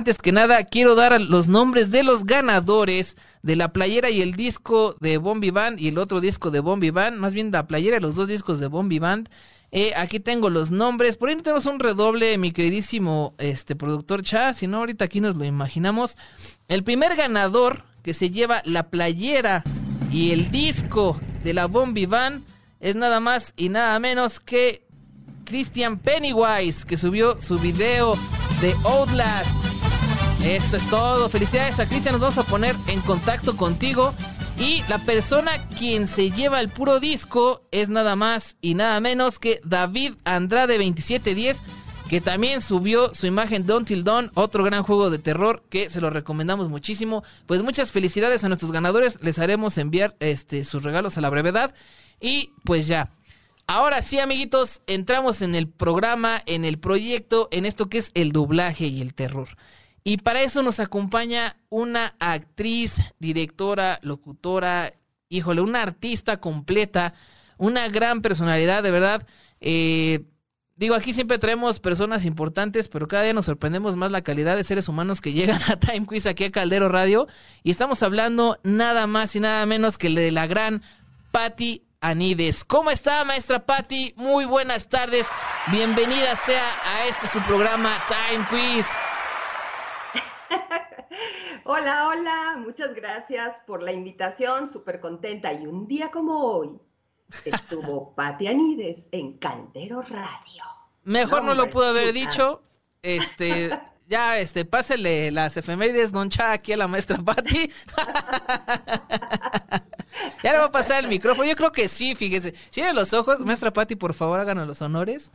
Antes 0.00 0.16
que 0.16 0.32
nada, 0.32 0.64
quiero 0.64 0.94
dar 0.94 1.20
los 1.20 1.46
nombres 1.46 1.90
de 1.90 2.02
los 2.02 2.24
ganadores 2.24 3.18
de 3.42 3.54
la 3.54 3.70
playera 3.74 4.08
y 4.08 4.22
el 4.22 4.32
disco 4.32 4.96
de 4.98 5.18
Bombi 5.18 5.50
Band 5.50 5.78
y 5.78 5.88
el 5.88 5.98
otro 5.98 6.22
disco 6.22 6.50
de 6.50 6.60
Bombi 6.60 6.88
Band, 6.88 7.18
más 7.18 7.34
bien 7.34 7.52
la 7.52 7.66
playera 7.66 7.98
y 7.98 8.00
los 8.00 8.14
dos 8.14 8.26
discos 8.26 8.60
de 8.60 8.68
Bombi 8.68 8.98
Band. 8.98 9.28
Eh, 9.72 9.92
aquí 9.94 10.18
tengo 10.18 10.48
los 10.48 10.70
nombres. 10.70 11.18
Por 11.18 11.28
ahí 11.28 11.36
tenemos 11.36 11.66
un 11.66 11.78
redoble, 11.80 12.38
mi 12.38 12.50
queridísimo 12.50 13.34
este, 13.36 13.76
productor 13.76 14.22
Cha. 14.22 14.54
Si 14.54 14.66
no, 14.66 14.78
ahorita 14.78 15.04
aquí 15.04 15.20
nos 15.20 15.36
lo 15.36 15.44
imaginamos. 15.44 16.16
El 16.66 16.82
primer 16.82 17.14
ganador 17.14 17.84
que 18.02 18.14
se 18.14 18.30
lleva 18.30 18.62
la 18.64 18.88
playera 18.88 19.64
y 20.10 20.30
el 20.30 20.50
disco 20.50 21.20
de 21.44 21.52
la 21.52 21.66
Bombi 21.66 22.06
Band 22.06 22.42
es 22.80 22.96
nada 22.96 23.20
más 23.20 23.52
y 23.54 23.68
nada 23.68 23.98
menos 23.98 24.40
que 24.40 24.86
Christian 25.44 25.98
Pennywise, 25.98 26.86
que 26.86 26.96
subió 26.96 27.38
su 27.38 27.58
video 27.58 28.16
de 28.62 28.74
Outlast. 28.84 29.79
Eso 30.44 30.78
es 30.78 30.88
todo. 30.88 31.28
Felicidades 31.28 31.78
a 31.80 31.88
Cristian. 31.88 32.12
Nos 32.12 32.22
vamos 32.22 32.38
a 32.38 32.44
poner 32.44 32.74
en 32.86 33.00
contacto 33.02 33.56
contigo. 33.56 34.14
Y 34.58 34.82
la 34.88 34.98
persona 34.98 35.68
quien 35.78 36.06
se 36.06 36.30
lleva 36.30 36.60
el 36.60 36.70
puro 36.70 36.98
disco 36.98 37.62
es 37.70 37.88
nada 37.88 38.16
más 38.16 38.56
y 38.60 38.74
nada 38.74 39.00
menos 39.00 39.38
que 39.38 39.60
David 39.64 40.14
Andrade 40.24 40.74
2710, 40.74 41.62
que 42.08 42.20
también 42.20 42.60
subió 42.60 43.14
su 43.14 43.26
imagen 43.26 43.64
de 43.66 43.74
Until 43.74 44.04
Dawn, 44.04 44.30
otro 44.34 44.64
gran 44.64 44.82
juego 44.82 45.08
de 45.08 45.18
terror 45.18 45.62
que 45.70 45.88
se 45.88 46.00
lo 46.00 46.10
recomendamos 46.10 46.68
muchísimo. 46.68 47.22
Pues 47.46 47.62
muchas 47.62 47.92
felicidades 47.92 48.42
a 48.42 48.48
nuestros 48.48 48.72
ganadores. 48.72 49.18
Les 49.22 49.38
haremos 49.38 49.76
enviar 49.78 50.16
este, 50.20 50.64
sus 50.64 50.82
regalos 50.82 51.18
a 51.18 51.20
la 51.20 51.30
brevedad. 51.30 51.74
Y 52.18 52.50
pues 52.64 52.86
ya. 52.86 53.12
Ahora 53.66 54.02
sí, 54.02 54.18
amiguitos, 54.18 54.82
entramos 54.86 55.42
en 55.42 55.54
el 55.54 55.68
programa, 55.68 56.42
en 56.46 56.64
el 56.64 56.78
proyecto, 56.78 57.48
en 57.52 57.66
esto 57.66 57.88
que 57.88 57.98
es 57.98 58.10
el 58.14 58.32
doblaje 58.32 58.86
y 58.86 59.00
el 59.00 59.14
terror. 59.14 59.48
Y 60.02 60.18
para 60.18 60.42
eso 60.42 60.62
nos 60.62 60.80
acompaña 60.80 61.56
una 61.68 62.14
actriz, 62.18 63.00
directora, 63.18 63.98
locutora, 64.02 64.94
híjole, 65.28 65.60
una 65.60 65.82
artista 65.82 66.38
completa, 66.38 67.14
una 67.58 67.88
gran 67.88 68.22
personalidad, 68.22 68.82
de 68.82 68.90
verdad. 68.90 69.26
Eh, 69.60 70.24
digo, 70.76 70.94
aquí 70.94 71.12
siempre 71.12 71.38
traemos 71.38 71.80
personas 71.80 72.24
importantes, 72.24 72.88
pero 72.88 73.08
cada 73.08 73.24
día 73.24 73.34
nos 73.34 73.44
sorprendemos 73.44 73.96
más 73.96 74.10
la 74.10 74.22
calidad 74.22 74.56
de 74.56 74.64
seres 74.64 74.88
humanos 74.88 75.20
que 75.20 75.32
llegan 75.32 75.60
a 75.68 75.78
Time 75.78 76.06
Quiz 76.06 76.26
aquí 76.26 76.44
a 76.44 76.50
Caldero 76.50 76.88
Radio. 76.88 77.26
Y 77.62 77.70
estamos 77.70 78.02
hablando 78.02 78.58
nada 78.62 79.06
más 79.06 79.36
y 79.36 79.40
nada 79.40 79.66
menos 79.66 79.98
que 79.98 80.08
de 80.08 80.30
la 80.30 80.46
gran 80.46 80.82
Patti 81.30 81.84
Anides. 82.00 82.64
¿Cómo 82.64 82.90
está, 82.90 83.22
maestra 83.24 83.66
Patti? 83.66 84.14
Muy 84.16 84.46
buenas 84.46 84.88
tardes. 84.88 85.28
Bienvenida 85.70 86.34
sea 86.36 86.64
a 86.86 87.06
este 87.06 87.28
su 87.28 87.40
programa 87.40 88.02
Time 88.08 88.46
Quiz. 88.48 88.86
hola, 91.64 92.08
hola, 92.08 92.56
muchas 92.58 92.94
gracias 92.94 93.62
por 93.66 93.82
la 93.82 93.92
invitación, 93.92 94.68
súper 94.68 95.00
contenta. 95.00 95.52
Y 95.52 95.66
un 95.66 95.86
día 95.86 96.10
como 96.10 96.38
hoy 96.44 96.80
estuvo 97.44 98.14
Pati 98.16 98.48
Anides 98.48 99.08
en 99.12 99.38
Caldero 99.38 100.02
Radio. 100.02 100.64
Mejor 101.04 101.44
no, 101.44 101.54
lo 101.54 101.68
pudo 101.68 101.86
haber 101.86 102.12
dicho. 102.12 102.62
Este, 103.02 103.70
ya, 104.08 104.38
este, 104.38 104.64
pásele 104.64 105.30
las 105.30 105.56
efemérides, 105.56 106.12
don 106.12 106.28
Cha, 106.28 106.52
aquí 106.52 106.72
a 106.72 106.76
la 106.76 106.88
maestra 106.88 107.18
Pati. 107.18 107.70
ya 110.42 110.52
le 110.52 110.58
voy 110.58 110.66
a 110.66 110.72
pasar 110.72 111.02
el 111.02 111.08
micrófono. 111.08 111.48
Yo 111.48 111.56
creo 111.56 111.72
que 111.72 111.88
sí, 111.88 112.14
fíjense. 112.14 112.54
Cierren 112.72 112.96
los 112.96 113.12
ojos, 113.12 113.40
maestra 113.40 113.72
Pati, 113.72 113.96
por 113.96 114.14
favor, 114.14 114.38
háganos 114.40 114.66
los 114.66 114.82
honores. 114.82 115.32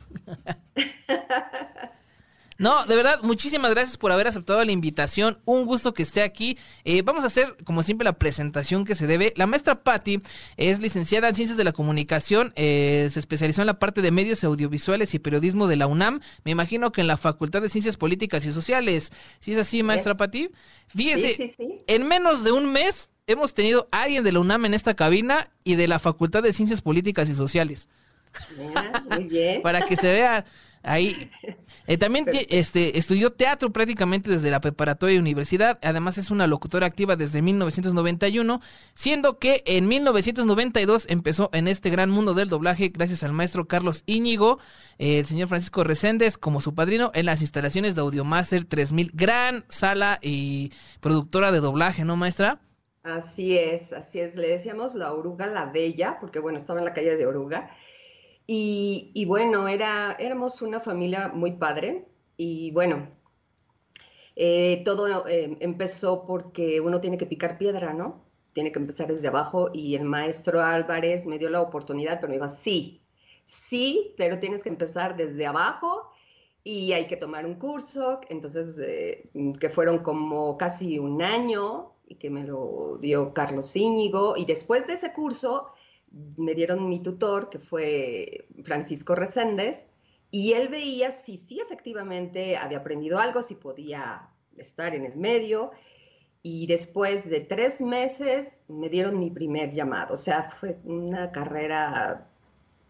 No, 2.58 2.86
de 2.86 2.96
verdad, 2.96 3.20
muchísimas 3.22 3.72
gracias 3.72 3.98
por 3.98 4.12
haber 4.14 4.28
aceptado 4.28 4.64
la 4.64 4.72
invitación. 4.72 5.40
Un 5.44 5.66
gusto 5.66 5.94
que 5.94 6.04
esté 6.04 6.22
aquí. 6.22 6.58
Eh, 6.86 7.02
vamos 7.02 7.26
a 7.26 7.28
hacer, 7.28 7.58
como 7.66 7.84
siempre, 7.84 8.06
la 8.06 8.14
presentación 8.14 8.86
que 8.86 8.96
se 8.96 9.08
debe. 9.08 9.34
La 9.36 9.46
maestra 9.46 9.84
Patti 9.84 10.22
es 10.56 10.80
licenciada 10.80 11.28
en 11.28 11.36
Ciencias 11.36 11.58
de 11.58 11.66
la 11.66 11.74
Comunicación. 11.74 12.54
Eh, 12.56 13.08
se 13.12 13.20
especializó 13.20 13.62
en 13.62 13.68
la 13.68 13.78
parte 13.80 14.02
de 14.02 14.12
medios 14.12 14.44
audiovisuales 14.46 15.14
y 15.14 15.20
periodismo 15.20 15.68
de 15.68 15.76
la 15.76 15.88
UNAM. 15.88 16.22
Me 16.46 16.52
imagino 16.52 16.94
que 16.94 17.02
en 17.02 17.08
la 17.08 17.18
Facultad 17.18 17.62
de 17.62 17.70
Ciencias 17.70 17.98
Políticas 17.98 18.46
y 18.46 18.54
Sociales. 18.54 19.12
¿Sí 19.42 19.52
es 19.52 19.58
así, 19.58 19.84
maestra 19.84 20.16
Patti? 20.16 20.50
Fíjese, 20.88 21.84
en 21.88 22.08
menos 22.08 22.46
de 22.46 22.52
un 22.54 22.72
mes 22.72 23.10
hemos 23.28 23.54
tenido 23.54 23.90
a 23.92 24.04
alguien 24.04 24.24
de 24.24 24.32
la 24.32 24.40
UNAM 24.40 24.66
en 24.66 24.74
esta 24.74 24.94
cabina 24.94 25.50
y 25.66 25.76
de 25.76 25.90
la 25.90 26.00
Facultad 26.00 26.42
de 26.42 26.54
Ciencias 26.54 26.82
Políticas 26.82 27.28
y 27.28 27.36
Sociales. 27.36 27.90
muy 29.10 29.26
bien. 29.26 29.62
Para 29.64 29.86
que 29.86 29.98
se 29.98 30.08
vea 30.08 30.46
Ahí 30.86 31.32
eh, 31.88 31.98
también 31.98 32.26
este, 32.50 32.98
estudió 32.98 33.34
teatro 33.34 33.72
prácticamente 33.72 34.30
desde 34.30 34.52
la 34.52 34.62
preparatoria 34.62 35.16
y 35.16 35.20
universidad. 35.20 35.80
Además 35.82 36.18
es 36.18 36.32
una 36.32 36.48
locutora 36.48 36.86
activa 36.86 37.16
desde 37.16 37.42
1991, 37.42 38.62
siendo 38.94 39.40
que 39.40 39.64
en 39.66 39.88
1992 39.88 41.08
empezó 41.10 41.50
en 41.54 41.68
este 41.68 41.90
gran 41.90 42.10
mundo 42.10 42.34
del 42.34 42.50
doblaje 42.50 42.90
gracias 42.90 43.24
al 43.24 43.34
maestro 43.34 43.68
Carlos 43.68 44.04
Íñigo, 44.06 44.60
eh, 45.00 45.20
el 45.20 45.26
señor 45.26 45.48
Francisco 45.48 45.84
Reséndez 45.84 46.38
como 46.38 46.62
su 46.62 46.76
padrino 46.76 47.12
en 47.16 47.26
las 47.26 47.42
instalaciones 47.42 47.96
de 47.96 48.02
Audiomaster 48.02 48.66
3000, 48.66 49.12
gran 49.14 49.66
sala 49.70 50.20
y 50.22 50.72
productora 51.02 51.52
de 51.52 51.60
doblaje, 51.60 52.06
¿no, 52.06 52.16
maestra? 52.16 52.60
Así 53.04 53.56
es, 53.56 53.94
así 53.94 54.20
es. 54.20 54.36
Le 54.36 54.48
decíamos 54.48 54.96
la 54.96 55.14
oruga 55.14 55.46
la 55.46 55.66
bella, 55.66 56.18
porque 56.20 56.40
bueno, 56.40 56.58
estaba 56.58 56.80
en 56.80 56.86
la 56.86 56.94
calle 56.94 57.16
de 57.16 57.28
Oruga 57.28 57.70
y, 58.48 59.26
bueno, 59.26 59.68
era, 59.68 60.16
éramos 60.20 60.62
una 60.62 60.80
familia 60.80 61.30
muy 61.30 61.54
padre 61.54 62.08
y 62.38 62.72
bueno, 62.72 63.10
eh, 64.36 64.84
todo 64.86 65.28
eh, 65.28 65.58
empezó 65.62 66.26
porque 66.26 66.80
uno 66.82 67.02
tiene 67.02 67.18
que 67.18 67.26
picar 67.26 67.58
piedra, 67.58 67.94
¿no? 67.94 68.24
Tiene 68.54 68.72
que 68.72 68.80
empezar 68.80 69.08
desde 69.08 69.28
abajo 69.28 69.70
y 69.74 69.96
el 69.96 70.06
maestro 70.06 70.62
Álvarez 70.62 71.26
me 71.26 71.40
dio 71.40 71.50
la 71.50 71.62
oportunidad, 71.62 72.20
pero 72.20 72.30
me 72.30 72.36
dijo, 72.36 72.48
sí, 72.48 73.02
sí, 73.48 74.14
pero 74.18 74.40
tienes 74.40 74.64
que 74.64 74.70
empezar 74.70 75.18
desde 75.18 75.48
abajo 75.48 76.12
y 76.64 76.94
hay 76.94 77.08
que 77.08 77.18
tomar 77.18 77.46
un 77.46 77.56
curso, 77.56 78.22
entonces, 78.30 78.80
eh, 78.80 79.30
que 79.60 79.70
fueron 79.70 80.00
como 80.00 80.58
casi 80.58 81.00
un 81.00 81.22
año 81.22 81.94
y 82.08 82.16
que 82.16 82.30
me 82.30 82.44
lo 82.44 82.98
dio 83.02 83.34
Carlos 83.34 83.76
Íñigo 83.76 84.38
y 84.38 84.46
después 84.46 84.88
de 84.88 84.94
ese 84.94 85.14
curso 85.14 85.68
me 86.12 86.54
dieron 86.54 86.88
mi 86.90 87.00
tutor, 87.02 87.50
que 87.50 87.60
fue 87.60 88.48
Francisco 88.64 89.16
Reséndez, 89.16 89.86
y 90.32 90.54
él 90.54 90.68
veía 90.68 91.12
si 91.12 91.38
sí 91.38 91.60
efectivamente 91.60 92.58
había 92.58 92.80
aprendido 92.80 93.20
algo, 93.20 93.42
si 93.42 93.56
podía 93.56 94.30
estar 94.58 94.94
en 94.96 95.06
el 95.06 95.16
medio. 95.16 95.72
Y 96.42 96.68
después 96.68 97.30
de 97.30 97.40
tres 97.40 97.82
meses 97.82 98.64
me 98.68 98.90
dieron 98.90 99.20
mi 99.20 99.32
primer 99.32 99.72
llamado. 99.72 100.14
O 100.14 100.18
sea, 100.18 100.44
fue 100.44 100.78
una 100.84 101.32
carrera 101.32 102.28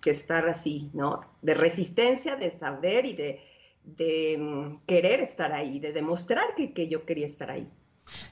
que 0.02 0.10
estar 0.12 0.48
así, 0.48 0.90
¿no? 0.94 1.22
De 1.42 1.54
resistencia, 1.54 2.36
de 2.36 2.50
saber 2.52 3.06
y 3.06 3.14
de, 3.16 4.38
mm, 4.38 4.86
querer 4.86 5.20
estar 5.22 5.54
ahí, 5.54 5.80
de 5.80 5.94
demostrar 5.94 6.54
que, 6.56 6.74
que 6.74 6.88
yo 6.90 7.06
quería 7.06 7.26
estar 7.26 7.50
ahí. 7.50 7.68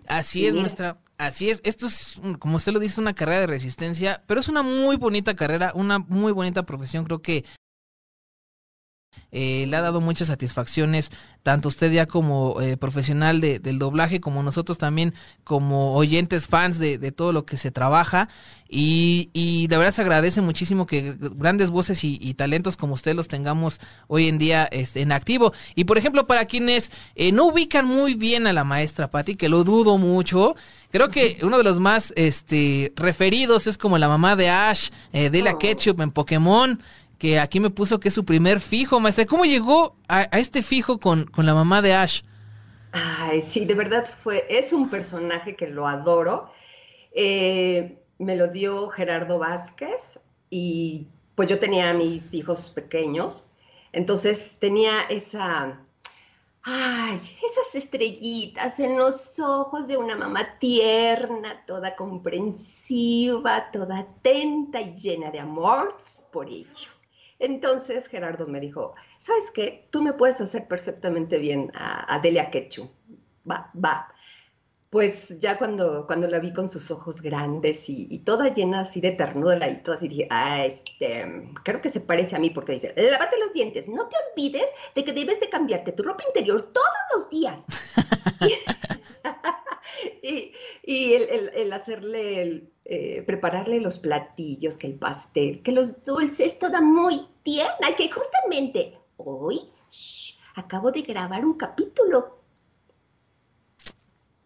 Así 0.07 0.45
es, 0.45 0.53
nuestra, 0.53 0.99
así 1.17 1.49
es. 1.49 1.61
Esto 1.63 1.87
es, 1.87 2.19
como 2.39 2.57
usted 2.57 2.71
lo 2.71 2.79
dice, 2.79 3.01
una 3.01 3.13
carrera 3.13 3.41
de 3.41 3.47
resistencia, 3.47 4.23
pero 4.27 4.39
es 4.39 4.47
una 4.47 4.63
muy 4.63 4.97
bonita 4.97 5.35
carrera, 5.35 5.71
una 5.75 5.99
muy 5.99 6.31
bonita 6.31 6.63
profesión. 6.63 7.05
Creo 7.05 7.21
que 7.21 7.45
eh, 9.31 9.65
le 9.67 9.75
ha 9.75 9.81
dado 9.81 9.99
muchas 9.99 10.27
satisfacciones, 10.27 11.09
tanto 11.41 11.69
usted 11.69 11.91
ya 11.91 12.05
como 12.05 12.61
eh, 12.61 12.77
profesional 12.77 13.41
de, 13.41 13.57
del 13.57 13.79
doblaje, 13.79 14.21
como 14.21 14.43
nosotros 14.43 14.77
también 14.77 15.15
como 15.43 15.95
oyentes, 15.95 16.45
fans 16.45 16.77
de, 16.77 16.99
de 16.99 17.11
todo 17.11 17.33
lo 17.33 17.45
que 17.45 17.57
se 17.57 17.71
trabaja. 17.71 18.29
Y, 18.69 19.29
y, 19.33 19.67
de 19.67 19.77
verdad 19.77 19.91
se 19.91 20.01
agradece 20.01 20.41
muchísimo 20.41 20.87
que 20.87 21.15
grandes 21.19 21.69
voces 21.69 22.03
y, 22.03 22.33
talentos 22.33 22.75
como 22.75 22.95
usted 22.95 23.15
los 23.15 23.27
tengamos 23.27 23.79
hoy 24.07 24.27
en 24.27 24.39
día 24.39 24.67
este, 24.71 25.01
en 25.01 25.11
activo. 25.11 25.53
Y 25.75 25.83
por 25.83 25.97
ejemplo, 25.97 26.25
para 26.25 26.45
quienes 26.45 26.91
eh, 27.15 27.31
no 27.31 27.45
ubican 27.45 27.85
muy 27.85 28.15
bien 28.15 28.47
a 28.47 28.53
la 28.53 28.63
maestra 28.63 29.11
Patti, 29.11 29.35
que 29.35 29.49
lo 29.49 29.63
dudo 29.63 29.99
mucho, 29.99 30.55
creo 30.91 31.09
que 31.09 31.37
uno 31.43 31.59
de 31.59 31.63
los 31.63 31.79
más 31.79 32.13
este, 32.15 32.93
referidos 32.95 33.67
es 33.67 33.77
como 33.77 33.99
la 33.99 34.07
mamá 34.07 34.35
de 34.35 34.49
Ash, 34.49 34.89
de 35.11 35.41
la 35.43 35.53
oh. 35.53 35.59
Ketchup 35.59 36.01
en 36.01 36.11
Pokémon 36.11 36.79
que 37.23 37.39
aquí 37.39 37.61
me 37.61 37.69
puso 37.69 38.01
que 38.01 38.09
es 38.09 38.13
su 38.13 38.25
primer 38.25 38.59
fijo, 38.59 38.99
maestra. 38.99 39.25
¿Cómo 39.25 39.45
llegó 39.45 39.95
a, 40.09 40.23
este 40.23 40.61
fijo 40.61 40.99
con, 40.99 41.31
la 41.37 41.53
mamá 41.53 41.81
de 41.81 41.93
Ash? 41.93 42.21
Ay, 42.91 43.45
sí, 43.47 43.63
de 43.63 43.75
verdad 43.75 44.05
fue, 44.21 44.45
es 44.49 44.73
un 44.73 44.89
personaje 44.89 45.55
que 45.55 45.69
lo 45.69 45.87
adoro. 45.87 46.51
Eh, 47.15 48.03
me 48.17 48.35
lo 48.35 48.49
dio 48.49 48.89
Gerardo 48.89 49.39
Vázquez 49.39 50.19
y 50.49 51.07
pues 51.35 51.49
yo 51.49 51.59
tenía 51.59 51.91
a 51.91 51.93
mis 51.93 52.33
hijos 52.33 52.69
pequeños, 52.71 53.47
entonces 53.93 54.57
tenía 54.59 55.03
esa, 55.03 55.79
ay, 56.63 57.15
esas 57.15 57.73
estrellitas 57.73 58.81
en 58.81 58.97
los 58.97 59.39
ojos 59.39 59.87
de 59.87 59.95
una 59.95 60.17
mamá 60.17 60.59
tierna, 60.59 61.63
toda 61.65 61.95
comprensiva, 61.95 63.71
toda 63.71 63.99
atenta 63.99 64.81
y 64.81 64.93
llena 64.93 65.31
de 65.31 65.39
amor 65.39 65.95
por 66.29 66.49
ellos. 66.49 67.02
Entonces 67.43 68.07
Gerardo 68.07 68.47
me 68.47 68.61
dijo, 68.61 68.95
¿sabes 69.19 69.51
qué? 69.51 69.89
Tú 69.91 70.01
me 70.01 70.13
puedes 70.13 70.39
hacer 70.39 70.65
perfectamente 70.65 71.39
bien 71.39 71.73
a, 71.75 72.17
Delia 72.23 72.49
Quechu. 72.49 72.89
va, 73.49 73.69
va. 73.75 74.07
Pues 74.89 75.37
ya 75.39 75.57
cuando, 75.57 76.07
cuando 76.07 76.29
la 76.29 76.39
vi 76.39 76.53
con 76.53 76.69
sus 76.69 76.89
ojos 76.89 77.21
grandes 77.21 77.89
y, 77.89 78.17
toda 78.19 78.53
llena 78.53 78.81
así 78.81 79.01
de 79.01 79.11
ternura 79.11 79.67
y 79.67 79.83
todo 79.83 79.95
así, 79.95 80.07
dije, 80.07 80.27
ah, 80.29 80.63
este, 80.63 81.49
creo 81.65 81.81
que 81.81 81.89
se 81.89 81.99
parece 81.99 82.37
a 82.37 82.39
mí 82.39 82.49
porque 82.49 82.73
dice, 82.73 82.93
lávate 82.95 83.37
los 83.37 83.51
dientes, 83.51 83.89
no 83.89 84.07
te 84.07 84.15
olvides 84.31 84.69
de 84.95 85.03
que 85.03 85.11
debes 85.11 85.41
de 85.41 85.49
cambiarte 85.49 85.91
tu 85.91 86.03
ropa 86.03 86.23
interior 86.25 86.71
todos 86.71 86.87
los 87.13 87.29
días. 87.29 87.65
y, 90.21 91.13
el, 91.13 91.73
hacerle, 91.73 92.69
eh, 92.85 93.23
prepararle 93.25 93.79
los 93.79 93.99
platillos, 93.99 94.77
que 94.77 94.87
el 94.87 94.95
pastel, 94.95 95.61
que 95.61 95.71
los 95.71 96.03
dulces, 96.03 96.59
toda 96.59 96.81
muy 96.81 97.27
tierna, 97.43 97.95
que 97.97 98.11
justamente 98.11 98.97
hoy 99.17 99.61
acabo 100.55 100.91
de 100.91 101.01
grabar 101.01 101.45
un 101.45 101.53
capítulo 101.53 102.39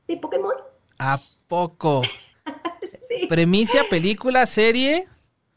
de 0.08 0.18
Pokémon. 0.18 0.54
¿A 1.00 1.18
poco? 1.48 2.02
sí. 3.08 3.28
¿Premicia, 3.28 3.84
película, 3.90 4.46
serie? 4.46 5.08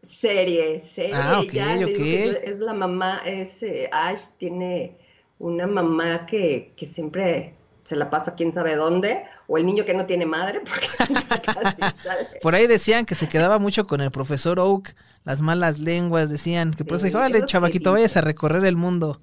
Serie, 0.02 0.80
serie. 0.80 1.14
Ah, 1.14 1.40
ok, 1.40 1.54
ok. 1.84 2.00
es 2.42 2.60
la 2.60 2.72
mamá, 2.72 3.22
es 3.24 3.62
eh, 3.62 3.88
Ash 3.92 4.28
tiene 4.38 4.96
una 5.38 5.66
mamá 5.66 6.26
que, 6.26 6.72
que, 6.76 6.84
siempre 6.86 7.54
se 7.84 7.96
la 7.96 8.10
pasa 8.10 8.34
quién 8.34 8.52
sabe 8.52 8.76
dónde, 8.76 9.24
o 9.52 9.58
el 9.58 9.66
niño 9.66 9.84
que 9.84 9.94
no 9.94 10.06
tiene 10.06 10.26
madre, 10.26 10.60
porque 10.64 10.86
casi 11.44 12.00
sale. 12.00 12.28
Por 12.40 12.54
ahí 12.54 12.68
decían 12.68 13.04
que 13.04 13.16
se 13.16 13.28
quedaba 13.28 13.58
mucho 13.58 13.86
con 13.88 14.00
el 14.00 14.12
profesor 14.12 14.60
Oak, 14.60 14.94
las 15.24 15.42
malas 15.42 15.80
lenguas 15.80 16.30
decían 16.30 16.72
que 16.72 16.84
por 16.84 16.96
eso 16.96 17.06
dijo, 17.06 17.18
vale, 17.18 17.44
chavaquito, 17.44 17.90
vayas 17.92 18.16
a 18.16 18.20
recorrer 18.20 18.64
el 18.64 18.76
mundo. 18.76 19.20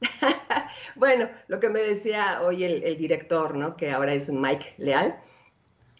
bueno, 0.96 1.30
lo 1.48 1.60
que 1.60 1.70
me 1.70 1.80
decía 1.80 2.42
hoy 2.42 2.62
el, 2.62 2.98
director, 2.98 3.56
¿no? 3.56 3.74
Que 3.74 3.90
ahora 3.90 4.12
es 4.12 4.28
Mike 4.28 4.74
Leal. 4.76 5.16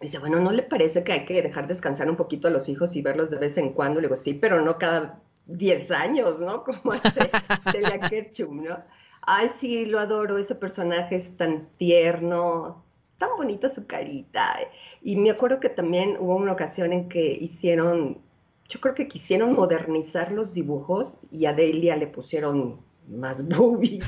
Dice, 0.00 0.19
bueno, 0.19 0.41
¿no 0.41 0.53
le 0.53 0.62
parece 0.62 1.03
que 1.03 1.12
hay 1.12 1.25
que 1.25 1.43
dejar 1.43 1.67
descansar 1.67 2.09
un 2.11 2.17
poquito 2.17 2.49
a 2.49 2.50
los 2.50 2.69
hijos 2.69 2.94
y 2.97 3.03
verlos 3.03 3.31
de 3.31 3.38
vez 3.38 3.56
en 3.56 3.73
cuando? 3.73 4.00
Le 4.00 4.09
digo, 4.09 4.17
sí, 4.17 4.35
pero 4.35 4.61
no 4.61 4.79
cada 4.79 5.21
10 5.47 5.91
años, 5.91 6.41
¿no? 6.41 6.65
Como 6.65 6.93
hace 6.93 7.31
Delia 7.73 7.99
Ketchum, 7.99 8.62
¿no? 8.62 8.77
Ay, 9.23 9.49
sí, 9.49 9.87
lo 9.87 9.99
adoro, 9.99 10.37
ese 10.37 10.55
personaje 10.55 11.17
es 11.17 11.37
tan 11.37 11.67
tierno, 11.77 12.85
tan 13.20 13.37
bonita 13.37 13.69
su 13.69 13.87
carita. 13.87 14.56
Y 15.02 15.14
me 15.17 15.31
acuerdo 15.31 15.61
que 15.61 15.69
también 15.69 16.17
hubo 16.19 16.34
una 16.34 16.52
ocasión 16.52 16.93
en 16.93 17.08
que 17.08 17.31
hicieron, 17.32 18.19
yo 18.67 18.81
creo 18.81 18.94
que 18.94 19.06
quisieron 19.06 19.52
modernizar 19.52 20.32
los 20.32 20.55
dibujos 20.55 21.19
y 21.31 21.44
a 21.44 21.52
Delia 21.52 21.96
le 21.96 22.08
pusieron 22.08 22.81
más 23.06 23.46
boobies, 23.49 24.06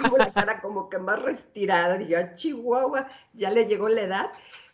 como 0.00 0.18
la 0.18 0.32
cara 0.32 0.60
como 0.60 0.88
que 0.90 0.98
más 0.98 1.22
retirada, 1.22 2.00
y 2.02 2.08
ya 2.08 2.34
Chihuahua, 2.34 3.08
ya 3.32 3.50
le 3.50 3.66
llegó 3.66 3.88
la 3.88 4.02
edad 4.02 4.26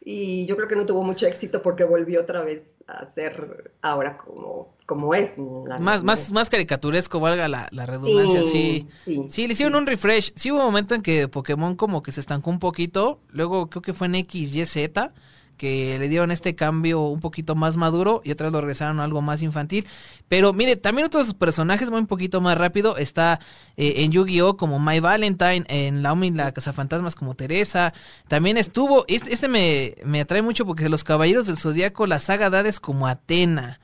y 0.08 0.47
yo 0.47 0.55
creo 0.55 0.69
que 0.69 0.76
no 0.76 0.87
tuvo 0.87 1.03
mucho 1.03 1.26
éxito 1.26 1.62
porque 1.62 1.82
volvió 1.82 2.20
otra 2.20 2.44
vez 2.44 2.79
a 2.87 3.05
ser 3.08 3.73
ahora 3.82 4.17
como, 4.17 4.73
como 4.87 5.12
es. 5.17 5.37
más, 5.37 6.05
más, 6.05 6.31
más 6.31 6.49
caricaturesco, 6.49 7.19
valga 7.19 7.49
la, 7.49 7.69
redundancia, 7.87 8.44
sí, 8.44 8.87
sí. 8.94 9.25
Sí, 9.29 9.49
le 9.49 9.55
hicieron 9.55 9.75
un 9.75 9.85
refresh. 9.85 10.32
Sí 10.37 10.53
hubo 10.53 10.61
un 10.61 10.67
momento 10.67 10.94
en 10.94 11.03
que 11.03 11.26
Pokémon 11.26 11.75
como 11.75 12.05
que 12.05 12.12
se 12.12 12.20
estancó 12.20 12.50
un 12.50 12.61
poquito, 12.61 13.19
luego 13.31 13.69
creo 13.69 13.82
que 13.82 13.93
fue 13.93 14.06
en 14.06 14.14
X, 14.14 14.55
Y, 14.55 14.64
Z 14.64 15.12
que 15.56 15.99
le 15.99 16.08
dieron 16.08 16.31
este 16.31 16.55
cambio 16.55 17.03
un 17.03 17.20
poquito 17.20 17.55
más 17.55 17.76
maduro 17.76 18.23
y 18.25 18.31
otra 18.31 18.47
vez 18.47 18.53
lo 18.53 18.61
regresaron 18.61 19.00
a 19.00 19.05
algo 19.05 19.23
más 19.23 19.43
infantil. 19.43 19.87
Pero 20.29 20.53
mire, 20.53 20.76
también 20.76 21.06
otros 21.06 21.35
personajes 21.35 21.91
van 21.91 22.00
un 22.00 22.06
poquito 22.06 22.41
más 22.41 22.56
rápido. 22.58 22.97
Está 22.97 23.41
eh, 23.76 23.94
en 23.99 24.12
Yu-Gi-Oh! 24.12 24.56
como 24.56 24.79
My 24.79 25.00
Valentine, 25.00 25.64
en 25.69 26.03
Laomi 26.03 26.31
la 26.31 26.53
Cazafantasmas 26.53 27.14
como 27.14 27.35
Teresa. 27.35 27.93
También 28.29 28.56
estuvo, 28.56 29.05
este, 29.08 29.32
este 29.32 29.49
me, 29.49 29.94
me 30.05 30.20
atrae 30.20 30.43
mucho 30.43 30.67
porque 30.67 30.88
los 30.88 31.05
Caballeros 31.05 31.47
del 31.47 31.59
Zodíaco, 31.59 32.06
la 32.06 32.19
saga 32.19 32.50
Dades 32.50 32.81
como 32.81 33.06
Atena. 33.06 33.81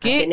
Qué, 0.00 0.28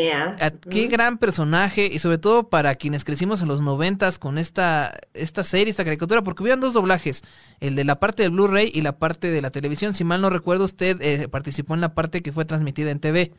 qué 0.69 0.87
gran 0.87 1.17
personaje 1.17 1.89
y 1.91 1.99
sobre 1.99 2.17
todo 2.17 2.49
para 2.49 2.75
quienes 2.75 3.05
crecimos 3.05 3.41
en 3.41 3.47
los 3.47 3.61
noventas 3.61 4.19
con 4.19 4.37
esta, 4.37 4.99
esta 5.13 5.43
serie, 5.43 5.71
esta 5.71 5.85
caricatura, 5.85 6.21
porque 6.21 6.43
hubieran 6.43 6.59
dos 6.59 6.73
doblajes, 6.73 7.23
el 7.61 7.75
de 7.75 7.85
la 7.85 7.99
parte 7.99 8.23
del 8.23 8.31
Blu-ray 8.31 8.69
y 8.73 8.81
la 8.81 8.97
parte 8.97 9.31
de 9.31 9.41
la 9.41 9.49
televisión. 9.51 9.93
Si 9.93 10.03
mal 10.03 10.21
no 10.21 10.29
recuerdo, 10.29 10.65
usted 10.65 11.01
eh, 11.01 11.29
participó 11.29 11.73
en 11.73 11.81
la 11.81 11.93
parte 11.93 12.21
que 12.21 12.33
fue 12.33 12.43
transmitida 12.43 12.91
en 12.91 12.99
TV. 12.99 13.31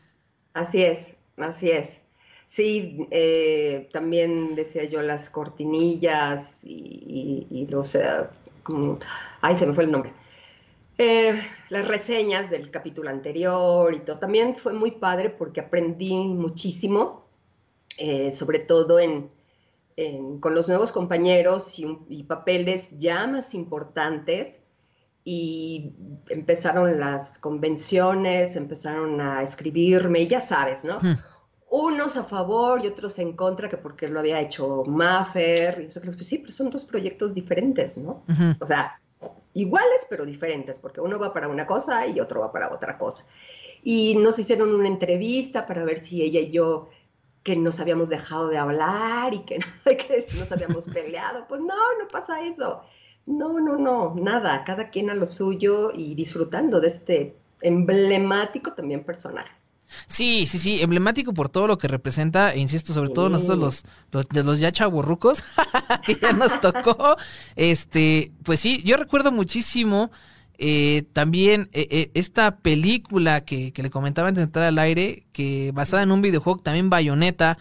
Así 0.54 0.82
es, 0.82 1.14
así 1.36 1.70
es. 1.70 1.98
Sí, 2.46 3.06
eh, 3.10 3.88
también 3.92 4.54
decía 4.54 4.84
yo 4.84 5.02
las 5.02 5.28
cortinillas 5.28 6.64
y, 6.64 7.46
y, 7.50 7.66
los... 7.68 7.94
Eh, 7.94 8.00
como, 8.62 8.98
ay, 9.40 9.56
se 9.56 9.66
me 9.66 9.74
fue 9.74 9.84
el 9.84 9.90
nombre 9.90 10.12
eh, 11.02 11.42
las 11.68 11.88
reseñas 11.88 12.48
del 12.48 12.70
capítulo 12.70 13.10
anterior 13.10 13.92
y 13.92 13.98
todo. 13.98 14.20
También 14.20 14.54
fue 14.54 14.72
muy 14.72 14.92
padre 14.92 15.30
porque 15.30 15.60
aprendí 15.60 16.14
muchísimo, 16.14 17.26
eh, 17.98 18.30
sobre 18.30 18.60
todo 18.60 19.00
en, 19.00 19.28
con 20.38 20.54
los 20.54 20.68
nuevos 20.68 20.92
compañeros 20.92 21.76
y, 21.76 22.22
papeles 22.22 22.98
ya 23.00 23.26
más 23.26 23.52
importantes. 23.54 24.60
Y 25.24 25.92
empezaron 26.28 27.00
las 27.00 27.38
convenciones, 27.38 28.54
empezaron 28.54 29.20
a 29.20 29.42
escribirme, 29.42 30.20
y 30.20 30.28
ya 30.28 30.38
sabes, 30.40 30.84
¿no? 30.84 31.00
Hmm. 31.00 31.18
Unos 31.68 32.16
a 32.16 32.24
favor 32.24 32.84
y 32.84 32.86
otros 32.86 33.18
en 33.18 33.34
contra, 33.34 33.68
que 33.68 33.76
porque 33.76 34.08
lo 34.08 34.20
había 34.20 34.40
hecho 34.40 34.84
Maffer. 34.86 35.80
Y 35.82 35.86
eso, 35.86 36.00
pues 36.00 36.28
sí, 36.28 36.38
pero 36.38 36.52
son 36.52 36.70
dos 36.70 36.84
proyectos 36.84 37.34
diferentes, 37.34 37.98
¿no? 37.98 38.22
O 38.60 38.66
sea, 38.66 39.01
iguales 39.54 40.06
pero 40.08 40.24
diferentes, 40.24 40.78
porque 40.78 41.00
uno 41.00 41.18
va 41.18 41.32
para 41.32 41.48
una 41.48 41.66
cosa 41.66 42.06
y 42.06 42.20
otro 42.20 42.40
va 42.40 42.52
para 42.52 42.70
otra 42.70 42.98
cosa. 42.98 43.26
Y 43.82 44.16
nos 44.16 44.38
hicieron 44.38 44.74
una 44.74 44.88
entrevista 44.88 45.66
para 45.66 45.84
ver 45.84 45.98
si 45.98 46.22
ella 46.22 46.40
y 46.40 46.50
yo, 46.50 46.88
que 47.42 47.56
nos 47.56 47.80
habíamos 47.80 48.08
dejado 48.08 48.48
de 48.48 48.58
hablar 48.58 49.34
y 49.34 49.40
que, 49.40 49.58
que 49.84 50.26
nos 50.38 50.52
habíamos 50.52 50.86
peleado. 50.86 51.46
Pues 51.48 51.60
no, 51.60 51.98
no 51.98 52.08
pasa 52.10 52.40
eso. 52.42 52.82
No, 53.26 53.60
no, 53.60 53.76
no, 53.76 54.14
nada, 54.16 54.64
cada 54.64 54.90
quien 54.90 55.10
a 55.10 55.14
lo 55.14 55.26
suyo 55.26 55.92
y 55.94 56.14
disfrutando 56.14 56.80
de 56.80 56.88
este 56.88 57.36
emblemático 57.60 58.72
también 58.72 59.04
personaje. 59.04 59.52
Sí, 60.06 60.46
sí, 60.46 60.58
sí, 60.58 60.82
emblemático 60.82 61.32
por 61.32 61.48
todo 61.48 61.66
lo 61.66 61.78
que 61.78 61.88
representa, 61.88 62.52
e 62.52 62.58
insisto, 62.58 62.94
sobre 62.94 63.10
todo 63.10 63.28
nosotros 63.28 63.84
los, 64.12 64.28
de 64.28 64.42
los 64.42 64.58
ya 64.58 64.72
chaburrucos, 64.72 65.42
que 66.06 66.16
ya 66.20 66.32
nos 66.32 66.60
tocó. 66.60 67.16
Este, 67.56 68.32
pues 68.42 68.60
sí, 68.60 68.82
yo 68.84 68.96
recuerdo 68.96 69.32
muchísimo 69.32 70.10
eh, 70.58 71.04
también 71.12 71.70
eh, 71.72 71.88
eh, 71.90 72.10
esta 72.14 72.58
película 72.58 73.44
que, 73.44 73.72
que, 73.72 73.82
le 73.82 73.90
comentaba 73.90 74.28
antes 74.28 74.42
de 74.42 74.44
entrar 74.44 74.66
al 74.66 74.78
aire, 74.78 75.24
que 75.32 75.72
basada 75.74 76.02
en 76.02 76.12
un 76.12 76.22
videojuego, 76.22 76.60
también 76.60 76.88
Bayonetta, 76.88 77.58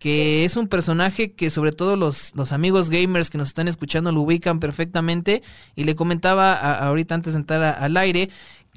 que 0.00 0.46
es 0.46 0.56
un 0.56 0.66
personaje 0.66 1.32
que 1.32 1.50
sobre 1.50 1.72
todo 1.72 1.94
los, 1.94 2.34
los 2.34 2.52
amigos 2.52 2.88
gamers 2.88 3.28
que 3.28 3.36
nos 3.36 3.48
están 3.48 3.68
escuchando 3.68 4.10
lo 4.10 4.22
ubican 4.22 4.58
perfectamente. 4.58 5.42
Y 5.76 5.84
le 5.84 5.94
comentaba 5.94 6.54
ahorita 6.54 7.14
antes 7.14 7.34
de 7.34 7.40
entrar 7.40 7.62
al 7.62 7.96
aire 7.98 8.30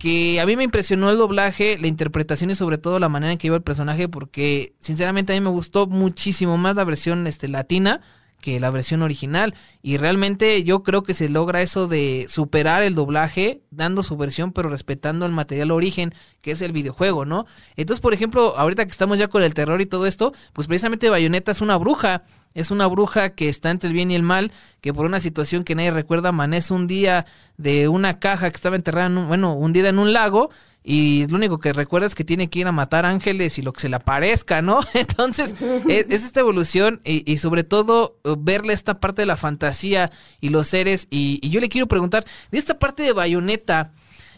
que 0.04 0.42
a 0.42 0.46
mí 0.46 0.58
me 0.58 0.66
impresionó 0.66 1.10
el 1.12 1.18
doblaje, 1.18 1.78
la 1.80 1.88
interpretación 1.88 2.52
y 2.52 2.56
sobre 2.56 2.78
todo 2.78 3.00
la 3.00 3.08
manera 3.08 3.32
en 3.32 3.38
que 3.38 3.48
iba 3.48 3.56
el 3.56 3.64
personaje 3.64 4.10
porque 4.10 4.74
sinceramente 4.80 5.32
a 5.32 5.36
mí 5.38 5.40
me 5.40 5.50
gustó 5.50 5.88
muchísimo 5.88 6.58
más 6.58 6.76
la 6.76 6.84
versión 6.84 7.26
este 7.26 7.48
latina 7.48 8.02
que 8.42 8.60
la 8.60 8.70
versión 8.70 9.02
original 9.02 9.56
y 9.82 9.96
realmente 9.96 10.66
yo 10.66 10.84
creo 10.84 11.04
que 11.04 11.14
se 11.14 11.30
logra 11.30 11.62
eso 11.62 11.88
de 11.88 12.26
superar 12.28 12.84
el 12.84 12.96
doblaje 12.96 13.62
dando 13.72 14.04
su 14.04 14.18
versión 14.18 14.52
pero 14.52 14.68
respetando 14.68 15.26
el 15.26 15.32
material 15.32 15.72
origen 15.72 16.14
que 16.42 16.52
es 16.52 16.62
el 16.62 16.74
videojuego, 16.74 17.24
¿no? 17.24 17.46
Entonces, 17.78 18.02
por 18.02 18.14
ejemplo, 18.14 18.58
ahorita 18.58 18.84
que 18.84 18.92
estamos 18.92 19.18
ya 19.18 19.30
con 19.30 19.42
el 19.42 19.54
terror 19.54 19.80
y 19.80 19.86
todo 19.86 20.06
esto, 20.06 20.34
pues 20.52 20.68
precisamente 20.68 21.10
Bayonetta 21.10 21.54
es 21.54 21.62
una 21.62 21.78
bruja 21.78 22.24
es 22.54 22.72
una 22.72 22.88
bruja 22.88 23.30
que 23.32 23.50
está 23.50 23.72
entre 23.72 23.88
el 23.88 23.94
bien 23.94 24.12
y 24.12 24.16
el 24.16 24.24
mal, 24.24 24.52
que 24.82 24.94
por 24.94 25.06
una 25.06 25.20
situación 25.20 25.64
que 25.64 25.76
nadie 25.76 25.92
recuerda 25.92 26.30
amanece 26.30 26.74
un 26.74 26.88
día 26.88 27.26
de 27.58 27.88
una 27.88 28.20
caja 28.20 28.50
que 28.50 28.56
estaba 28.56 28.76
enterrada, 28.76 29.08
en 29.08 29.18
un, 29.18 29.28
bueno, 29.28 29.54
hundida 29.54 29.90
en 29.90 30.00
un 30.00 30.14
lago, 30.14 30.50
y 30.84 31.26
lo 31.28 31.38
único 31.38 31.60
que 31.60 31.72
recuerda 31.72 32.08
es 32.08 32.16
que 32.16 32.26
tiene 32.26 32.50
que 32.50 32.60
ir 32.60 32.68
a 32.68 32.74
matar 32.74 33.06
ángeles 33.06 33.58
y 33.58 33.62
lo 33.62 33.72
que 33.72 33.80
se 33.80 33.90
le 33.90 33.96
aparezca, 33.96 34.62
¿no? 34.62 34.82
Entonces, 34.94 35.56
es, 35.88 36.24
esta 36.24 36.42
evolución 36.42 37.00
y, 37.06 37.38
sobre 37.38 37.64
todo 37.64 38.20
uh, 38.26 38.36
verle 38.38 38.74
esta 38.74 39.00
parte 39.00 39.22
de 39.22 39.26
la 39.26 39.38
fantasía 39.38 40.12
y 40.42 40.50
los 40.50 40.68
seres. 40.68 41.08
Y, 41.10 41.48
yo 41.50 41.62
le 41.62 41.70
quiero 41.70 41.88
preguntar, 41.88 42.26
de 42.52 42.58
esta 42.58 42.80
parte 42.80 43.04
de 43.04 43.14
Bayonetta, 43.14 43.94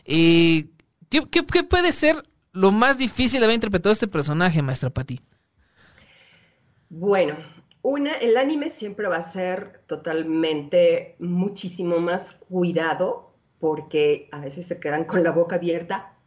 eh, 0.05 0.67
¿qué, 1.09 1.23
qué, 1.31 1.43
qué 1.45 1.63
puede 1.63 1.91
ser 1.91 2.23
lo 2.51 2.71
más 2.71 2.99
difícil 2.99 3.39
de 3.39 3.45
haber 3.45 3.55
interpretado 3.55 3.91
este 3.91 4.07
personaje, 4.07 4.61
maestra 4.61 4.91
Pati? 4.91 5.21
Bueno, 6.89 7.37
una, 7.85 8.13
el 8.13 8.35
anime 8.35 8.71
siempre 8.71 9.07
va 9.07 9.17
a 9.17 9.21
ser 9.21 9.83
totalmente 9.85 11.15
muchísimo 11.19 11.99
más 11.99 12.33
cuidado 12.33 13.31
porque 13.59 14.27
a 14.31 14.39
veces 14.39 14.65
se 14.65 14.79
quedan 14.79 15.05
con 15.05 15.23
la 15.23 15.29
boca 15.29 15.57
abierta 15.57 16.17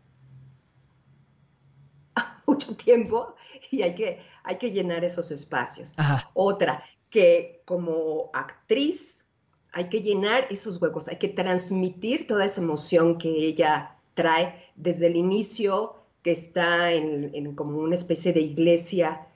mucho 2.47 2.77
tiempo 2.77 3.35
y 3.73 3.83
hay 3.83 3.97
que, 3.97 4.21
hay 4.45 4.59
que 4.59 4.71
llenar 4.71 5.05
esos 5.05 5.33
espacios. 5.33 5.97
Otra, 6.33 6.85
que 7.11 7.61
como 7.65 8.31
actriz 8.35 9.27
hay 9.73 9.89
que 9.89 10.01
llenar 10.01 10.47
esos 10.51 10.81
huecos, 10.81 11.09
hay 11.09 11.17
que 11.17 11.29
transmitir 11.29 12.29
toda 12.29 12.45
esa 12.45 12.61
emoción 12.61 13.19
que 13.19 13.31
ella 13.31 13.97
trae 14.15 14.65
desde 14.77 15.09
el 15.09 15.17
inicio, 15.17 15.97
que 16.23 16.31
está 16.31 16.93
en, 16.93 17.57
como 17.57 17.79
una 17.79 17.97
especie 17.97 18.33
de 18.33 18.43
iglesia, 18.43 19.28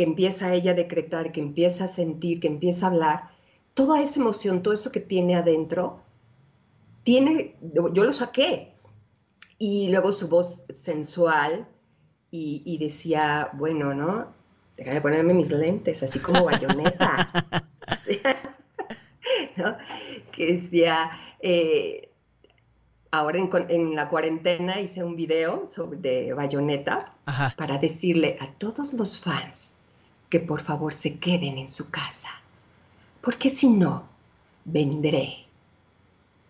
que 0.00 0.04
empieza 0.04 0.54
ella 0.54 0.70
a 0.70 0.74
decretar, 0.74 1.30
que 1.30 1.42
empieza 1.42 1.84
a 1.84 1.86
sentir, 1.86 2.40
que 2.40 2.46
empieza 2.46 2.86
a 2.86 2.88
hablar. 2.88 3.30
Toda 3.74 4.00
esa 4.00 4.18
emoción, 4.18 4.62
todo 4.62 4.72
eso 4.72 4.90
que 4.90 5.00
tiene 5.00 5.36
adentro, 5.36 6.00
tiene, 7.02 7.54
yo 7.60 8.04
lo 8.04 8.12
saqué. 8.14 8.72
Y 9.58 9.90
luego 9.90 10.10
su 10.10 10.26
voz 10.28 10.64
sensual 10.72 11.68
y, 12.30 12.62
y 12.64 12.78
decía, 12.78 13.50
bueno, 13.52 13.92
¿no? 13.92 14.32
Déjame 14.74 15.02
ponerme 15.02 15.34
mis 15.34 15.50
lentes, 15.50 16.02
así 16.02 16.18
como 16.18 16.44
bayoneta. 16.46 17.30
Que 20.32 20.52
decía, 20.52 21.10
eh, 21.40 22.10
ahora 23.10 23.38
en, 23.68 23.94
la 23.94 24.08
cuarentena 24.08 24.80
hice 24.80 25.04
un 25.04 25.14
video 25.14 25.66
sobre, 25.66 25.98
de 25.98 26.32
bayoneta 26.32 27.12
para 27.58 27.76
decirle 27.76 28.38
a 28.40 28.50
todos 28.54 28.94
los 28.94 29.20
fans 29.20 29.74
que 30.30 30.40
por 30.40 30.62
favor 30.62 30.94
se 30.94 31.18
queden 31.18 31.58
en 31.58 31.68
su 31.68 31.90
casa, 31.90 32.30
porque 33.20 33.50
si 33.50 33.68
no, 33.68 34.08
vendré 34.64 35.46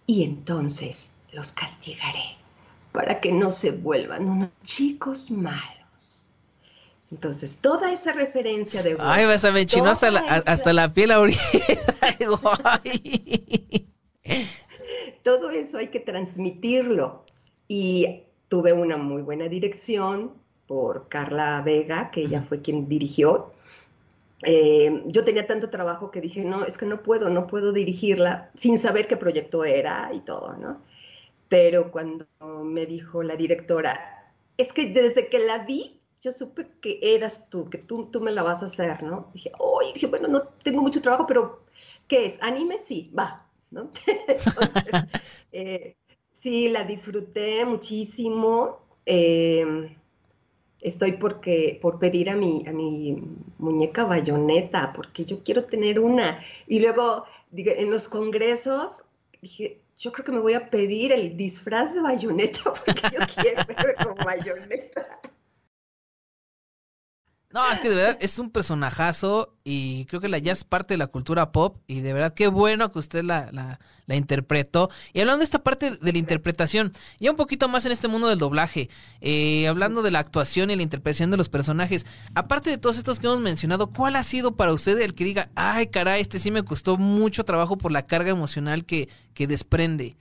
y 0.06 0.24
entonces 0.24 1.10
los 1.32 1.52
castigaré 1.52 2.36
para 2.92 3.20
que 3.20 3.32
no 3.32 3.50
se 3.50 3.70
vuelvan 3.70 4.28
unos 4.28 4.50
chicos 4.62 5.30
malos. 5.30 6.34
Entonces, 7.10 7.58
toda 7.60 7.92
esa 7.92 8.12
referencia 8.12 8.82
de... 8.82 8.96
Ay, 9.00 9.26
vas 9.26 9.44
a 9.44 9.50
me 9.50 9.62
hasta, 9.62 10.10
la, 10.12 10.20
hasta 10.20 10.72
la 10.72 10.92
piel 10.92 11.10
ahorita. 11.10 11.40
Todo 15.24 15.50
eso 15.50 15.78
hay 15.78 15.88
que 15.88 16.00
transmitirlo. 16.00 17.24
Y 17.66 18.22
tuve 18.48 18.72
una 18.72 18.96
muy 18.96 19.22
buena 19.22 19.48
dirección 19.48 20.34
por 20.66 21.08
Carla 21.08 21.60
Vega, 21.62 22.12
que 22.12 22.22
ella 22.22 22.42
fue 22.42 22.62
quien 22.62 22.88
dirigió. 22.88 23.50
Eh, 24.42 25.02
yo 25.06 25.24
tenía 25.24 25.46
tanto 25.46 25.70
trabajo 25.70 26.10
que 26.10 26.20
dije, 26.20 26.44
no, 26.44 26.64
es 26.64 26.78
que 26.78 26.86
no 26.86 27.02
puedo, 27.02 27.28
no 27.28 27.46
puedo 27.46 27.72
dirigirla 27.72 28.50
sin 28.54 28.78
saber 28.78 29.06
qué 29.06 29.16
proyecto 29.16 29.64
era 29.64 30.10
y 30.12 30.20
todo, 30.20 30.54
¿no? 30.56 30.82
Pero 31.48 31.90
cuando 31.90 32.26
me 32.64 32.86
dijo 32.86 33.22
la 33.22 33.36
directora, 33.36 34.32
es 34.56 34.72
que 34.72 34.86
desde 34.90 35.28
que 35.28 35.40
la 35.40 35.64
vi, 35.64 36.00
yo 36.20 36.32
supe 36.32 36.68
que 36.80 37.00
eras 37.02 37.48
tú, 37.50 37.68
que 37.70 37.78
tú, 37.78 38.06
tú 38.10 38.20
me 38.20 38.30
la 38.32 38.42
vas 38.42 38.62
a 38.62 38.66
hacer, 38.66 39.02
¿no? 39.02 39.30
Dije, 39.34 39.52
oh, 39.58 39.80
dije, 39.94 40.06
bueno, 40.06 40.28
no 40.28 40.42
tengo 40.62 40.82
mucho 40.82 41.02
trabajo, 41.02 41.26
pero 41.26 41.64
¿qué 42.08 42.26
es? 42.26 42.38
Anime, 42.42 42.78
sí, 42.78 43.10
va, 43.18 43.46
¿no? 43.70 43.90
Eh, 45.52 45.96
sí, 46.32 46.68
la 46.68 46.84
disfruté 46.84 47.64
muchísimo. 47.64 48.86
Eh, 49.04 49.96
estoy 50.80 51.12
porque, 51.12 51.78
por 51.80 51.98
pedir 51.98 52.30
a 52.30 52.36
mi, 52.36 52.64
a 52.66 52.72
mi 52.72 53.22
muñeca 53.58 54.04
bayoneta, 54.04 54.92
porque 54.92 55.24
yo 55.24 55.42
quiero 55.42 55.64
tener 55.64 56.00
una. 56.00 56.42
Y 56.66 56.80
luego, 56.80 57.24
en 57.52 57.90
los 57.90 58.08
congresos, 58.08 59.04
dije, 59.42 59.78
yo 59.98 60.12
creo 60.12 60.24
que 60.24 60.32
me 60.32 60.40
voy 60.40 60.54
a 60.54 60.70
pedir 60.70 61.12
el 61.12 61.36
disfraz 61.36 61.94
de 61.94 62.00
bayoneta, 62.00 62.60
porque 62.86 63.02
yo 63.12 63.20
quiero 63.34 63.64
verme 63.66 63.94
con 63.94 64.14
bayoneta. 64.24 65.20
No, 67.52 67.68
es 67.72 67.80
que 67.80 67.90
de 67.90 67.96
verdad 67.96 68.18
es 68.20 68.38
un 68.38 68.50
personajazo 68.50 69.56
y 69.64 70.04
creo 70.04 70.20
que 70.20 70.28
la, 70.28 70.38
ya 70.38 70.52
es 70.52 70.62
parte 70.62 70.94
de 70.94 70.98
la 70.98 71.08
cultura 71.08 71.50
pop 71.50 71.78
y 71.88 72.00
de 72.00 72.12
verdad 72.12 72.32
qué 72.32 72.46
bueno 72.46 72.92
que 72.92 73.00
usted 73.00 73.24
la, 73.24 73.50
la, 73.50 73.80
la, 74.06 74.14
interpretó. 74.14 74.88
Y 75.12 75.18
hablando 75.18 75.40
de 75.40 75.46
esta 75.46 75.64
parte 75.64 75.90
de 75.90 76.12
la 76.12 76.18
interpretación, 76.18 76.92
ya 77.18 77.32
un 77.32 77.36
poquito 77.36 77.68
más 77.68 77.84
en 77.86 77.92
este 77.92 78.06
mundo 78.06 78.28
del 78.28 78.38
doblaje, 78.38 78.88
eh, 79.20 79.66
hablando 79.66 80.02
de 80.02 80.12
la 80.12 80.20
actuación 80.20 80.70
y 80.70 80.76
la 80.76 80.84
interpretación 80.84 81.32
de 81.32 81.38
los 81.38 81.48
personajes, 81.48 82.06
aparte 82.36 82.70
de 82.70 82.78
todos 82.78 82.98
estos 82.98 83.18
que 83.18 83.26
hemos 83.26 83.40
mencionado, 83.40 83.88
¿cuál 83.90 84.14
ha 84.14 84.22
sido 84.22 84.54
para 84.54 84.72
usted 84.72 85.00
el 85.00 85.14
que 85.14 85.24
diga, 85.24 85.50
ay 85.56 85.88
caray, 85.88 86.20
este 86.20 86.38
sí 86.38 86.52
me 86.52 86.62
costó 86.62 86.98
mucho 86.98 87.44
trabajo 87.44 87.76
por 87.76 87.90
la 87.90 88.06
carga 88.06 88.30
emocional 88.30 88.84
que, 88.84 89.08
que 89.34 89.48
desprende? 89.48 90.16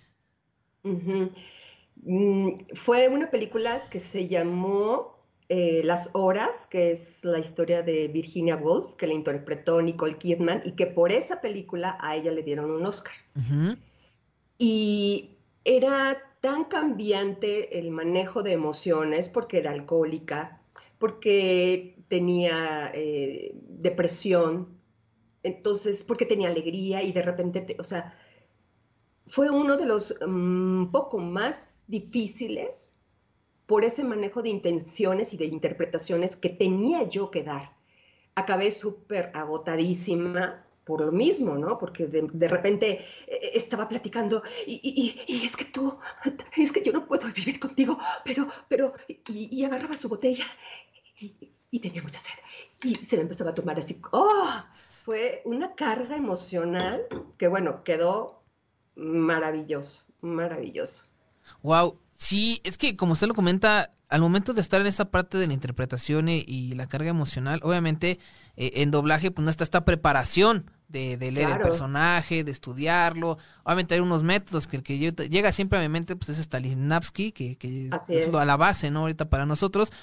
Mm, 0.82 2.54
fue 2.74 3.08
una 3.08 3.30
película 3.30 3.88
que 3.90 4.00
se 4.00 4.28
llamó 4.28 5.19
eh, 5.50 5.82
Las 5.84 6.12
Horas, 6.14 6.68
que 6.68 6.92
es 6.92 7.26
la 7.26 7.40
historia 7.40 7.82
de 7.82 8.08
Virginia 8.08 8.56
Woolf, 8.56 8.94
que 8.94 9.08
la 9.08 9.14
interpretó 9.14 9.82
Nicole 9.82 10.20
Kidman 10.20 10.62
y 10.64 10.74
que 10.74 10.86
por 10.86 11.12
esa 11.12 11.42
película 11.42 11.98
a 12.00 12.16
ella 12.16 12.32
le 12.32 12.44
dieron 12.44 12.70
un 12.70 12.86
Oscar. 12.86 13.14
Y 14.60 15.32
era 15.64 16.22
tan 16.42 16.66
cambiante 16.66 17.80
el 17.80 17.90
manejo 17.90 18.44
de 18.44 18.54
emociones 18.54 19.28
porque 19.28 19.58
era 19.58 19.72
alcohólica, 19.72 20.62
porque 21.00 21.96
tenía 22.10 22.92
eh, 22.94 23.56
depresión, 23.56 24.68
entonces, 25.42 26.04
porque 26.04 26.26
tenía 26.26 26.50
alegría 26.50 27.02
y 27.02 27.12
de 27.12 27.24
repente, 27.24 27.76
o 27.80 27.84
sea, 27.84 28.14
fue 29.26 29.50
uno 29.50 29.78
de 29.78 29.86
los 29.88 30.14
mm, 30.28 30.92
poco 30.92 31.18
más 31.18 31.86
difíciles 31.88 32.99
por 33.70 33.86
ese 33.86 34.04
manejo 34.04 34.42
de 34.42 34.50
intenciones 34.50 35.32
y 35.36 35.38
de 35.38 35.46
interpretaciones 35.46 36.36
que 36.36 36.50
tenía 36.50 37.04
yo 37.08 37.30
que 37.30 37.44
dar. 37.44 37.72
Acabé 38.34 38.72
súper 38.72 39.30
agotadísima 39.36 40.66
por 40.86 41.02
lo 41.02 41.12
mismo, 41.12 41.56
¿no? 41.56 41.78
Porque 41.78 42.08
de, 42.08 42.48
repente 42.48 43.06
eh, 43.28 43.52
estaba 43.54 43.88
platicando 43.88 44.42
y, 44.66 45.44
es 45.46 45.56
que 45.56 45.66
tú, 45.66 46.00
es 46.58 46.72
que 46.72 46.82
yo 46.82 46.92
no 46.92 47.06
puedo 47.06 47.32
vivir 47.32 47.60
contigo, 47.60 48.00
pero, 48.26 48.48
pero, 48.68 48.94
y, 49.08 49.64
agarraba 49.64 49.96
su 49.96 50.10
botella 50.10 50.46
y, 51.20 51.80
tenía 51.80 52.02
mucha 52.02 52.20
sed 52.20 52.34
y 52.84 52.96
se 52.96 53.18
la 53.18 53.22
empezaba 53.22 53.52
a 53.52 53.54
tomar 53.54 53.78
así. 53.78 54.02
¡Oh! 54.12 54.64
Fue 55.06 55.44
una 55.46 55.76
carga 55.76 56.18
emocional 56.18 57.06
que, 57.38 57.48
bueno, 57.48 57.84
quedó 57.84 58.42
maravilloso, 58.96 60.06
maravilloso. 60.22 61.06
Wow, 61.62 62.00
Sí, 62.20 62.60
es 62.66 62.78
que 62.78 62.98
como 62.98 63.14
usted 63.14 63.28
lo 63.28 63.34
comenta, 63.34 63.92
al 64.10 64.20
momento 64.20 64.54
de 64.54 64.60
estar 64.60 64.82
en 64.82 64.88
esa 64.88 65.06
parte 65.10 65.38
de 65.38 65.48
la 65.48 65.54
interpretación 65.54 66.28
y, 66.28 66.74
la 66.76 66.86
carga 66.86 67.10
emocional, 67.10 67.62
obviamente 67.64 68.20
eh, 68.58 68.72
en 68.76 68.92
doblaje 68.92 69.32
pues 69.32 69.46
no 69.46 69.50
está 69.50 69.64
esta 69.64 69.86
preparación 69.86 70.70
de, 70.90 71.16
leer 71.18 71.50
el 71.50 71.60
personaje, 71.60 72.44
de 72.44 72.52
estudiarlo. 72.52 73.38
Obviamente 73.64 73.94
hay 73.96 74.02
unos 74.02 74.24
métodos 74.24 74.68
que 74.68 74.76
el 74.76 74.84
que 74.84 75.00
llega 75.00 75.54
siempre 75.54 75.80
a 75.80 75.82
mi 75.82 75.88
mente 75.88 76.18
pues 76.18 76.28
es 76.28 76.40
Stalinavski, 76.40 77.32
que, 77.32 77.56
que 77.56 77.90
es, 78.10 78.36
a 78.36 78.46
la 78.46 78.58
base, 78.58 78.92
¿no? 78.92 79.00
Ahorita 79.02 79.30
para 79.30 79.46
nosotros. 79.46 79.94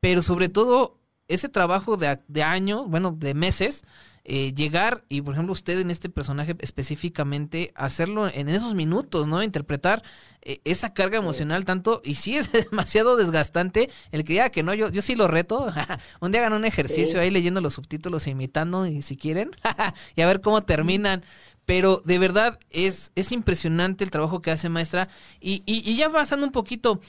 Pero 0.00 0.22
sobre 0.22 0.48
todo 0.48 0.98
ese 1.28 1.48
trabajo 1.48 1.96
de, 1.96 2.18
de 2.26 2.42
años, 2.42 2.88
bueno, 2.88 3.12
de 3.12 3.34
meses, 3.34 3.84
eh, 4.24 4.54
llegar 4.54 5.04
y, 5.08 5.20
por 5.20 5.34
ejemplo, 5.34 5.52
usted 5.52 5.80
en 5.80 5.90
este 5.90 6.08
personaje 6.08 6.54
específicamente, 6.60 7.72
hacerlo 7.74 8.28
en 8.28 8.48
esos 8.48 8.74
minutos, 8.74 9.26
¿no? 9.26 9.42
Interpretar 9.42 10.04
eh, 10.42 10.60
esa 10.64 10.94
carga 10.94 11.18
emocional 11.18 11.64
tanto, 11.64 12.00
y 12.04 12.14
sí 12.14 12.36
es 12.36 12.52
demasiado 12.70 13.16
desgastante 13.16 13.90
el 14.12 14.24
que 14.24 14.34
ya 14.34 14.50
que 14.50 14.62
no, 14.62 14.74
yo, 14.74 14.90
yo 14.90 15.02
sí 15.02 15.16
lo 15.16 15.26
reto. 15.26 15.72
un 16.20 16.30
día 16.30 16.40
hagan 16.40 16.52
un 16.52 16.64
ejercicio 16.64 17.20
ahí 17.20 17.30
leyendo 17.30 17.60
los 17.60 17.74
subtítulos 17.74 18.26
e 18.26 18.30
imitando, 18.30 18.86
y 18.86 19.02
si 19.02 19.16
quieren, 19.16 19.50
y 20.16 20.20
a 20.20 20.26
ver 20.26 20.40
cómo 20.40 20.62
terminan. 20.62 21.24
Pero 21.64 22.02
de 22.04 22.18
verdad 22.18 22.58
es, 22.70 23.12
es 23.14 23.32
impresionante 23.32 24.04
el 24.04 24.10
trabajo 24.10 24.42
que 24.42 24.50
hace 24.50 24.68
maestra. 24.68 25.08
Y, 25.40 25.62
y, 25.66 25.96
ya 25.96 26.10
pasando 26.10 26.46
un 26.46 26.52
poquito, 26.52 27.00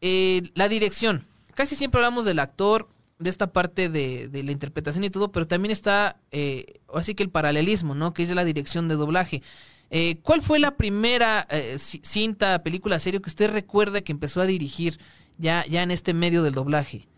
eh, 0.00 0.50
la 0.54 0.68
dirección. 0.68 1.26
Casi 1.54 1.76
siempre 1.76 1.98
hablamos 1.98 2.24
del 2.24 2.38
actor, 2.38 2.88
de 3.18 3.30
esta 3.30 3.52
parte 3.52 3.88
de, 3.88 4.28
de, 4.28 4.42
la 4.42 4.52
interpretación 4.52 5.04
y 5.04 5.10
todo, 5.10 5.32
pero 5.32 5.46
también 5.46 5.70
está, 5.70 6.20
eh, 6.30 6.80
así 6.92 7.14
que 7.14 7.22
el 7.22 7.30
paralelismo, 7.30 7.94
¿no? 7.94 8.12
Que 8.14 8.22
es 8.22 8.30
la 8.34 8.44
dirección 8.44 8.88
de 8.88 8.96
doblaje. 8.96 9.42
Eh, 9.90 10.18
¿Cuál 10.22 10.40
fue 10.40 10.58
la 10.58 10.76
primera 10.76 11.46
eh, 11.50 11.76
cinta, 11.78 12.62
película, 12.62 12.98
serie 12.98 13.20
que 13.20 13.28
usted 13.28 13.50
recuerda 13.50 14.00
que 14.00 14.12
empezó 14.12 14.40
a 14.40 14.46
dirigir 14.46 14.98
ya, 15.36 15.64
ya 15.66 15.82
en 15.82 15.90
este 15.90 16.14
medio 16.14 16.42
del 16.42 16.54
doblaje? 16.54 17.08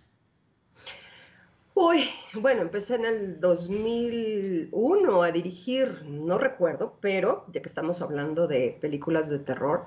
Uy, 1.76 2.08
bueno, 2.34 2.62
empecé 2.62 2.96
en 2.96 3.04
el 3.04 3.40
2001 3.40 5.22
a 5.22 5.32
dirigir, 5.32 6.04
no 6.04 6.38
recuerdo, 6.38 6.98
pero 7.00 7.46
ya 7.52 7.62
que 7.62 7.68
estamos 7.68 8.00
hablando 8.00 8.46
de 8.46 8.78
películas 8.80 9.28
de 9.28 9.40
terror, 9.40 9.86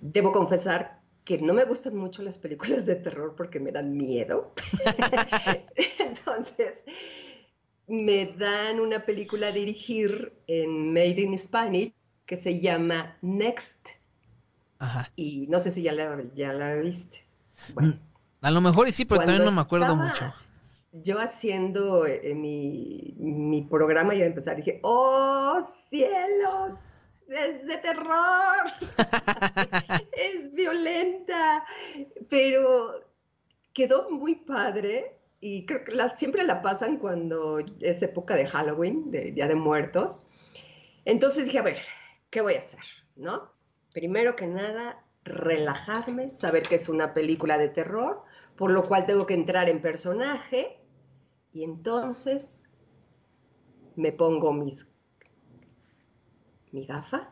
debo 0.00 0.32
confesar 0.32 0.99
que 1.24 1.38
no 1.38 1.52
me 1.52 1.64
gustan 1.64 1.96
mucho 1.96 2.22
las 2.22 2.38
películas 2.38 2.86
de 2.86 2.96
terror 2.96 3.34
porque 3.36 3.60
me 3.60 3.72
dan 3.72 3.96
miedo. 3.96 4.52
Entonces, 5.98 6.84
me 7.86 8.26
dan 8.26 8.80
una 8.80 9.04
película 9.04 9.48
a 9.48 9.52
dirigir 9.52 10.32
en 10.46 10.92
Made 10.92 11.20
in 11.20 11.38
Spanish 11.38 11.92
que 12.26 12.36
se 12.36 12.60
llama 12.60 13.16
Next. 13.22 13.88
Ajá. 14.78 15.10
Y 15.16 15.46
no 15.48 15.60
sé 15.60 15.70
si 15.70 15.82
ya 15.82 15.92
la, 15.92 16.22
ya 16.34 16.52
la 16.52 16.76
viste. 16.76 17.24
Bueno, 17.74 17.90
mm, 17.90 18.44
a 18.46 18.50
lo 18.50 18.60
mejor 18.60 18.88
y 18.88 18.92
sí, 18.92 19.04
pero 19.04 19.20
también 19.20 19.44
no 19.44 19.52
me 19.52 19.60
acuerdo 19.60 19.94
mucho. 19.96 20.32
Yo 20.92 21.20
haciendo 21.20 22.06
eh, 22.06 22.34
mi, 22.34 23.14
mi 23.18 23.62
programa 23.62 24.12
a 24.12 24.16
empezar, 24.16 24.56
dije, 24.56 24.80
¡oh 24.82 25.60
cielos! 25.88 26.78
Es 27.30 27.66
de 27.66 27.76
terror, 27.78 28.66
es 30.12 30.52
violenta, 30.52 31.64
pero 32.28 33.04
quedó 33.72 34.10
muy 34.10 34.34
padre 34.34 35.16
y 35.40 35.64
creo 35.64 35.84
que 35.84 36.16
siempre 36.16 36.44
la 36.44 36.60
pasan 36.60 36.98
cuando 36.98 37.60
es 37.80 38.02
época 38.02 38.34
de 38.34 38.46
Halloween, 38.46 39.10
de 39.10 39.32
Día 39.32 39.48
de 39.48 39.54
Muertos. 39.54 40.26
Entonces 41.04 41.46
dije, 41.46 41.58
a 41.58 41.62
ver, 41.62 41.78
¿qué 42.30 42.40
voy 42.40 42.54
a 42.54 42.58
hacer? 42.58 42.80
¿No? 43.16 43.50
Primero 43.92 44.36
que 44.36 44.46
nada, 44.46 45.02
relajarme, 45.24 46.32
saber 46.32 46.64
que 46.64 46.76
es 46.76 46.88
una 46.88 47.14
película 47.14 47.58
de 47.58 47.68
terror, 47.68 48.22
por 48.56 48.70
lo 48.70 48.86
cual 48.86 49.06
tengo 49.06 49.26
que 49.26 49.34
entrar 49.34 49.68
en 49.68 49.80
personaje 49.80 50.78
y 51.52 51.64
entonces 51.64 52.68
me 53.96 54.12
pongo 54.12 54.52
mis 54.52 54.89
mi 56.72 56.84
gafa, 56.84 57.28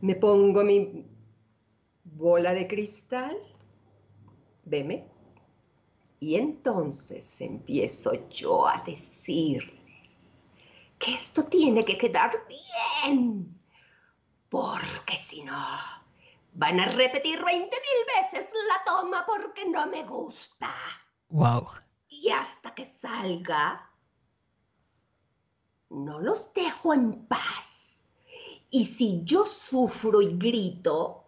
me 0.00 0.14
pongo 0.14 0.62
mi 0.64 1.04
bola 2.04 2.52
de 2.52 2.66
cristal, 2.66 3.36
veme, 4.64 5.06
y 6.18 6.36
entonces 6.36 7.40
empiezo 7.40 8.28
yo 8.28 8.66
a 8.66 8.82
decirles 8.84 10.44
que 10.98 11.14
esto 11.14 11.44
tiene 11.44 11.84
que 11.84 11.96
quedar 11.96 12.46
bien, 12.46 13.58
porque 14.48 15.16
si 15.16 15.42
no, 15.42 15.56
van 16.54 16.80
a 16.80 16.86
repetir 16.86 17.42
20 17.42 17.64
mil 17.64 18.22
veces 18.22 18.52
la 18.68 18.84
toma 18.84 19.24
porque 19.26 19.64
no 19.66 19.86
me 19.86 20.04
gusta. 20.04 20.74
Wow. 21.30 21.68
Y 22.08 22.28
hasta 22.30 22.74
que 22.74 22.84
salga, 22.84 23.88
no 25.88 26.20
los 26.20 26.52
dejo 26.52 26.92
en 26.92 27.26
paz. 27.26 27.79
Y 28.70 28.86
si 28.86 29.22
yo 29.24 29.44
sufro 29.44 30.22
y 30.22 30.36
grito, 30.36 31.24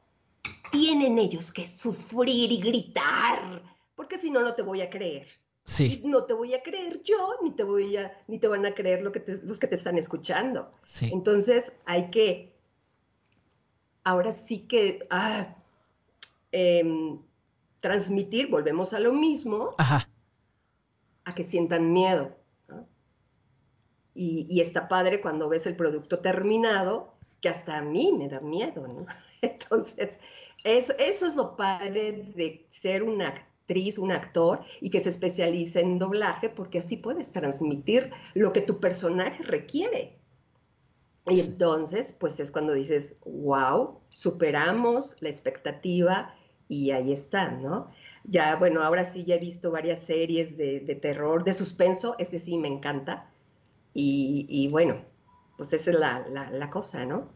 tienen 0.70 1.18
ellos 1.18 1.52
que 1.52 1.66
sufrir 1.66 2.52
y 2.52 2.60
gritar, 2.60 3.62
porque 3.94 4.18
si 4.18 4.30
no, 4.30 4.40
no 4.40 4.54
te 4.54 4.62
voy 4.62 4.80
a 4.80 4.88
creer. 4.88 5.26
Sí. 5.64 6.00
Y 6.02 6.08
no 6.08 6.24
te 6.24 6.32
voy 6.32 6.54
a 6.54 6.62
creer 6.62 7.02
yo, 7.02 7.36
ni 7.42 7.52
te 7.52 7.62
voy 7.62 7.96
a, 7.96 8.18
ni 8.26 8.38
te 8.38 8.48
van 8.48 8.66
a 8.66 8.74
creer 8.74 9.02
lo 9.02 9.12
que 9.12 9.24
los 9.44 9.58
que 9.58 9.68
te 9.68 9.76
están 9.76 9.96
escuchando. 9.98 10.70
Sí. 10.84 11.10
Entonces 11.12 11.72
hay 11.84 12.10
que, 12.10 12.56
ahora 14.02 14.32
sí 14.32 14.66
que, 14.66 15.06
ah, 15.10 15.54
em, 16.50 17.20
transmitir, 17.80 18.48
volvemos 18.48 18.92
a 18.92 19.00
lo 19.00 19.12
mismo, 19.12 19.74
Ajá. 19.78 20.08
a 21.24 21.34
que 21.34 21.44
sientan 21.44 21.92
miedo. 21.92 22.36
Y, 24.14 24.46
y, 24.50 24.60
está 24.60 24.88
padre 24.88 25.22
cuando 25.22 25.48
ves 25.48 25.66
el 25.66 25.74
producto 25.74 26.18
terminado 26.18 27.14
que 27.42 27.48
hasta 27.48 27.76
a 27.76 27.82
mí 27.82 28.12
me 28.16 28.28
da 28.28 28.40
miedo, 28.40 28.86
¿no? 28.86 29.04
Entonces, 29.42 30.18
eso, 30.64 30.94
eso 30.98 31.26
es 31.26 31.36
lo 31.36 31.56
padre 31.56 32.32
de 32.34 32.64
ser 32.70 33.02
una 33.02 33.28
actriz, 33.28 33.98
un 33.98 34.12
actor 34.12 34.60
y 34.80 34.88
que 34.88 35.00
se 35.00 35.10
especialice 35.10 35.80
en 35.80 35.98
doblaje, 35.98 36.48
porque 36.48 36.78
así 36.78 36.96
puedes 36.96 37.32
transmitir 37.32 38.12
lo 38.34 38.52
que 38.52 38.62
tu 38.62 38.78
personaje 38.80 39.42
requiere. 39.42 40.16
Y 41.26 41.40
entonces, 41.40 42.12
pues 42.12 42.40
es 42.40 42.50
cuando 42.50 42.72
dices, 42.72 43.16
wow, 43.24 44.00
superamos 44.10 45.16
la 45.20 45.28
expectativa 45.28 46.34
y 46.68 46.90
ahí 46.90 47.12
está, 47.12 47.50
¿no? 47.50 47.90
Ya, 48.24 48.56
bueno, 48.56 48.82
ahora 48.82 49.04
sí 49.04 49.24
ya 49.24 49.36
he 49.36 49.38
visto 49.38 49.70
varias 49.70 50.00
series 50.00 50.56
de, 50.56 50.80
de 50.80 50.94
terror, 50.94 51.44
de 51.44 51.52
suspenso, 51.52 52.16
ese 52.18 52.38
sí 52.38 52.56
me 52.56 52.68
encanta. 52.68 53.30
Y, 53.94 54.46
y 54.48 54.68
bueno, 54.68 55.04
pues 55.56 55.72
esa 55.72 55.90
es 55.90 55.98
la, 55.98 56.26
la, 56.28 56.50
la 56.50 56.70
cosa, 56.70 57.04
¿no? 57.04 57.30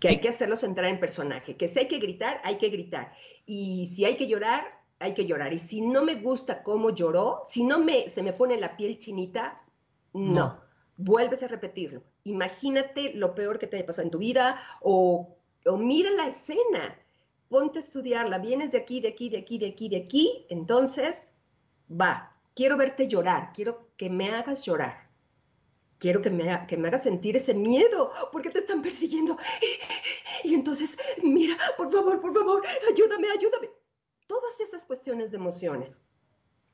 Que 0.00 0.08
hay 0.08 0.20
que 0.20 0.28
hacerlos 0.28 0.62
entrar 0.62 0.90
en 0.90 1.00
personaje, 1.00 1.56
que 1.56 1.68
si 1.68 1.78
hay 1.78 1.88
que 1.88 1.98
gritar, 1.98 2.40
hay 2.44 2.58
que 2.58 2.68
gritar. 2.68 3.12
Y 3.46 3.86
si 3.94 4.04
hay 4.04 4.16
que 4.16 4.28
llorar, 4.28 4.64
hay 4.98 5.14
que 5.14 5.26
llorar. 5.26 5.52
Y 5.52 5.58
si 5.58 5.80
no 5.80 6.04
me 6.04 6.16
gusta 6.16 6.62
cómo 6.62 6.90
lloró, 6.90 7.42
si 7.46 7.64
no 7.64 7.78
me, 7.78 8.08
se 8.08 8.22
me 8.22 8.32
pone 8.32 8.58
la 8.58 8.76
piel 8.76 8.98
chinita, 8.98 9.62
no. 10.12 10.32
no. 10.32 10.60
Vuelves 10.98 11.42
a 11.42 11.48
repetirlo. 11.48 12.02
Imagínate 12.24 13.14
lo 13.14 13.34
peor 13.34 13.58
que 13.58 13.66
te 13.66 13.76
haya 13.76 13.86
pasado 13.86 14.04
en 14.04 14.10
tu 14.10 14.18
vida 14.18 14.60
o, 14.80 15.36
o 15.64 15.76
mira 15.76 16.10
la 16.10 16.28
escena. 16.28 16.98
Ponte 17.48 17.78
a 17.78 17.82
estudiarla. 17.82 18.38
Vienes 18.38 18.72
de 18.72 18.78
aquí, 18.78 19.00
de 19.00 19.08
aquí, 19.08 19.28
de 19.28 19.38
aquí, 19.38 19.58
de 19.58 19.68
aquí, 19.68 19.88
de 19.88 19.96
aquí. 19.96 20.46
Entonces, 20.50 21.34
va. 21.90 22.36
Quiero 22.54 22.76
verte 22.76 23.08
llorar. 23.08 23.52
Quiero 23.52 23.88
que 23.96 24.10
me 24.10 24.30
hagas 24.30 24.64
llorar 24.64 25.11
quiero 26.02 26.20
que 26.20 26.30
me, 26.30 26.66
que 26.66 26.76
me 26.76 26.88
haga 26.88 26.98
sentir 26.98 27.36
ese 27.36 27.54
miedo, 27.54 28.10
porque 28.32 28.50
te 28.50 28.58
están 28.58 28.82
persiguiendo. 28.82 29.38
Y, 30.42 30.48
y, 30.48 30.54
entonces, 30.54 30.98
mira, 31.22 31.56
por 31.76 31.92
favor, 31.92 32.20
por 32.20 32.34
favor, 32.34 32.62
ayúdame, 32.90 33.28
ayúdame. 33.30 33.70
Todas 34.26 34.60
esas 34.60 34.84
cuestiones 34.84 35.30
de 35.30 35.36
emociones. 35.36 36.08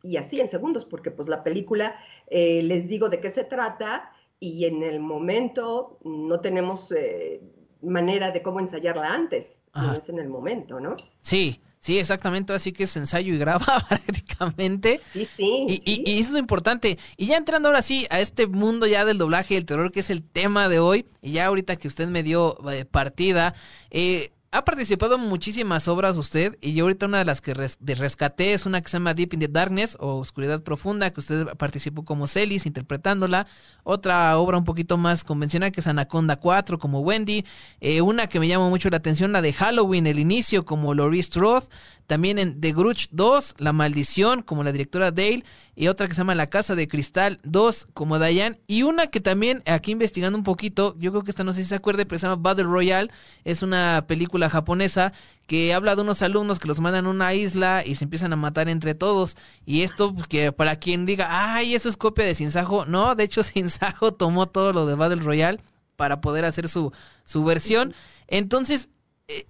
Y 0.03 0.17
así 0.17 0.41
en 0.41 0.49
segundos, 0.49 0.87
porque 0.87 1.11
pues 1.11 1.29
la 1.29 1.45
película, 1.45 1.97
eh, 2.29 2.63
les 2.63 2.89
digo 2.89 3.11
de 3.11 3.21
qué 3.21 3.29
se 3.29 3.45
trata 3.45 4.13
y 4.41 4.65
en 4.65 4.83
el 4.83 5.01
momento 5.01 5.99
no 6.05 6.41
tenemos 6.41 6.91
eh, 6.93 7.43
manera 7.83 8.31
de 8.31 8.41
cómo 8.41 8.61
ensayarla 8.61 9.13
antes, 9.13 9.63
sino 9.75 9.95
es 9.95 10.09
en 10.09 10.21
el 10.21 10.29
momento, 10.29 10.81
¿no? 10.81 10.97
Sí, 11.21 11.61
Sí, 11.89 11.99
exactamente, 11.99 12.53
así 12.53 12.73
que 12.73 12.85
es 12.85 12.95
ensayo 12.99 13.33
y 13.33 13.39
graba 13.39 13.65
prácticamente. 13.89 14.99
Sí, 14.99 15.25
sí 15.25 15.65
y, 15.67 15.77
sí. 15.77 16.03
y, 16.05 16.11
y, 16.11 16.21
es 16.21 16.29
lo 16.29 16.37
importante. 16.37 16.99
Y 17.17 17.29
ya 17.29 17.39
entrando 17.39 17.71
ahora 17.71 17.81
sí 17.81 18.07
a 18.11 18.21
este 18.21 18.47
mundo 18.47 18.87
ya 18.87 19.07
del 19.07 19.17
doblaje 19.17 19.55
y 19.55 19.57
el 19.57 19.65
terror, 19.65 19.91
que 19.91 20.01
es 20.01 20.11
el 20.11 20.23
tema 20.23 20.69
de 20.69 20.81
hoy, 20.81 21.07
y 21.23 21.33
ya 21.33 21.47
ahorita 21.47 21.77
que 21.77 21.89
usted 21.89 22.07
me 22.09 22.23
dio 22.23 22.59
eh, 22.71 22.85
partida, 22.85 23.55
eh, 23.91 24.33
ha 24.51 24.65
participado 24.65 25.17
en 25.17 25.21
muchísimas 25.21 25.89
obras 25.89 26.17
usted 26.17 26.57
y 26.63 26.73
yo 26.73 26.85
ahorita 26.85 27.05
una 27.05 27.19
de 27.19 27.27
las 27.27 27.43
que 27.43 27.53
de 27.53 27.95
rescaté 27.95 28.55
es 28.55 28.65
una 28.65 28.81
que 28.81 28.89
se 28.89 28.97
llama 28.97 29.13
Deep 29.13 29.35
in 29.35 29.41
the 29.41 29.49
Darkness 29.49 29.97
o 30.01 30.17
Oscuridad 30.17 30.63
Profunda, 30.63 31.11
que 31.13 31.21
usted 31.21 31.47
participó 31.59 32.05
como 32.05 32.27
Celis 32.27 32.65
interpretándola. 32.65 33.47
Otra 33.85 34.39
obra 34.39 34.57
un 34.57 34.65
poquito 34.65 34.97
más 34.97 35.23
convencional 35.23 35.71
que 35.71 35.81
es 35.81 35.87
Anaconda 35.87 36.37
4 36.37 36.79
como 36.79 37.01
Wendy. 37.01 37.45
Eh, 37.81 38.01
una 38.01 38.27
que 38.27 38.41
me 38.41 38.49
llama 38.49 38.71
mucho 38.71 38.89
la 38.89 38.97
atención, 38.97 39.33
la 39.33 39.43
de 39.43 39.53
Halloween, 39.53 40.07
el 40.07 40.19
inicio 40.19 40.65
como 40.65 40.95
Laurie 40.95 41.23
Strode. 41.23 41.67
También 42.09 42.39
en 42.39 42.59
The 42.59 42.73
Grudge 42.73 43.09
2, 43.11 43.57
La 43.59 43.75
Maldición 43.75 44.41
como 44.41 44.65
la 44.65 44.73
directora 44.73 45.11
Dale. 45.11 45.45
Y 45.77 45.89
otra 45.89 46.09
que 46.09 46.15
se 46.15 46.23
llama 46.23 46.35
La 46.35 46.49
Casa 46.49 46.75
de 46.75 46.89
Cristal 46.89 47.39
2 47.45 47.89
como 47.93 48.19
Diane. 48.19 48.59
Y 48.67 48.83
una 48.83 49.09
que 49.09 49.21
también 49.21 49.63
aquí 49.67 49.93
investigando 49.93 50.39
un 50.39 50.43
poquito, 50.43 50.97
yo 50.99 51.11
creo 51.11 51.23
que 51.23 51.31
esta 51.31 51.45
no 51.45 51.53
sé 51.53 51.65
si 51.65 51.69
se 51.69 51.75
acuerde, 51.75 52.07
pero 52.07 52.19
se 52.19 52.27
llama 52.27 52.41
Battle 52.41 52.65
Royale. 52.65 53.11
Es 53.45 53.63
una 53.63 54.07
película 54.09 54.49
japonesa 54.49 55.13
que 55.47 55.75
habla 55.75 55.97
de 55.97 56.01
unos 56.01 56.23
alumnos 56.23 56.59
que 56.59 56.67
los 56.67 56.81
mandan 56.81 57.05
a 57.05 57.11
una 57.11 57.35
isla 57.35 57.83
y 57.85 57.97
se 57.97 58.05
empiezan 58.05 58.33
a 58.33 58.37
matar 58.37 58.71
entre 58.71 58.95
todos. 58.95 59.37
Y 59.67 59.83
esto, 59.83 60.17
que 60.31 60.51
para 60.51 60.77
quien 60.77 61.05
diga, 61.05 61.27
ay, 61.55 61.75
eso 61.75 61.91
es 61.91 61.99
copia 61.99 62.25
de 62.25 62.35
Sinsajo. 62.35 62.87
No, 62.87 63.15
de 63.17 63.25
hecho, 63.25 63.43
Sinsajo 63.45 64.15
tomó 64.15 64.49
todo 64.49 64.73
lo 64.73 64.87
de 64.87 64.95
Battle 64.95 65.23
Royale 65.23 65.61
para 65.95 66.23
poder 66.23 66.47
hacer 66.47 66.71
su, 66.71 66.91
su 67.25 67.45
versión. 67.45 67.93
Entonces, 68.29 68.89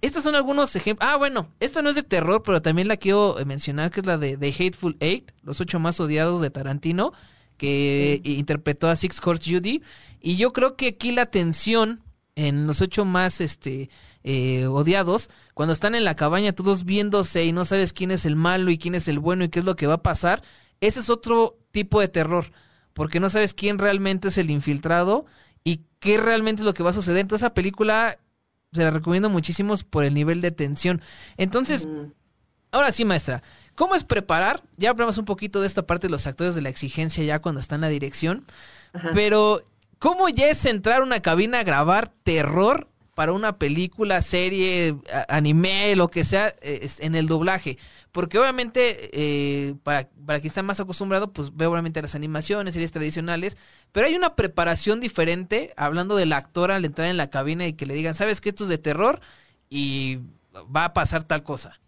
estos 0.01 0.23
son 0.23 0.35
algunos 0.35 0.75
ejemplos. 0.75 1.09
Ah, 1.09 1.15
bueno, 1.15 1.49
esta 1.59 1.81
no 1.81 1.89
es 1.89 1.95
de 1.95 2.03
terror, 2.03 2.43
pero 2.43 2.61
también 2.61 2.87
la 2.87 2.97
quiero 2.97 3.35
mencionar, 3.45 3.91
que 3.91 4.01
es 4.01 4.05
la 4.05 4.17
de 4.17 4.37
The 4.37 4.49
Hateful 4.49 4.97
Eight, 4.99 5.31
los 5.41 5.61
ocho 5.61 5.79
más 5.79 5.99
odiados 5.99 6.41
de 6.41 6.49
Tarantino, 6.49 7.13
que 7.57 8.21
sí. 8.23 8.37
interpretó 8.37 8.89
a 8.89 8.95
Six 8.95 9.19
Horse 9.25 9.55
Judy. 9.55 9.81
Y 10.19 10.35
yo 10.35 10.53
creo 10.53 10.75
que 10.75 10.87
aquí 10.87 11.11
la 11.11 11.27
tensión 11.27 12.03
en 12.35 12.67
los 12.67 12.81
ocho 12.81 13.05
más 13.05 13.41
este 13.41 13.89
eh, 14.23 14.65
odiados, 14.67 15.29
cuando 15.53 15.73
están 15.73 15.95
en 15.95 16.03
la 16.03 16.15
cabaña 16.15 16.53
todos 16.53 16.85
viéndose 16.85 17.45
y 17.45 17.51
no 17.51 17.65
sabes 17.65 17.93
quién 17.93 18.11
es 18.11 18.25
el 18.25 18.35
malo 18.35 18.71
y 18.71 18.77
quién 18.77 18.95
es 18.95 19.07
el 19.07 19.19
bueno 19.19 19.43
y 19.43 19.49
qué 19.49 19.59
es 19.59 19.65
lo 19.65 19.75
que 19.75 19.87
va 19.87 19.95
a 19.95 20.03
pasar, 20.03 20.43
ese 20.81 20.99
es 20.99 21.09
otro 21.09 21.57
tipo 21.71 21.99
de 21.99 22.07
terror, 22.07 22.51
porque 22.93 23.19
no 23.19 23.29
sabes 23.29 23.53
quién 23.53 23.77
realmente 23.77 24.29
es 24.29 24.37
el 24.37 24.49
infiltrado 24.49 25.25
y 25.63 25.81
qué 25.99 26.17
realmente 26.17 26.61
es 26.61 26.65
lo 26.65 26.73
que 26.73 26.83
va 26.83 26.91
a 26.91 26.93
suceder. 26.93 27.19
Entonces 27.19 27.45
esa 27.45 27.53
película 27.53 28.17
se 28.71 28.83
la 28.83 28.91
recomiendo 28.91 29.29
muchísimo 29.29 29.75
por 29.89 30.03
el 30.03 30.13
nivel 30.13 30.41
de 30.41 30.51
tensión. 30.51 31.01
Entonces, 31.37 31.87
ahora 32.71 32.91
sí, 32.91 33.05
maestra, 33.05 33.43
¿cómo 33.75 33.95
es 33.95 34.03
preparar? 34.03 34.63
Ya 34.77 34.91
hablamos 34.91 35.17
un 35.17 35.25
poquito 35.25 35.61
de 35.61 35.67
esta 35.67 35.87
parte 35.87 36.07
de 36.07 36.11
los 36.11 36.27
actores 36.27 36.55
de 36.55 36.61
la 36.61 36.69
exigencia 36.69 37.23
ya 37.23 37.39
cuando 37.39 37.61
están 37.61 37.77
en 37.77 37.81
la 37.81 37.89
dirección, 37.89 38.45
Ajá. 38.93 39.11
pero 39.13 39.63
¿cómo 39.97 40.29
ya 40.29 40.49
es 40.49 40.65
entrar 40.65 41.01
a 41.01 41.03
una 41.03 41.21
cabina 41.21 41.59
a 41.59 41.63
grabar 41.63 42.11
terror 42.23 42.87
para 43.19 43.33
una 43.33 43.57
película, 43.57 44.21
serie, 44.21 44.95
anime, 45.27 45.93
lo 45.97 46.07
que 46.07 46.23
sea, 46.23 46.55
en 46.61 47.15
el 47.15 47.27
doblaje. 47.27 47.77
Porque 48.11 48.39
obviamente, 48.39 49.09
eh, 49.13 49.75
para, 49.83 50.09
para 50.25 50.39
quien 50.39 50.49
está 50.49 50.63
más 50.63 50.79
acostumbrado, 50.79 51.31
pues 51.31 51.55
ve 51.55 51.67
obviamente 51.67 52.01
las 52.01 52.15
animaciones, 52.15 52.73
series 52.73 52.91
tradicionales, 52.91 53.57
pero 53.91 54.07
hay 54.07 54.15
una 54.15 54.35
preparación 54.35 54.99
diferente, 54.99 55.73
hablando 55.77 56.15
del 56.15 56.33
actor 56.33 56.71
al 56.71 56.85
entrar 56.85 57.07
en 57.07 57.17
la 57.17 57.29
cabina 57.29 57.67
y 57.67 57.73
que 57.73 57.85
le 57.85 57.93
digan, 57.93 58.15
¿sabes 58.15 58.41
que 58.41 58.49
esto 58.49 58.63
es 58.63 58.69
de 58.69 58.77
terror? 58.79 59.21
Y 59.69 60.19
va 60.75 60.85
a 60.85 60.93
pasar 60.93 61.23
tal 61.23 61.43
cosa. 61.43 61.79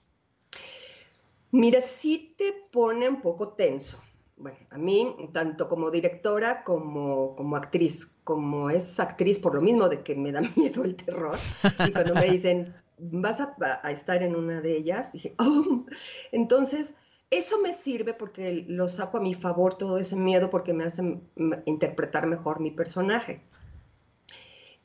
Mira, 1.51 1.81
sí 1.81 2.35
te 2.37 2.53
pone 2.71 3.09
un 3.09 3.21
poco 3.21 3.49
tenso, 3.49 3.99
bueno, 4.37 4.57
a 4.71 4.77
mí, 4.77 5.15
tanto 5.33 5.67
como 5.67 5.91
directora 5.91 6.63
como, 6.63 7.35
como 7.35 7.55
actriz, 7.55 8.11
como 8.23 8.69
es 8.69 8.99
actriz 8.99 9.37
por 9.37 9.53
lo 9.53 9.61
mismo 9.61 9.87
de 9.87 10.01
que 10.01 10.15
me 10.15 10.31
da 10.31 10.41
miedo 10.55 10.83
el 10.83 10.95
terror, 10.95 11.37
y 11.85 11.91
cuando 11.91 12.15
me 12.15 12.25
dicen, 12.25 12.73
vas 13.01 13.41
a, 13.41 13.91
estar 13.91 14.21
en 14.21 14.35
una 14.35 14.61
de 14.61 14.77
ellas, 14.77 15.11
dije, 15.11 15.35
oh, 15.39 15.85
entonces 16.31 16.95
eso 17.29 17.61
me 17.61 17.73
sirve 17.73 18.13
porque 18.13 18.65
lo 18.67 18.87
saco 18.87 19.17
a 19.17 19.21
mi 19.21 19.33
favor 19.33 19.77
todo 19.77 19.97
ese 19.97 20.15
miedo 20.15 20.49
porque 20.49 20.73
me 20.73 20.83
hace 20.83 21.19
interpretar 21.65 22.27
mejor 22.27 22.59
mi 22.59 22.71
personaje. 22.71 23.41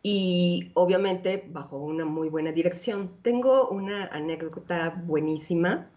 Y 0.02 0.70
obviamente 0.74 1.44
bajo 1.48 1.79
una 1.79 2.05
muy 2.05 2.29
buena 2.29 2.52
dirección. 2.52 3.16
Tengo 3.22 3.68
una 3.68 4.07
anécdota 4.07 4.90
buenísima 5.05 5.90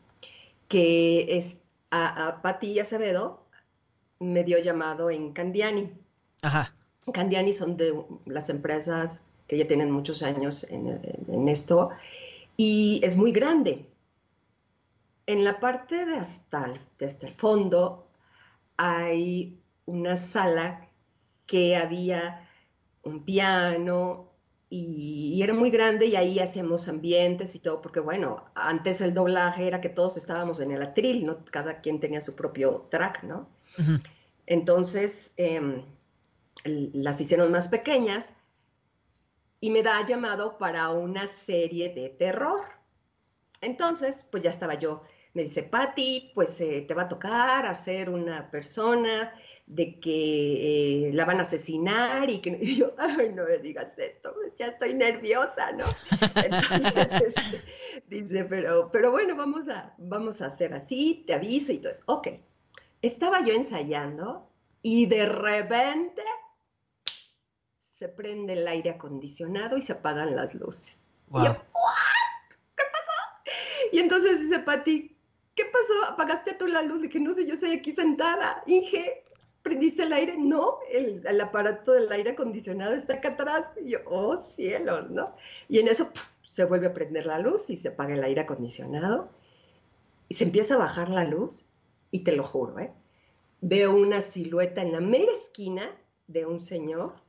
que 0.68 1.38
es 1.38 1.62
a, 1.92 2.28
a 2.28 2.42
Patti 2.42 2.80
Acevedo 2.80 3.46
me 4.20 4.44
dio 4.44 4.60
llamado 4.60 5.10
en 5.10 5.32
Candiani. 5.32 5.92
Ajá. 6.42 6.74
Candiani 7.14 7.54
son 7.54 7.78
de 7.78 8.04
las 8.26 8.50
empresas 8.50 9.26
que 9.50 9.58
ya 9.58 9.68
tienen 9.68 9.90
muchos 9.90 10.22
años 10.22 10.66
en, 10.70 11.48
esto 11.50 11.90
y 12.56 13.02
es 13.04 13.18
muy 13.18 13.32
grande. 13.32 13.88
En 15.26 15.44
la 15.44 15.60
parte 15.60 16.06
de 16.06 16.18
hasta, 16.18 16.66
el, 16.66 16.80
el 17.00 17.34
fondo 17.34 18.08
hay 18.78 19.60
una 19.88 20.16
sala 20.16 20.88
que 21.48 21.76
había 21.76 22.48
un 23.02 23.26
piano 23.26 24.30
y, 24.70 25.42
era 25.42 25.56
muy 25.56 25.72
grande 25.72 26.06
y 26.06 26.16
ahí 26.16 26.38
hacemos 26.40 26.88
ambientes 26.88 27.56
y 27.56 27.60
todo, 27.60 27.82
porque 27.82 28.02
bueno, 28.02 28.46
antes 28.54 29.02
el 29.02 29.16
doblaje 29.16 29.66
era 29.66 29.82
que 29.82 29.90
todos 29.90 30.16
estábamos 30.18 30.60
en 30.60 30.72
el 30.72 30.84
atril, 30.84 31.26
¿no? 31.26 31.44
Cada 31.46 31.82
quien 31.82 32.00
tenía 32.00 32.22
su 32.22 32.36
propio 32.36 32.88
track, 32.92 33.24
¿no? 33.24 33.50
Entonces, 34.46 35.34
em, 35.38 35.82
las 36.66 37.20
hicieron 37.20 37.52
más 37.52 37.68
pequeñas 37.70 38.34
y 39.62 39.70
me 39.70 39.84
da 39.84 40.06
llamado 40.06 40.58
para 40.58 40.90
una 40.90 41.28
serie 41.28 41.94
de 41.94 42.10
terror. 42.10 42.62
Entonces, 43.62 44.26
pues 44.32 44.44
ya 44.44 44.50
estaba 44.50 44.76
yo. 44.76 45.04
Me 45.34 45.44
dice, 45.44 45.64
Patti, 45.64 46.32
pues 46.34 46.60
eh, 46.60 46.86
te 46.88 46.94
va 46.94 47.04
a 47.04 47.08
tocar 47.08 47.66
hacer 47.66 48.10
una 48.10 48.50
persona 48.50 49.34
de 49.68 50.00
que 50.00 51.10
eh, 51.10 51.14
la 51.14 51.26
van 51.26 51.38
a 51.38 51.44
asesinar 51.44 52.30
y 52.30 52.40
que 52.40 52.58
yo, 52.76 52.94
ay, 52.98 53.32
no 53.34 53.44
me 53.44 53.60
digas 53.60 53.98
esto, 54.00 54.34
ya 54.58 54.68
estoy 54.68 54.96
nerviosa, 54.96 55.72
¿no? 55.74 55.86
Entonces, 56.36 57.36
este, 57.36 57.62
dice, 58.08 58.46
pero, 58.46 58.90
pero 58.92 59.12
bueno, 59.12 59.36
vamos 59.36 59.70
a, 59.70 59.94
vamos 60.00 60.42
a 60.42 60.48
hacer 60.48 60.74
así, 60.74 61.24
te 61.28 61.34
aviso 61.34 61.72
y 61.72 61.78
todo 61.78 61.92
eso. 61.92 62.04
Ok, 62.08 62.30
estaba 63.02 63.46
yo 63.46 63.54
ensayando 63.54 64.50
y 64.82 65.06
de 65.06 65.28
repente 65.28 66.24
se 68.00 68.08
prende 68.08 68.54
el 68.54 68.66
aire 68.66 68.92
acondicionado 68.92 69.76
y 69.76 69.82
se 69.82 69.92
apagan 69.92 70.34
las 70.34 70.56
luces. 70.56 71.04
Y 71.34 71.44
yo, 71.44 71.54
¿qué 71.54 72.84
pasó? 72.94 73.52
Y 73.92 74.00
entonces 74.00 74.40
dice 74.40 74.60
Pati, 74.60 75.18
¿qué 75.54 75.66
pasó? 75.66 76.14
¿Apagaste 76.14 76.54
tú 76.54 76.66
la 76.68 76.82
luz? 76.82 77.06
que 77.10 77.20
no 77.20 77.34
sé, 77.34 77.46
yo 77.46 77.56
estoy 77.56 77.72
aquí 77.72 77.92
sentada. 77.92 78.64
Inge, 78.68 79.26
¿prendiste 79.64 80.04
el 80.04 80.14
aire? 80.14 80.38
No, 80.38 80.78
el, 80.90 81.42
aparato 81.42 81.92
del 81.92 82.10
aire 82.10 82.30
acondicionado 82.30 82.94
está 82.94 83.16
acá 83.16 83.32
atrás. 83.32 83.68
Y 83.84 83.90
yo, 83.90 84.00
oh 84.06 84.38
cielos, 84.38 85.10
¿no? 85.10 85.26
Y 85.68 85.80
en 85.80 85.90
eso 85.90 86.10
se 86.46 86.64
vuelve 86.64 86.88
a 86.88 86.94
prender 86.94 87.26
la 87.26 87.40
luz 87.40 87.70
y 87.70 87.76
se 87.76 87.90
apaga 87.90 88.14
el 88.14 88.24
aire 88.24 88.40
acondicionado. 88.40 89.30
Y 90.30 90.36
se 90.36 90.46
empieza 90.46 90.76
a 90.76 90.78
bajar 90.78 91.10
la 91.10 91.26
luz 91.26 91.66
y 92.12 92.20
te 92.20 92.32
lo 92.32 92.46
juro, 92.46 92.80
¿eh? 92.80 92.94
veo 93.60 93.94
una 93.94 94.22
silueta 94.22 94.84
en 94.84 94.94
la 94.94 95.02
mera 95.02 95.34
esquina 95.34 95.92
de 96.28 96.46
un 96.46 96.60
señor 96.60 97.28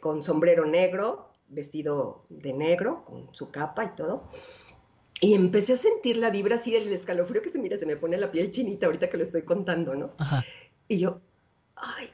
con 0.00 0.22
sombrero 0.22 0.66
negro, 0.66 1.32
vestido 1.48 2.24
de 2.28 2.52
negro, 2.52 3.04
con 3.04 3.34
su 3.34 3.50
capa 3.50 3.84
y 3.84 3.96
todo. 3.96 4.28
Y 5.20 5.34
empecé 5.34 5.74
a 5.74 5.76
sentir 5.76 6.16
la 6.16 6.30
vibra 6.30 6.56
así 6.56 6.72
del 6.72 6.92
escalofrío 6.92 7.42
que 7.42 7.50
se 7.50 7.58
mira, 7.58 7.78
se 7.78 7.86
me 7.86 7.96
pone 7.96 8.18
la 8.18 8.32
piel 8.32 8.50
chinita 8.50 8.86
ahorita 8.86 9.08
que 9.08 9.18
lo 9.18 9.22
estoy 9.22 9.42
contando, 9.42 9.94
¿no? 9.94 10.12
Y 10.88 10.98
yo, 10.98 11.20
ay, 11.76 12.10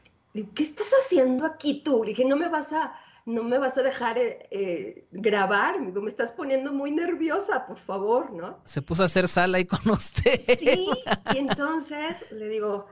¿qué 0.55 0.63
estás 0.63 0.93
haciendo 0.93 1.47
aquí 1.47 1.83
tú? 1.83 2.05
Le 2.05 2.11
dije, 2.11 2.27
no 2.27 2.37
me 2.37 2.49
vas 2.49 2.73
a, 2.73 2.95
no 3.25 3.43
me 3.45 3.59
vas 3.59 3.79
a 3.79 3.83
dejar 3.83 4.19
eh, 4.19 4.47
eh, 4.51 5.07
grabar, 5.11 5.81
me 5.81 6.09
estás 6.09 6.33
poniendo 6.33 6.73
muy 6.73 6.91
nerviosa, 6.91 7.67
por 7.67 7.79
favor, 7.79 8.33
¿no? 8.33 8.61
Se 8.67 8.83
puso 8.83 9.03
a 9.03 9.07
hacer 9.07 9.29
sala 9.29 9.59
ahí 9.59 9.65
con 9.65 9.81
usted. 9.91 10.43
Sí, 10.59 10.91
y 11.35 11.39
entonces 11.39 12.31
le 12.31 12.49
digo, 12.49 12.87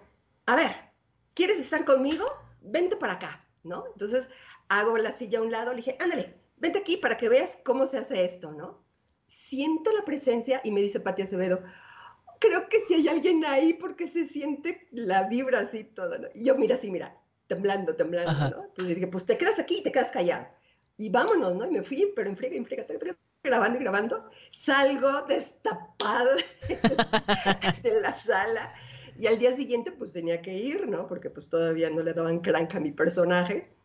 a 0.46 0.56
ver, 0.56 0.72
¿quieres 1.34 1.58
estar 1.58 1.84
conmigo? 1.84 2.24
Vente 2.62 2.96
para 2.96 3.14
acá, 3.14 3.44
¿no? 3.64 3.84
Entonces 3.92 4.28
hago 4.68 4.96
la 4.98 5.12
silla 5.12 5.38
a 5.38 5.42
un 5.42 5.52
lado, 5.52 5.72
le 5.72 5.78
dije, 5.78 5.96
ándale, 6.00 6.34
vente 6.56 6.78
aquí 6.78 6.96
para 6.96 7.16
que 7.16 7.28
veas 7.28 7.58
cómo 7.64 7.86
se 7.86 7.98
hace 7.98 8.24
esto, 8.24 8.52
¿no? 8.52 8.84
Siento 9.26 9.92
la 9.92 10.04
presencia 10.04 10.60
y 10.64 10.70
me 10.70 10.80
dice 10.80 11.00
Pati 11.00 11.22
Acevedo, 11.22 11.62
creo 12.40 12.68
que 12.68 12.80
si 12.80 12.94
hay 12.94 13.08
alguien 13.08 13.44
ahí 13.44 13.74
porque 13.74 14.06
se 14.06 14.26
siente 14.26 14.88
la 14.92 15.28
vibra 15.28 15.60
así 15.60 15.84
todo, 15.84 16.18
¿no? 16.18 16.28
Y 16.34 16.44
yo, 16.44 16.56
mira, 16.56 16.76
sí, 16.76 16.90
mira, 16.90 17.16
temblando, 17.46 17.96
temblando, 17.96 18.32
¿no? 18.32 18.64
Entonces 18.64 18.94
dije, 18.94 19.06
pues 19.06 19.26
te 19.26 19.38
quedas 19.38 19.58
aquí 19.58 19.78
y 19.78 19.82
te 19.82 19.92
quedas 19.92 20.10
callado. 20.10 20.46
Y 20.96 21.10
vámonos, 21.10 21.54
¿no? 21.54 21.66
Y 21.66 21.70
me 21.70 21.82
fui, 21.82 22.12
pero 22.16 22.28
en 22.28 22.36
friega, 22.36 22.56
en 22.56 22.64
friega, 22.64 22.86
grabando 23.42 23.78
y 23.78 23.82
grabando. 23.82 24.30
Salgo 24.50 25.22
destapada 25.22 26.36
de 27.82 28.00
la, 28.00 28.12
sala 28.12 28.74
y 29.18 29.26
al 29.26 29.38
día 29.38 29.54
siguiente 29.54 29.92
pues 29.92 30.12
tenía 30.12 30.42
que 30.42 30.54
ir, 30.54 30.88
¿no? 30.88 31.06
Porque 31.06 31.30
pues 31.30 31.48
todavía 31.48 31.90
no 31.90 32.02
le 32.02 32.12
daban 32.12 32.40
cranca 32.40 32.78
a 32.78 32.80
mi 32.80 32.92
personaje. 32.92 33.75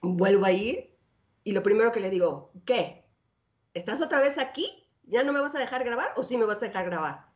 Vuelvo 0.00 0.44
a 0.44 0.52
ir 0.52 0.96
y 1.44 1.52
lo 1.52 1.62
primero 1.62 1.92
que 1.92 2.00
le 2.00 2.10
digo, 2.10 2.52
¿qué? 2.64 3.04
¿Estás 3.74 4.00
otra 4.00 4.20
vez 4.20 4.38
aquí? 4.38 4.88
¿Ya 5.04 5.22
no 5.22 5.32
me 5.32 5.40
vas 5.40 5.54
a 5.54 5.60
dejar 5.60 5.84
grabar 5.84 6.12
o 6.16 6.22
sí 6.22 6.36
me 6.36 6.44
vas 6.44 6.62
a 6.62 6.66
dejar 6.66 6.86
grabar? 6.86 7.30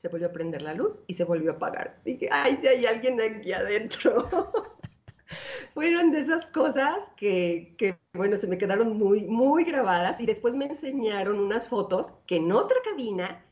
se 0.00 0.08
volvió 0.08 0.28
a 0.28 0.32
prender 0.32 0.62
la 0.62 0.72
luz 0.72 1.02
y 1.08 1.12
se 1.12 1.24
volvió 1.24 1.52
a 1.52 1.54
apagar. 1.56 2.00
Dije, 2.06 2.26
ay, 2.32 2.56
si 2.62 2.68
hay 2.68 2.86
alguien 2.86 3.20
aquí 3.20 3.52
adentro. 3.52 4.26
Fueron 5.74 6.10
de 6.10 6.20
esas 6.20 6.46
cosas 6.46 7.12
que, 7.18 7.74
que, 7.76 7.98
bueno, 8.14 8.38
se 8.38 8.48
me 8.48 8.56
quedaron 8.56 8.96
muy, 8.96 9.26
muy 9.26 9.64
grabadas 9.64 10.18
y 10.18 10.24
después 10.24 10.54
me 10.54 10.64
enseñaron 10.64 11.38
unas 11.38 11.68
fotos 11.68 12.14
que 12.26 12.36
en 12.36 12.50
otra 12.50 12.78
cabina, 12.82 13.44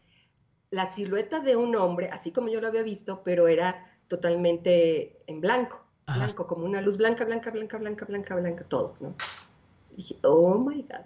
la 0.70 0.88
silueta 0.88 1.40
de 1.40 1.54
un 1.56 1.76
hombre, 1.76 2.08
así 2.10 2.32
como 2.32 2.48
yo 2.48 2.62
lo 2.62 2.68
había 2.68 2.82
visto, 2.82 3.22
pero 3.22 3.46
era 3.46 3.86
totalmente 4.08 5.22
en 5.26 5.42
blanco, 5.42 5.84
blanco, 6.14 6.46
como 6.46 6.64
una 6.64 6.80
luz 6.80 6.96
blanca, 6.96 7.24
blanca, 7.24 7.50
blanca, 7.50 7.78
blanca, 7.78 8.04
blanca, 8.04 8.34
blanca, 8.36 8.64
todo, 8.64 8.96
¿no? 9.00 9.14
dije, 9.98 10.16
oh 10.22 10.58
my 10.58 10.82
God. 10.82 11.04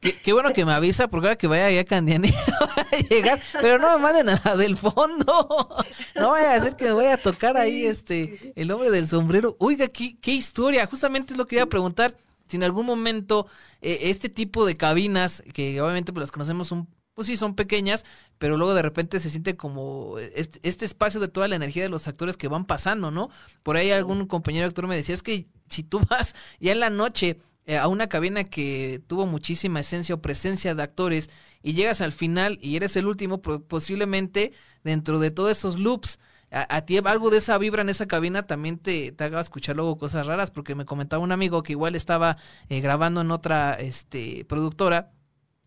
Qué, 0.00 0.32
bueno 0.32 0.52
que 0.52 0.64
me 0.64 0.72
avisa 0.72 1.08
porque 1.08 1.26
ahora 1.26 1.38
que 1.38 1.48
vaya 1.48 1.66
allá 1.66 1.80
a 1.80 1.84
Candiani 1.84 2.28
a 2.30 2.96
llegar, 3.10 3.40
pero 3.60 3.78
no 3.78 3.96
me 3.96 4.02
manden 4.02 4.28
a 4.28 4.40
la 4.44 4.56
del 4.56 4.76
fondo. 4.76 5.68
No 6.14 6.30
vaya 6.30 6.52
a 6.52 6.60
decir 6.60 6.76
que 6.76 6.84
me 6.84 6.92
voy 6.92 7.06
a 7.06 7.16
tocar 7.16 7.56
ahí 7.56 7.84
este 7.84 8.52
el 8.54 8.70
hombre 8.70 8.90
del 8.90 9.08
sombrero. 9.08 9.56
Oiga, 9.58 9.88
qué, 9.88 10.16
qué 10.20 10.32
historia. 10.32 10.86
Justamente 10.86 11.32
es 11.32 11.38
lo 11.38 11.46
que 11.46 11.56
iba 11.56 11.64
a 11.64 11.68
preguntar. 11.68 12.16
Si 12.46 12.56
en 12.56 12.62
algún 12.62 12.86
momento 12.86 13.46
eh, 13.82 13.98
este 14.02 14.28
tipo 14.28 14.64
de 14.66 14.76
cabinas, 14.76 15.42
que 15.52 15.80
obviamente 15.80 16.12
pues 16.12 16.22
las 16.22 16.32
conocemos 16.32 16.70
un 16.70 16.86
pues 17.18 17.26
sí, 17.26 17.36
son 17.36 17.56
pequeñas, 17.56 18.04
pero 18.38 18.56
luego 18.56 18.74
de 18.74 18.82
repente 18.82 19.18
se 19.18 19.28
siente 19.28 19.56
como 19.56 20.20
este, 20.36 20.60
este, 20.62 20.84
espacio 20.84 21.18
de 21.18 21.26
toda 21.26 21.48
la 21.48 21.56
energía 21.56 21.82
de 21.82 21.88
los 21.88 22.06
actores 22.06 22.36
que 22.36 22.46
van 22.46 22.64
pasando, 22.64 23.10
¿no? 23.10 23.28
Por 23.64 23.76
ahí 23.76 23.90
algún 23.90 24.24
compañero 24.28 24.68
actor 24.68 24.86
me 24.86 24.94
decía, 24.94 25.16
es 25.16 25.24
que 25.24 25.48
si 25.68 25.82
tú 25.82 25.98
vas 26.08 26.36
ya 26.60 26.70
en 26.70 26.78
la 26.78 26.90
noche 26.90 27.40
eh, 27.66 27.76
a 27.76 27.88
una 27.88 28.08
cabina 28.08 28.44
que 28.44 29.02
tuvo 29.08 29.26
muchísima 29.26 29.80
esencia 29.80 30.14
o 30.14 30.22
presencia 30.22 30.76
de 30.76 30.82
actores 30.84 31.28
y 31.60 31.72
llegas 31.72 32.02
al 32.02 32.12
final 32.12 32.56
y 32.62 32.76
eres 32.76 32.94
el 32.94 33.08
último, 33.08 33.42
posiblemente 33.42 34.52
dentro 34.84 35.18
de 35.18 35.32
todos 35.32 35.50
esos 35.50 35.76
loops, 35.76 36.20
a, 36.52 36.82
ti 36.82 36.98
algo 36.98 37.30
de 37.30 37.38
esa 37.38 37.58
vibra 37.58 37.82
en 37.82 37.88
esa 37.88 38.06
cabina 38.06 38.46
también 38.46 38.78
te, 38.78 39.10
te, 39.10 39.24
haga 39.24 39.40
escuchar 39.40 39.74
luego 39.74 39.98
cosas 39.98 40.24
raras, 40.24 40.52
porque 40.52 40.76
me 40.76 40.84
comentaba 40.84 41.20
un 41.20 41.32
amigo 41.32 41.64
que 41.64 41.72
igual 41.72 41.96
estaba 41.96 42.36
eh, 42.68 42.80
grabando 42.80 43.22
en 43.22 43.32
otra 43.32 43.74
este, 43.74 44.44
productora, 44.44 45.10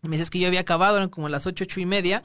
me 0.02 0.16
dices 0.16 0.30
que 0.30 0.40
yo 0.40 0.48
había 0.48 0.60
acabado, 0.60 0.96
eran 0.96 1.08
como 1.08 1.28
las 1.28 1.46
ocho, 1.46 1.64
ocho 1.64 1.80
y 1.80 1.86
media, 1.86 2.22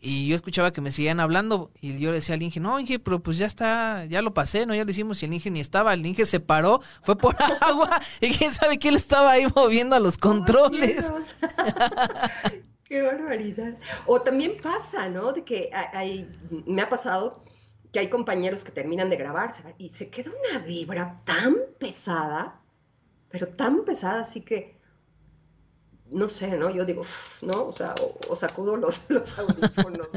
y 0.00 0.28
yo 0.28 0.36
escuchaba 0.36 0.72
que 0.72 0.80
me 0.80 0.92
seguían 0.92 1.18
hablando 1.18 1.72
y 1.80 1.98
yo 1.98 2.10
le 2.10 2.18
decía 2.18 2.36
al 2.36 2.42
Inge, 2.42 2.60
no, 2.60 2.78
Inge, 2.78 3.00
pero 3.00 3.20
pues 3.20 3.36
ya 3.38 3.46
está, 3.46 4.04
ya 4.04 4.22
lo 4.22 4.32
pasé, 4.32 4.64
¿no? 4.64 4.74
Ya 4.74 4.84
lo 4.84 4.90
hicimos 4.90 5.20
y 5.22 5.26
el 5.26 5.34
Inge 5.34 5.50
ni 5.50 5.58
estaba, 5.58 5.92
el 5.94 6.06
Inge 6.06 6.24
se 6.26 6.38
paró, 6.38 6.80
fue 7.02 7.18
por 7.18 7.34
agua 7.60 8.00
y 8.20 8.30
quién 8.30 8.52
sabe 8.52 8.78
quién 8.78 8.94
estaba 8.94 9.32
ahí 9.32 9.46
moviendo 9.54 9.96
a 9.96 10.00
los 10.00 10.16
controles. 10.16 11.12
Qué 12.84 13.02
barbaridad. 13.02 13.76
O 14.06 14.22
también 14.22 14.62
pasa, 14.62 15.08
¿no? 15.10 15.32
De 15.32 15.44
que 15.44 15.68
hay, 15.72 16.26
me 16.66 16.80
ha 16.80 16.88
pasado 16.88 17.44
que 17.92 17.98
hay 17.98 18.08
compañeros 18.08 18.64
que 18.64 18.70
terminan 18.70 19.10
de 19.10 19.16
grabarse 19.16 19.62
y 19.76 19.88
se 19.88 20.08
queda 20.08 20.30
una 20.50 20.60
vibra 20.60 21.20
tan 21.24 21.56
pesada, 21.78 22.60
pero 23.28 23.48
tan 23.48 23.84
pesada, 23.84 24.20
así 24.20 24.42
que 24.42 24.77
no 26.10 26.28
sé, 26.28 26.56
¿no? 26.56 26.70
Yo 26.70 26.84
digo, 26.84 27.02
no, 27.42 27.66
o 27.66 27.72
sea, 27.72 27.94
o, 28.28 28.36
sacudo 28.36 28.76
los, 28.76 29.02
los 29.10 29.38
audífonos, 29.38 30.08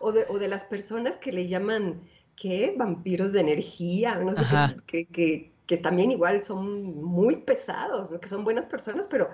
O 0.00 0.12
de, 0.12 0.26
o 0.28 0.38
de 0.38 0.48
las 0.48 0.64
personas 0.64 1.16
que 1.16 1.32
le 1.32 1.48
llaman, 1.48 2.00
¿qué? 2.36 2.74
Vampiros 2.76 3.32
de 3.32 3.40
energía, 3.40 4.16
no 4.16 4.34
sé 4.34 4.44
qué, 4.86 5.06
que, 5.06 5.52
que, 5.66 5.76
también 5.78 6.10
igual 6.10 6.42
son 6.42 7.02
muy 7.02 7.36
pesados, 7.36 8.12
que 8.20 8.28
son 8.28 8.44
buenas 8.44 8.66
personas, 8.66 9.06
pero 9.06 9.30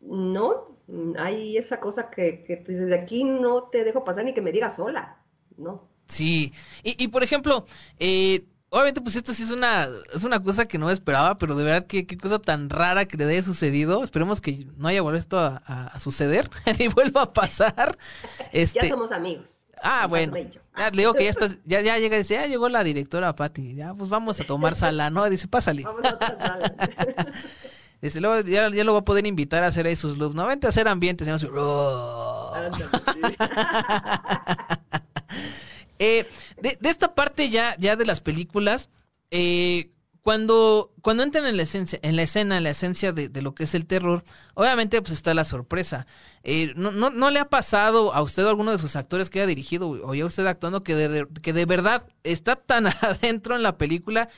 no, 0.00 0.78
hay 1.18 1.56
esa 1.56 1.80
cosa 1.80 2.10
que, 2.10 2.40
que 2.42 2.56
desde 2.56 2.94
aquí 2.94 3.24
no 3.24 3.64
te 3.64 3.84
dejo 3.84 4.04
pasar 4.04 4.24
ni 4.24 4.34
que 4.34 4.42
me 4.42 4.52
digas 4.52 4.76
sola, 4.76 5.18
¿no? 5.56 5.88
Sí, 6.08 6.52
y, 6.82 7.02
y 7.02 7.08
por 7.08 7.22
ejemplo, 7.22 7.66
eh, 7.98 8.46
Obviamente, 8.70 9.00
pues 9.00 9.16
esto 9.16 9.32
sí 9.32 9.44
es 9.44 9.50
una, 9.50 9.88
es 10.12 10.24
una 10.24 10.42
cosa 10.42 10.66
que 10.66 10.76
no 10.76 10.90
esperaba, 10.90 11.38
pero 11.38 11.54
de 11.54 11.64
verdad 11.64 11.86
que 11.86 12.06
qué 12.06 12.18
cosa 12.18 12.38
tan 12.38 12.68
rara 12.68 13.06
que 13.06 13.16
le 13.16 13.24
haya 13.24 13.42
sucedido. 13.42 14.04
Esperemos 14.04 14.42
que 14.42 14.66
no 14.76 14.88
haya 14.88 15.00
vuelto 15.00 15.38
a, 15.38 15.98
suceder 15.98 16.50
ni 16.78 16.88
vuelva 16.88 17.22
a 17.22 17.32
pasar. 17.32 17.96
Este... 18.52 18.80
Ya 18.82 18.88
somos 18.88 19.12
amigos. 19.12 19.66
Ah, 19.82 20.06
bueno. 20.06 20.36
Ya 20.76 20.90
le 20.90 20.96
digo 20.96 21.14
que 21.14 21.24
ya 21.24 21.30
estás, 21.30 21.58
ya, 21.64 21.80
ya 21.80 21.98
llega 21.98 22.16
y 22.16 22.18
dice, 22.20 22.34
ya 22.34 22.46
llegó 22.46 22.68
la 22.68 22.82
directora 22.84 23.34
Patti, 23.34 23.74
ya 23.74 23.94
pues 23.94 24.10
vamos 24.10 24.40
a 24.40 24.44
tomar 24.44 24.74
sala, 24.74 25.10
¿no? 25.10 25.28
Dice, 25.30 25.48
pásale. 25.48 25.82
Vamos 25.82 26.04
a 26.04 26.14
otra 26.14 26.38
sala. 26.38 26.74
Dice, 28.00 28.20
luego 28.20 28.48
ya, 28.48 28.70
ya, 28.70 28.84
lo 28.84 28.92
voy 28.92 29.00
a 29.00 29.04
poder 29.04 29.26
invitar 29.26 29.64
a 29.64 29.66
hacer 29.68 29.86
ahí 29.86 29.96
sus 29.96 30.18
loops. 30.18 30.36
No, 30.36 30.46
vente 30.46 30.66
a 30.66 30.70
hacer 30.70 30.86
ambientes. 30.86 31.26
Y 31.26 31.30
Eh, 35.98 36.26
de, 36.60 36.78
esta 36.82 37.14
parte 37.14 37.50
ya, 37.50 37.76
ya 37.78 37.96
de 37.96 38.06
las 38.06 38.20
películas, 38.20 38.90
eh, 39.30 39.90
cuando, 40.22 40.92
cuando 41.00 41.22
entran 41.22 41.46
en 41.46 41.56
la 41.56 41.62
esencia, 41.62 41.98
en 42.02 42.14
la 42.14 42.22
escena, 42.22 42.58
en 42.58 42.64
la 42.64 42.70
esencia 42.70 43.12
de, 43.12 43.30
lo 43.40 43.54
que 43.54 43.64
es 43.64 43.74
el 43.74 43.86
terror, 43.86 44.24
obviamente 44.52 45.00
pues 45.00 45.12
está 45.12 45.32
la 45.32 45.44
sorpresa. 45.44 46.06
Eh, 46.42 46.74
no, 46.76 46.90
no, 46.90 47.08
no, 47.08 47.30
le 47.30 47.38
ha 47.38 47.48
pasado 47.48 48.12
a 48.12 48.20
usted 48.20 48.44
o 48.44 48.48
a 48.48 48.50
alguno 48.50 48.72
de 48.72 48.78
sus 48.78 48.94
actores 48.94 49.30
que 49.30 49.40
haya 49.40 49.46
dirigido 49.46 49.88
o 49.88 50.14
ya 50.14 50.26
usted 50.26 50.46
actuando 50.46 50.82
que 50.82 50.94
de, 50.94 51.26
que 51.40 51.54
de 51.54 51.64
verdad 51.64 52.06
está 52.24 52.56
tan 52.56 52.86
adentro 53.00 53.56
en 53.56 53.62
la 53.62 53.78
película 53.78 54.28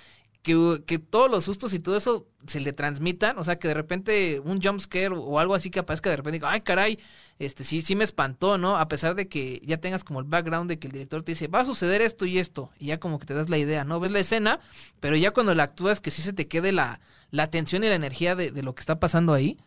que, 0.42 0.82
que, 0.86 0.98
todos 0.98 1.30
los 1.30 1.44
sustos 1.44 1.74
y 1.74 1.80
todo 1.80 1.96
eso 1.96 2.28
se 2.46 2.60
le 2.60 2.72
transmitan, 2.72 3.36
o 3.38 3.44
sea, 3.44 3.58
que 3.58 3.68
de 3.68 3.74
repente 3.74 4.40
un 4.40 4.62
jump 4.62 4.80
scare 4.80 5.08
o 5.08 5.38
algo 5.38 5.54
así 5.54 5.70
que 5.70 5.80
aparezca 5.80 6.08
de 6.08 6.16
repente, 6.16 6.40
ay, 6.44 6.60
caray, 6.60 6.98
este 7.40 7.64
sí, 7.64 7.80
sí 7.80 7.96
me 7.96 8.04
espantó, 8.04 8.58
¿no? 8.58 8.76
A 8.76 8.86
pesar 8.86 9.14
de 9.14 9.26
que 9.26 9.60
ya 9.64 9.78
tengas 9.78 10.04
como 10.04 10.20
el 10.20 10.26
background 10.26 10.68
de 10.68 10.78
que 10.78 10.88
el 10.88 10.92
director 10.92 11.22
te 11.22 11.32
dice, 11.32 11.48
va 11.48 11.60
a 11.60 11.64
suceder 11.64 12.02
esto 12.02 12.26
y 12.26 12.38
esto, 12.38 12.70
y 12.78 12.86
ya 12.86 13.00
como 13.00 13.18
que 13.18 13.26
te 13.26 13.34
das 13.34 13.48
la 13.48 13.56
idea, 13.56 13.82
¿no? 13.82 13.98
Ves 13.98 14.12
la 14.12 14.20
escena, 14.20 14.60
pero 15.00 15.16
ya 15.16 15.32
cuando 15.32 15.54
la 15.54 15.62
actúas, 15.62 16.00
que 16.00 16.10
sí 16.10 16.20
se 16.20 16.34
te 16.34 16.48
quede 16.48 16.70
la, 16.70 17.00
la 17.30 17.44
atención 17.44 17.82
y 17.82 17.88
la 17.88 17.94
energía 17.94 18.34
de, 18.34 18.50
de 18.50 18.62
lo 18.62 18.74
que 18.74 18.80
está 18.80 19.00
pasando 19.00 19.32
ahí. 19.32 19.58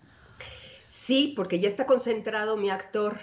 Sí, 0.87 1.33
porque 1.35 1.59
ya 1.59 1.67
está 1.67 1.87
concentrado 1.87 2.57
mi 2.57 2.69
actor, 2.69 3.17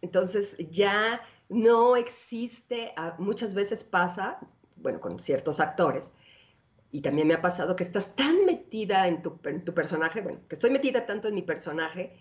entonces 0.00 0.56
ya 0.70 1.20
no 1.48 1.96
existe, 1.96 2.94
muchas 3.18 3.54
veces 3.54 3.82
pasa, 3.82 4.38
bueno, 4.76 5.00
con 5.00 5.18
ciertos 5.18 5.58
actores, 5.58 6.10
y 6.92 7.00
también 7.00 7.28
me 7.28 7.34
ha 7.34 7.42
pasado 7.42 7.76
que 7.76 7.82
estás 7.82 8.14
tan 8.14 8.44
metida 8.44 9.08
en 9.08 9.22
tu, 9.22 9.38
tu, 9.64 9.74
personaje, 9.74 10.22
bueno, 10.22 10.40
que 10.48 10.54
estoy 10.54 10.70
metida 10.70 11.06
tanto 11.06 11.28
en 11.28 11.34
mi 11.34 11.42
personaje, 11.42 12.16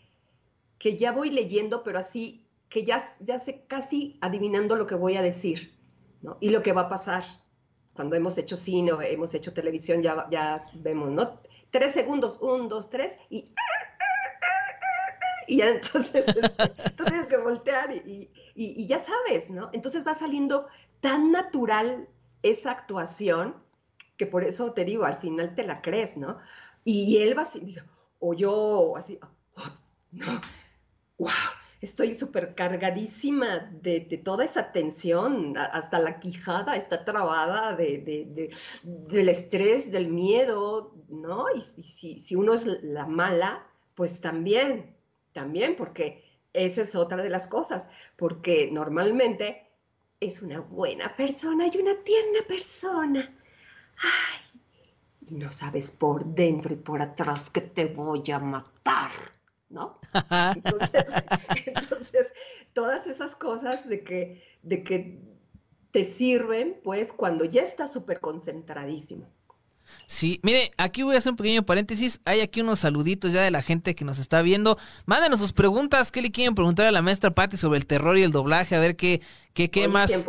que 0.78 0.98
ya 0.98 1.12
voy 1.12 1.30
leyendo, 1.30 1.84
pero 1.84 2.00
así, 2.00 2.46
que 2.70 2.84
ya, 2.84 3.02
ya 3.22 3.40
sé 3.40 3.66
casi 3.68 4.18
adivinando 4.22 4.76
lo 4.76 4.88
que 4.88 4.96
voy 4.96 5.16
a 5.18 5.22
decir, 5.22 5.74
¿no? 6.22 6.38
Y 6.40 6.50
lo 6.50 6.62
que 6.62 6.74
va 6.74 6.82
a 6.82 6.90
pasar. 6.90 7.24
Cuando 7.94 8.16
hemos 8.16 8.38
hecho 8.38 8.58
cine 8.58 8.92
o 8.92 9.02
hemos 9.02 9.34
hecho 9.34 9.54
televisión, 9.54 10.02
ya, 10.02 10.28
ya 10.30 10.62
vemos, 10.74 11.12
¿no? 11.12 11.40
Tres 11.72 11.94
segundos, 11.94 12.40
un, 12.42 12.68
dos, 12.68 12.90
tres, 12.90 13.18
y... 13.30 13.50
Y 15.48 15.58
ya 15.58 15.70
entonces 15.70 16.26
tú 16.98 17.06
tienes 17.06 17.28
que 17.28 17.38
voltear 17.38 17.92
y, 17.94 18.32
y, 18.56 18.88
ya 18.88 18.98
sabes, 18.98 19.52
¿no? 19.52 19.70
Entonces 19.74 20.06
va 20.06 20.16
saliendo 20.16 20.68
tan 21.02 21.32
natural 21.32 22.08
esa 22.42 22.72
actuación 22.72 23.56
que 24.18 24.26
por 24.26 24.44
eso 24.44 24.74
te 24.74 24.86
digo, 24.86 25.06
al 25.06 25.18
final 25.18 25.54
te 25.54 25.64
la 25.64 25.82
crees, 25.82 26.18
¿no? 26.18 26.40
Y 26.84 27.18
él 27.18 27.38
va 27.38 27.44
así, 27.44 27.76
o 28.20 28.34
yo 28.34 28.96
así, 28.98 29.20
oh, 29.56 29.62
no, 30.12 30.42
wow, 31.18 31.32
estoy 31.82 32.14
súper 32.14 32.56
cargadísima 32.56 33.72
de, 33.82 34.02
toda 34.24 34.46
esa 34.46 34.72
tensión, 34.72 35.56
hasta 35.58 36.00
la 36.00 36.20
quijada 36.20 36.76
está 36.76 37.06
trabada 37.06 37.76
de, 37.76 38.52
del 38.84 39.30
estrés, 39.30 39.92
del 39.92 40.08
miedo, 40.08 40.94
¿no? 41.10 41.46
Y, 41.56 41.62
si, 41.62 42.20
si 42.20 42.36
uno 42.36 42.54
es 42.54 42.66
la 42.66 43.06
mala, 43.06 43.66
pues 43.94 44.20
también, 44.22 44.96
también, 45.34 45.76
porque 45.76 46.24
esa 46.54 46.82
es 46.82 46.96
otra 46.96 47.22
de 47.22 47.30
las 47.30 47.48
cosas, 47.48 47.90
porque 48.16 48.70
normalmente 48.72 49.68
es 50.20 50.42
una 50.42 50.60
buena 50.60 51.16
persona 51.16 51.68
y 51.68 51.78
una 51.78 52.02
tierna 52.04 52.40
persona. 52.48 53.34
Ay, 53.98 54.62
no 55.30 55.52
sabes 55.52 55.92
por 55.92 56.26
dentro 56.26 56.74
y 56.74 56.78
por 56.78 57.02
atrás 57.02 57.50
que 57.50 57.62
te 57.62 57.86
voy 57.86 58.24
a 58.32 58.40
matar, 58.40 59.35
¿no? 59.76 60.00
Entonces, 61.66 62.34
todas 62.74 63.06
esas 63.06 63.36
cosas 63.36 63.88
de 63.88 64.04
que, 64.04 64.44
de 64.64 64.84
que 64.84 65.22
te 65.92 66.06
sirven, 66.06 66.80
pues, 66.84 67.14
cuando 67.14 67.46
ya 67.46 67.62
estás 67.62 67.94
súper 67.94 68.20
concentradísimo. 68.20 69.30
Sí, 70.08 70.40
mire, 70.42 70.72
aquí 70.78 71.04
voy 71.04 71.14
a 71.14 71.20
hacer 71.20 71.34
un 71.34 71.38
pequeño 71.38 71.64
paréntesis. 71.64 72.20
Hay 72.26 72.42
aquí 72.42 72.62
unos 72.62 72.80
saluditos 72.80 73.32
ya 73.32 73.44
de 73.44 73.52
la 73.52 73.62
gente 73.62 73.94
que 73.94 74.04
nos 74.04 74.18
está 74.18 74.42
viendo. 74.42 74.80
Mándenos 75.06 75.40
sus 75.40 75.54
preguntas. 75.54 76.12
¿Qué 76.12 76.24
le 76.24 76.32
quieren 76.32 76.56
preguntar 76.56 76.88
a 76.88 76.92
la 76.92 77.04
maestra 77.04 77.36
Patti 77.36 77.58
sobre 77.58 77.78
el 77.78 77.86
terror 77.86 78.18
y 78.18 78.24
el 78.24 78.32
doblaje? 78.32 78.76
A 78.76 78.80
ver 78.80 78.96
qué, 78.96 79.22
qué, 79.54 79.70
qué 79.70 79.88
más 79.88 80.26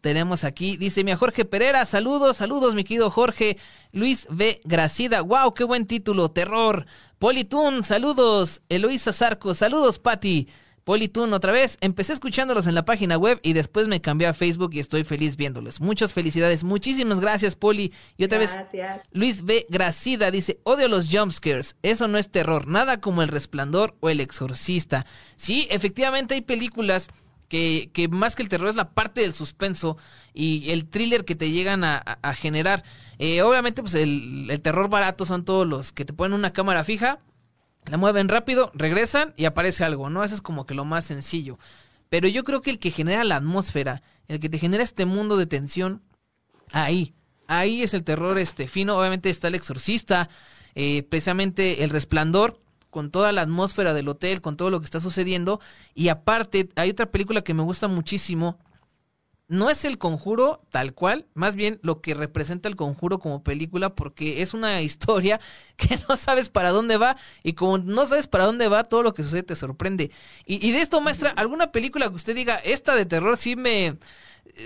tenemos 0.00 0.44
aquí, 0.44 0.76
dice 0.76 1.04
mi 1.04 1.12
Jorge 1.12 1.44
Pereira, 1.44 1.84
saludos, 1.84 2.38
saludos 2.38 2.74
mi 2.74 2.84
querido 2.84 3.10
Jorge, 3.10 3.58
Luis 3.92 4.26
V. 4.30 4.60
Gracida, 4.64 5.22
wow, 5.22 5.54
qué 5.54 5.64
buen 5.64 5.86
título, 5.86 6.30
terror, 6.30 6.86
Politun, 7.18 7.82
saludos, 7.82 8.62
Eloísa 8.68 9.12
Zarco, 9.12 9.54
saludos 9.54 9.98
Patti, 9.98 10.48
Politun 10.84 11.34
otra 11.34 11.52
vez, 11.52 11.76
empecé 11.80 12.14
escuchándolos 12.14 12.66
en 12.66 12.74
la 12.74 12.84
página 12.84 13.18
web 13.18 13.40
y 13.42 13.52
después 13.52 13.88
me 13.88 14.00
cambié 14.00 14.26
a 14.26 14.34
Facebook 14.34 14.70
y 14.72 14.80
estoy 14.80 15.04
feliz 15.04 15.36
viéndolos, 15.36 15.80
muchas 15.80 16.14
felicidades, 16.14 16.64
muchísimas 16.64 17.20
gracias 17.20 17.56
Poli, 17.56 17.92
y 18.16 18.24
otra 18.24 18.38
vez, 18.38 18.56
Luis 19.12 19.42
V. 19.42 19.66
Gracida 19.68 20.30
dice, 20.30 20.60
odio 20.64 20.88
los 20.88 21.08
jumpscares, 21.10 21.76
eso 21.82 22.08
no 22.08 22.18
es 22.18 22.30
terror, 22.30 22.66
nada 22.68 23.00
como 23.00 23.22
el 23.22 23.28
resplandor 23.28 23.96
o 24.00 24.08
el 24.08 24.20
exorcista, 24.20 25.06
sí, 25.36 25.66
efectivamente 25.70 26.34
hay 26.34 26.40
películas 26.40 27.08
que, 27.48 27.90
que, 27.92 28.08
más 28.08 28.36
que 28.36 28.42
el 28.42 28.48
terror 28.48 28.68
es 28.68 28.76
la 28.76 28.90
parte 28.90 29.22
del 29.22 29.34
suspenso 29.34 29.96
y 30.34 30.70
el 30.70 30.86
thriller 30.86 31.24
que 31.24 31.34
te 31.34 31.50
llegan 31.50 31.82
a, 31.84 32.02
generar. 32.34 32.84
Eh, 33.18 33.42
obviamente, 33.42 33.82
pues 33.82 33.94
el, 33.94 34.48
el, 34.50 34.60
terror 34.60 34.88
barato 34.88 35.26
son 35.26 35.44
todos 35.44 35.66
los 35.66 35.92
que 35.92 36.04
te 36.04 36.12
ponen 36.12 36.38
una 36.38 36.52
cámara 36.52 36.84
fija, 36.84 37.20
la 37.90 37.96
mueven 37.96 38.28
rápido, 38.28 38.70
regresan 38.74 39.34
y 39.36 39.46
aparece 39.46 39.84
algo, 39.84 40.10
¿no? 40.10 40.22
Eso 40.22 40.34
es 40.34 40.42
como 40.42 40.66
que 40.66 40.74
lo 40.74 40.84
más 40.84 41.06
sencillo. 41.06 41.58
Pero 42.08 42.28
yo 42.28 42.44
creo 42.44 42.62
que 42.62 42.70
el 42.70 42.78
que 42.78 42.90
genera 42.90 43.24
la 43.24 43.36
atmósfera, 43.36 44.02
el 44.28 44.40
que 44.40 44.48
te 44.48 44.58
genera 44.58 44.82
este 44.82 45.06
mundo 45.06 45.36
de 45.36 45.46
tensión, 45.46 46.02
ahí, 46.72 47.14
ahí 47.46 47.82
es 47.82 47.94
el 47.94 48.04
terror 48.04 48.38
este 48.38 48.68
fino. 48.68 48.98
Obviamente 48.98 49.30
está 49.30 49.48
el 49.48 49.54
exorcista, 49.54 50.28
eh, 50.74 51.02
precisamente 51.02 51.82
el 51.84 51.90
resplandor 51.90 52.60
con 52.90 53.10
toda 53.10 53.32
la 53.32 53.42
atmósfera 53.42 53.94
del 53.94 54.08
hotel, 54.08 54.40
con 54.40 54.56
todo 54.56 54.70
lo 54.70 54.80
que 54.80 54.84
está 54.84 55.00
sucediendo. 55.00 55.60
Y 55.94 56.08
aparte, 56.08 56.68
hay 56.76 56.90
otra 56.90 57.10
película 57.10 57.42
que 57.42 57.54
me 57.54 57.62
gusta 57.62 57.88
muchísimo. 57.88 58.58
No 59.48 59.70
es 59.70 59.86
el 59.86 59.96
conjuro 59.96 60.60
tal 60.68 60.92
cual, 60.92 61.26
más 61.32 61.56
bien 61.56 61.80
lo 61.82 62.02
que 62.02 62.12
representa 62.12 62.68
el 62.68 62.76
conjuro 62.76 63.18
como 63.18 63.42
película, 63.42 63.94
porque 63.94 64.42
es 64.42 64.52
una 64.52 64.82
historia 64.82 65.40
que 65.76 65.98
no 66.08 66.16
sabes 66.16 66.50
para 66.50 66.70
dónde 66.70 66.98
va, 66.98 67.16
y 67.42 67.54
como 67.54 67.78
no 67.78 68.06
sabes 68.06 68.26
para 68.26 68.44
dónde 68.44 68.68
va, 68.68 68.84
todo 68.84 69.02
lo 69.02 69.14
que 69.14 69.22
sucede 69.22 69.42
te 69.42 69.56
sorprende. 69.56 70.10
Y, 70.44 70.70
de 70.70 70.80
esto, 70.80 71.00
maestra, 71.00 71.30
¿alguna 71.30 71.72
película 71.72 72.08
que 72.08 72.16
usted 72.16 72.34
diga, 72.34 72.56
esta 72.56 72.94
de 72.94 73.06
terror 73.06 73.38
sí 73.38 73.56
me, 73.56 73.96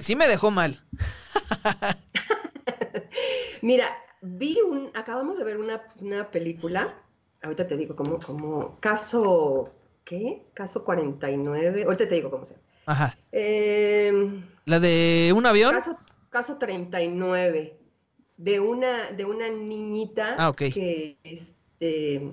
sí 0.01 0.17
me 0.17 0.27
dejó 0.27 0.51
mal? 0.51 0.83
Mira, 3.63 3.97
vi 4.21 4.59
un, 4.61 4.91
acabamos 4.95 5.39
de 5.39 5.45
ver 5.45 5.59
una, 5.59 5.83
una 6.01 6.33
película 6.33 6.93
ahorita 7.43 7.67
te 7.67 7.77
digo, 7.77 7.97
como, 7.97 8.19
como 8.21 8.79
caso, 8.81 9.73
¿qué? 10.05 10.43
Caso 10.55 10.85
49, 10.85 11.85
ahorita 11.85 12.09
te 12.09 12.15
digo 12.15 12.31
cómo 12.31 12.45
se 12.45 12.55
llama. 12.55 12.67
Ajá. 12.87 13.19
Em, 13.31 14.45
¿La 14.65 14.81
de 14.81 15.33
un 15.35 15.47
avión? 15.47 15.75
Caso, 15.75 15.99
caso 16.31 16.59
39, 16.59 17.77
de 18.37 18.61
una, 18.61 19.11
de 19.11 19.25
una 19.25 19.49
niñita 19.49 20.37
ah, 20.39 20.53
que, 20.57 21.17
este, 21.25 22.33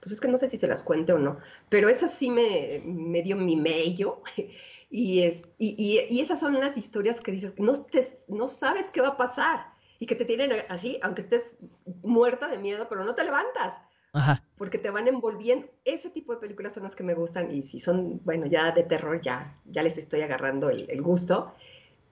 pues 0.00 0.12
es 0.12 0.20
que 0.20 0.28
no 0.28 0.38
sé 0.38 0.48
si 0.48 0.58
se 0.58 0.66
las 0.66 0.82
cuente 0.82 1.12
o 1.12 1.18
no, 1.18 1.38
pero 1.68 1.88
esa 1.88 2.08
sí 2.08 2.30
me, 2.30 2.82
me 2.84 3.22
dio 3.22 3.36
mi 3.36 3.56
mello. 3.56 4.22
Y, 4.92 5.22
es, 5.22 5.44
y, 5.56 5.76
y, 6.10 6.18
esas 6.18 6.40
son 6.40 6.54
las 6.54 6.76
historias 6.76 7.20
que 7.20 7.30
dices, 7.30 7.54
no, 7.58 7.72
te, 7.74 8.04
no 8.26 8.48
sabes 8.48 8.90
qué 8.90 9.00
va 9.00 9.10
a 9.10 9.16
pasar 9.16 9.72
y 10.00 10.06
que 10.06 10.16
te 10.16 10.24
tienen 10.24 10.50
así, 10.68 10.98
aunque 11.02 11.20
estés 11.20 11.58
muerta 12.02 12.48
de 12.48 12.58
miedo, 12.58 12.88
pero 12.88 13.04
no 13.04 13.14
te 13.14 13.22
levantas 13.22 13.80
Ajá. 14.12 14.42
Porque 14.56 14.78
te 14.78 14.90
van 14.90 15.08
envolviendo. 15.08 15.68
Ese 15.84 16.10
tipo 16.10 16.34
de 16.34 16.40
películas 16.40 16.74
son 16.74 16.82
las 16.82 16.96
que 16.96 17.02
me 17.02 17.14
gustan 17.14 17.50
y 17.50 17.62
si 17.62 17.78
son, 17.78 18.20
bueno, 18.24 18.46
ya 18.46 18.72
de 18.72 18.82
terror, 18.82 19.20
ya, 19.20 19.58
ya 19.66 19.82
les 19.82 19.98
estoy 19.98 20.22
agarrando 20.22 20.68
el, 20.68 21.02
gusto. 21.02 21.54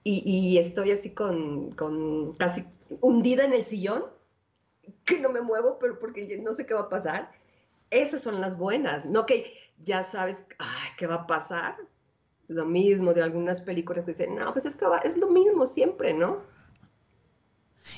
Y, 0.03 0.23
y, 0.25 0.57
estoy 0.57 0.91
así 0.91 1.11
con, 1.11 1.71
con 1.73 2.33
casi 2.33 2.65
hundida 3.01 3.45
en 3.45 3.53
el 3.53 3.63
sillón, 3.63 4.05
que 5.05 5.19
no 5.19 5.29
me 5.29 5.41
muevo, 5.41 5.77
pero 5.79 5.99
porque 5.99 6.39
no 6.41 6.53
sé 6.53 6.65
qué 6.65 6.73
va 6.73 6.81
a 6.81 6.89
pasar. 6.89 7.31
Esas 7.89 8.21
son 8.21 8.39
las 8.39 8.57
buenas, 8.57 9.05
no 9.05 9.25
que 9.25 9.53
ya 9.79 10.03
sabes, 10.03 10.45
ay, 10.57 10.89
¿qué 10.97 11.07
va 11.07 11.15
a 11.15 11.27
pasar? 11.27 11.75
Lo 12.47 12.65
mismo 12.65 13.13
de 13.13 13.23
algunas 13.23 13.61
películas 13.61 14.05
que 14.05 14.11
dicen, 14.11 14.35
no, 14.35 14.51
pues 14.53 14.65
es 14.65 14.75
que 14.75 14.85
es 15.03 15.17
lo 15.17 15.29
mismo 15.29 15.65
siempre, 15.65 16.13
¿no? 16.13 16.41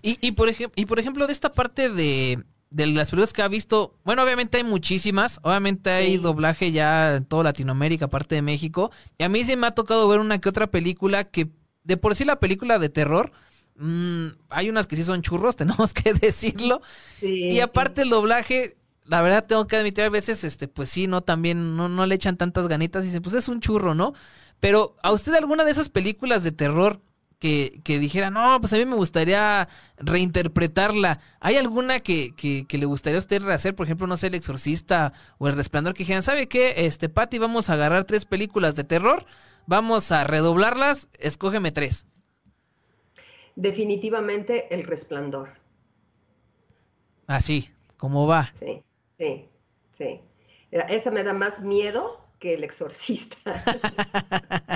Y, 0.01 0.17
y, 0.25 0.31
por, 0.31 0.49
ejemplo, 0.49 0.73
y 0.75 0.85
por 0.85 0.99
ejemplo, 0.99 1.27
de 1.27 1.33
esta 1.33 1.51
parte 1.51 1.89
de, 1.89 2.43
de 2.71 2.87
las 2.87 3.09
películas 3.09 3.33
que 3.33 3.41
ha 3.41 3.47
visto, 3.49 3.93
bueno, 4.05 4.23
obviamente 4.23 4.57
hay 4.57 4.63
muchísimas, 4.63 5.39
obviamente 5.43 5.89
hay 5.91 6.17
doblaje 6.17 6.71
ya 6.71 7.17
en 7.17 7.25
toda 7.25 7.43
Latinoamérica, 7.43 8.05
aparte 8.05 8.35
de 8.35 8.41
México, 8.41 8.91
y 9.17 9.23
a 9.23 9.29
mí 9.29 9.43
sí 9.43 9.55
me 9.57 9.67
ha 9.67 9.71
tocado 9.71 10.07
ver 10.07 10.21
una 10.21 10.39
que 10.39 10.49
otra 10.49 10.71
película 10.71 11.25
que, 11.25 11.49
de 11.83 11.97
por 11.97 12.15
sí 12.15 12.23
la 12.23 12.39
película 12.39 12.79
de 12.79 12.87
terror, 12.87 13.33
mmm, 13.75 14.27
hay 14.49 14.69
unas 14.69 14.87
que 14.87 14.95
sí 14.95 15.03
son 15.03 15.21
churros, 15.21 15.55
tenemos 15.57 15.93
que 15.93 16.13
decirlo, 16.13 16.81
y 17.21 17.59
aparte 17.59 18.03
el 18.03 18.09
doblaje, 18.09 18.77
la 19.05 19.21
verdad 19.21 19.45
tengo 19.45 19.67
que 19.67 19.75
admitir 19.75 20.05
a 20.05 20.09
veces, 20.09 20.45
este, 20.45 20.69
pues 20.69 20.89
sí, 20.89 21.07
no, 21.07 21.21
también 21.21 21.75
no, 21.75 21.89
no 21.89 22.05
le 22.05 22.15
echan 22.15 22.37
tantas 22.37 22.69
ganitas 22.69 23.03
y 23.03 23.07
dicen, 23.07 23.21
pues 23.21 23.35
es 23.35 23.49
un 23.49 23.59
churro, 23.59 23.93
¿no? 23.93 24.13
Pero 24.61 24.95
a 25.03 25.11
usted 25.11 25.33
alguna 25.33 25.65
de 25.65 25.71
esas 25.71 25.89
películas 25.89 26.43
de 26.43 26.53
terror 26.53 27.01
que, 27.41 27.81
que, 27.83 27.97
dijera, 27.97 28.29
no, 28.29 28.61
pues 28.61 28.71
a 28.71 28.77
mí 28.77 28.85
me 28.85 28.95
gustaría 28.95 29.67
reinterpretarla. 29.97 31.19
¿Hay 31.39 31.57
alguna 31.57 31.99
que, 31.99 32.35
que, 32.35 32.67
que, 32.67 32.77
le 32.77 32.85
gustaría 32.85 33.17
a 33.17 33.19
usted 33.19 33.41
rehacer? 33.41 33.73
Por 33.73 33.87
ejemplo, 33.87 34.05
no 34.05 34.15
sé, 34.15 34.27
El 34.27 34.35
Exorcista 34.35 35.11
o 35.39 35.47
El 35.47 35.55
Resplandor, 35.55 35.95
que 35.95 36.03
dijeran, 36.03 36.21
¿sabe 36.21 36.47
qué? 36.47 36.85
Este, 36.85 37.09
Patty, 37.09 37.39
vamos 37.39 37.69
a 37.69 37.73
agarrar 37.73 38.05
tres 38.05 38.25
películas 38.25 38.75
de 38.75 38.83
terror, 38.83 39.25
vamos 39.65 40.11
a 40.11 40.23
redoblarlas, 40.23 41.09
escógeme 41.17 41.71
tres. 41.71 42.05
Definitivamente 43.55 44.73
El 44.73 44.83
Resplandor. 44.83 45.49
Así, 47.25 47.71
¿cómo 47.97 48.27
va? 48.27 48.51
Sí, 48.53 48.83
sí, 49.17 49.49
sí. 49.89 50.21
Esa 50.69 51.09
me 51.09 51.23
da 51.23 51.33
más 51.33 51.61
miedo 51.61 52.23
que 52.37 52.53
El 52.53 52.63
Exorcista. 52.63 53.37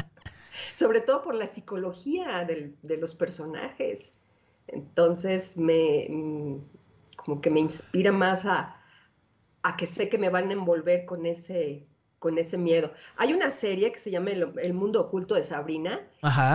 sobre 0.76 1.00
todo 1.00 1.24
por 1.24 1.36
la 1.36 1.48
psicología 1.48 2.46
de 2.46 2.98
los 2.98 3.16
personajes. 3.16 4.12
Entonces, 4.68 5.58
me, 5.58 6.08
mm, 6.10 6.58
como 7.16 7.42
que 7.42 7.50
me 7.50 7.62
inspira 7.62 8.12
más 8.12 8.46
a, 8.46 8.82
que 9.78 9.88
sé 9.88 10.10
que 10.10 10.18
me 10.18 10.30
van 10.30 10.50
a 10.50 10.54
envolver 10.54 11.06
con 11.06 11.26
ese, 11.26 11.88
con 12.20 12.38
ese 12.38 12.58
miedo. 12.58 12.92
Hay 13.18 13.34
una 13.34 13.50
serie 13.50 13.92
que 13.92 14.00
se 14.00 14.12
llama 14.12 14.32
El, 14.32 14.74
Mundo 14.74 15.02
Oculto 15.02 15.34
de 15.36 15.44
Sabrina, 15.44 16.08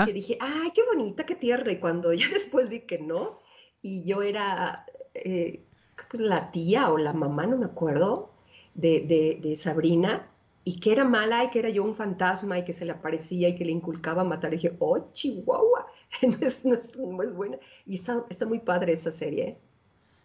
que 0.05 0.13
dije, 0.13 0.39
ay, 0.41 0.71
qué 0.75 0.83
bonita, 0.85 1.25
qué 1.25 1.35
tierra, 1.35 1.73
y 1.73 1.79
cuando 1.79 2.13
ya 2.13 2.29
después 2.33 2.69
vi 2.69 2.81
que 2.83 2.99
no, 2.99 3.41
y 3.83 4.05
yo 4.05 4.23
era 4.23 4.87
eh, 5.15 5.65
pues, 6.11 6.23
la 6.23 6.51
tía 6.51 6.91
o 6.91 6.99
la 6.99 7.13
mamá, 7.13 7.47
no 7.47 7.57
me 7.57 7.67
acuerdo, 7.67 8.31
de, 8.75 9.39
de 9.43 9.57
Sabrina, 9.57 10.31
y 10.65 10.79
que 10.79 10.93
era 10.93 11.05
mala 11.05 11.45
y 11.45 11.51
que 11.51 11.59
era 11.59 11.71
yo 11.71 11.83
un 11.83 11.95
fantasma 11.95 12.59
y 12.59 12.65
que 12.65 12.73
se 12.73 12.85
le 12.85 12.93
aparecía 12.93 13.49
y 13.49 13.57
que 13.57 13.65
le 13.65 13.73
inculcaba 13.73 14.25
matar. 14.25 14.53
Y 14.53 14.57
dije, 14.57 14.77
oh, 14.79 15.11
Chihuahua, 15.13 15.87
no 16.23 16.47
es, 16.47 16.65
no 16.65 16.75
es, 16.75 17.35
buena. 17.35 17.59
Y 17.87 17.97
está, 17.97 18.25
está, 18.29 18.47
muy 18.47 18.61
padre 18.61 18.93
esa 18.93 19.11
serie. 19.11 19.45
¿eh? 19.45 19.59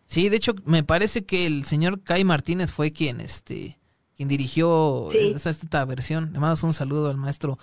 Sí, 0.08 0.30
de 0.30 0.38
hecho, 0.38 0.54
me 0.66 0.84
parece 0.84 1.26
que 1.26 1.48
el 1.48 1.66
señor 1.66 2.02
Kai 2.02 2.24
Martínez 2.24 2.72
fue 2.72 2.92
quien, 2.92 3.22
este, 3.22 3.80
quien 4.18 4.28
dirigió 4.28 5.08
esta, 5.12 5.86
versión. 5.86 6.34
Le 6.34 6.40
mando 6.40 6.68
un 6.68 6.74
saludo 6.74 7.10
al 7.10 7.18
maestro. 7.18 7.58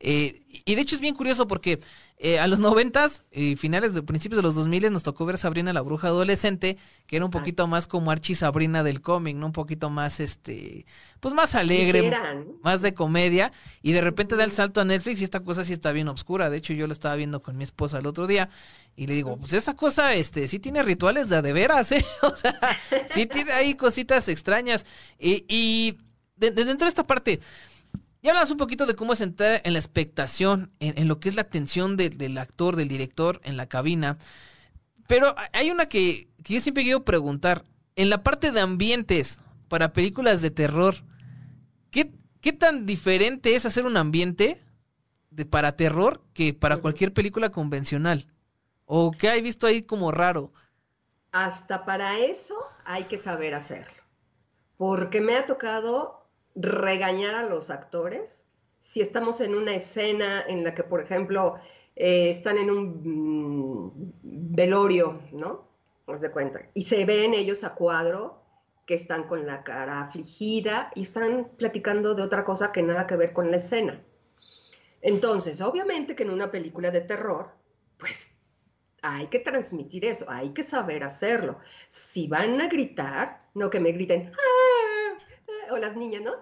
Eh, 0.00 0.40
y 0.64 0.74
de 0.74 0.80
hecho 0.80 0.94
es 0.94 1.00
bien 1.00 1.14
curioso 1.14 1.48
porque 1.48 1.80
eh, 2.20 2.40
a 2.40 2.48
los 2.48 2.58
noventas 2.58 3.22
y 3.30 3.54
finales 3.54 3.94
de 3.94 4.02
principios 4.02 4.38
de 4.38 4.42
los 4.42 4.56
dos 4.56 4.66
miles 4.66 4.90
nos 4.90 5.04
tocó 5.04 5.24
ver 5.24 5.38
Sabrina 5.38 5.72
la 5.72 5.82
bruja 5.82 6.08
adolescente, 6.08 6.76
que 7.06 7.14
era 7.14 7.24
un 7.24 7.30
poquito 7.30 7.68
más 7.68 7.86
como 7.86 8.10
Archie 8.10 8.34
Sabrina 8.34 8.82
del 8.82 9.00
cómic, 9.00 9.36
¿no? 9.36 9.46
Un 9.46 9.52
poquito 9.52 9.88
más, 9.88 10.18
este, 10.18 10.84
pues 11.20 11.32
más 11.32 11.54
alegre, 11.54 12.10
más 12.62 12.82
de 12.82 12.92
comedia, 12.92 13.52
y 13.82 13.92
de 13.92 14.00
repente 14.00 14.34
da 14.34 14.42
el 14.42 14.50
salto 14.50 14.80
a 14.80 14.84
Netflix 14.84 15.20
y 15.20 15.24
esta 15.24 15.40
cosa 15.40 15.64
sí 15.64 15.72
está 15.72 15.92
bien 15.92 16.08
oscura. 16.08 16.50
De 16.50 16.56
hecho 16.56 16.72
yo 16.72 16.88
lo 16.88 16.92
estaba 16.92 17.14
viendo 17.14 17.40
con 17.40 17.56
mi 17.56 17.62
esposa 17.62 17.98
el 17.98 18.06
otro 18.06 18.26
día 18.26 18.48
y 18.96 19.06
le 19.06 19.14
digo, 19.14 19.36
pues 19.36 19.52
esa 19.52 19.76
cosa, 19.76 20.14
este, 20.14 20.48
sí 20.48 20.58
tiene 20.58 20.82
rituales 20.82 21.28
de, 21.28 21.40
de 21.40 21.52
veras, 21.52 21.92
¿eh? 21.92 22.04
O 22.22 22.34
sea, 22.34 22.58
sí 23.10 23.26
tiene 23.26 23.52
ahí 23.52 23.76
cositas 23.76 24.28
extrañas. 24.28 24.86
Y, 25.20 25.44
y 25.48 25.98
dentro 26.36 26.86
de 26.86 26.88
esta 26.88 27.04
parte, 27.04 27.38
ya 28.22 28.32
hablas 28.32 28.50
un 28.50 28.56
poquito 28.56 28.86
de 28.86 28.94
cómo 28.94 29.12
es 29.12 29.20
entrar 29.20 29.60
en 29.64 29.72
la 29.72 29.78
expectación, 29.78 30.72
en, 30.80 31.06
lo 31.06 31.20
que 31.20 31.28
es 31.28 31.36
la 31.36 31.42
atención 31.42 31.96
del 31.96 32.38
actor, 32.38 32.76
del 32.76 32.88
director 32.88 33.40
en 33.44 33.56
la 33.56 33.66
cabina. 33.66 34.18
Pero 35.06 35.34
hay 35.52 35.70
una 35.70 35.86
que, 35.88 36.28
yo 36.38 36.60
siempre 36.60 36.82
quiero 36.82 37.04
preguntar. 37.04 37.64
En 37.96 38.10
la 38.10 38.22
parte 38.22 38.52
de 38.52 38.60
ambientes 38.60 39.40
para 39.68 39.92
películas 39.92 40.40
de 40.40 40.50
terror, 40.50 40.96
¿qué, 41.90 42.12
qué 42.40 42.52
tan 42.52 42.86
diferente 42.86 43.56
es 43.56 43.66
hacer 43.66 43.86
un 43.86 43.96
ambiente 43.96 44.62
de, 45.30 45.46
para 45.46 45.76
terror 45.76 46.22
que 46.32 46.54
para 46.54 46.78
cualquier 46.78 47.12
película 47.12 47.50
convencional? 47.50 48.26
¿O 48.84 49.10
qué 49.12 49.28
hay 49.28 49.42
visto 49.42 49.66
ahí 49.66 49.82
como 49.82 50.12
raro? 50.12 50.52
Hasta 51.32 51.84
para 51.84 52.18
eso 52.18 52.56
hay 52.84 53.04
que 53.04 53.18
saber 53.18 53.54
hacerlo. 53.54 54.02
Porque 54.76 55.20
me 55.20 55.36
ha 55.36 55.46
tocado 55.46 56.17
regañar 56.58 57.34
a 57.34 57.44
los 57.44 57.70
actores. 57.70 58.46
Si 58.80 59.00
estamos 59.00 59.40
en 59.40 59.54
una 59.54 59.74
escena 59.74 60.44
en 60.46 60.64
la 60.64 60.74
que, 60.74 60.82
por 60.82 61.00
ejemplo, 61.00 61.56
eh, 61.96 62.30
están 62.30 62.58
en 62.58 62.70
un 62.70 63.92
mm, 63.92 64.54
velorio, 64.54 65.20
¿no? 65.32 65.68
Os 66.06 66.20
de 66.20 66.30
cuenta. 66.30 66.60
Y 66.74 66.84
se 66.84 67.04
ven 67.04 67.34
ellos 67.34 67.64
a 67.64 67.74
cuadro 67.74 68.42
que 68.86 68.94
están 68.94 69.24
con 69.24 69.46
la 69.46 69.62
cara 69.62 70.00
afligida 70.00 70.90
y 70.94 71.02
están 71.02 71.50
platicando 71.56 72.14
de 72.14 72.22
otra 72.22 72.44
cosa 72.44 72.72
que 72.72 72.82
nada 72.82 73.06
que 73.06 73.16
ver 73.16 73.32
con 73.32 73.50
la 73.50 73.58
escena. 73.58 74.02
Entonces, 75.02 75.60
obviamente 75.60 76.16
que 76.16 76.22
en 76.22 76.30
una 76.30 76.50
película 76.50 76.90
de 76.90 77.02
terror, 77.02 77.50
pues 77.98 78.34
hay 79.02 79.26
que 79.28 79.38
transmitir 79.40 80.04
eso, 80.04 80.26
hay 80.28 80.50
que 80.50 80.62
saber 80.62 81.04
hacerlo. 81.04 81.58
Si 81.86 82.26
van 82.26 82.60
a 82.60 82.68
gritar, 82.68 83.42
no 83.54 83.70
que 83.70 83.80
me 83.80 83.92
griten, 83.92 84.32
o 85.70 85.76
las 85.76 85.96
niñas, 85.96 86.22
¿no? 86.22 86.32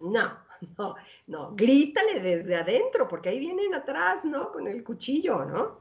No, 0.00 0.38
no, 0.78 0.94
no, 1.26 1.54
grítale 1.54 2.20
desde 2.20 2.56
adentro, 2.56 3.08
porque 3.08 3.28
ahí 3.28 3.38
vienen 3.40 3.74
atrás, 3.74 4.24
¿no? 4.24 4.52
Con 4.52 4.68
el 4.68 4.84
cuchillo, 4.84 5.44
¿no? 5.44 5.80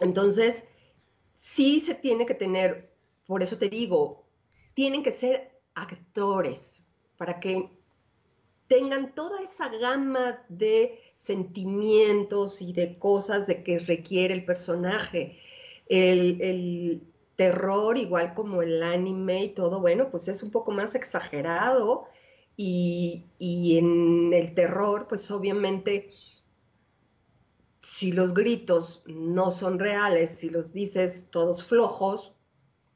Entonces, 0.00 0.64
sí 1.34 1.80
se 1.80 1.94
tiene 1.94 2.26
que 2.26 2.34
tener, 2.34 2.90
por 3.26 3.42
eso 3.42 3.58
te 3.58 3.68
digo, 3.68 4.24
tienen 4.74 5.02
que 5.02 5.12
ser 5.12 5.60
actores 5.74 6.84
para 7.16 7.40
que 7.40 7.70
tengan 8.68 9.14
toda 9.14 9.42
esa 9.42 9.68
gama 9.68 10.44
de 10.48 11.00
sentimientos 11.14 12.62
y 12.62 12.72
de 12.72 12.98
cosas 12.98 13.46
de 13.46 13.62
que 13.64 13.78
requiere 13.78 14.34
el 14.34 14.44
personaje. 14.44 15.38
El, 15.88 16.40
el, 16.40 17.02
terror, 17.38 17.96
igual 17.96 18.34
como 18.34 18.62
el 18.62 18.82
anime 18.82 19.44
y 19.44 19.48
todo, 19.50 19.78
bueno, 19.78 20.10
pues 20.10 20.26
es 20.26 20.42
un 20.42 20.50
poco 20.50 20.72
más 20.72 20.96
exagerado 20.96 22.08
y, 22.56 23.26
en 23.38 24.32
el 24.34 24.54
terror, 24.54 25.06
pues 25.08 25.30
obviamente, 25.30 26.10
si 27.80 28.10
los 28.10 28.34
gritos 28.34 29.04
no 29.06 29.52
son 29.52 29.78
reales, 29.78 30.30
si 30.30 30.50
los 30.50 30.72
dices 30.72 31.28
todos 31.30 31.64
flojos, 31.64 32.32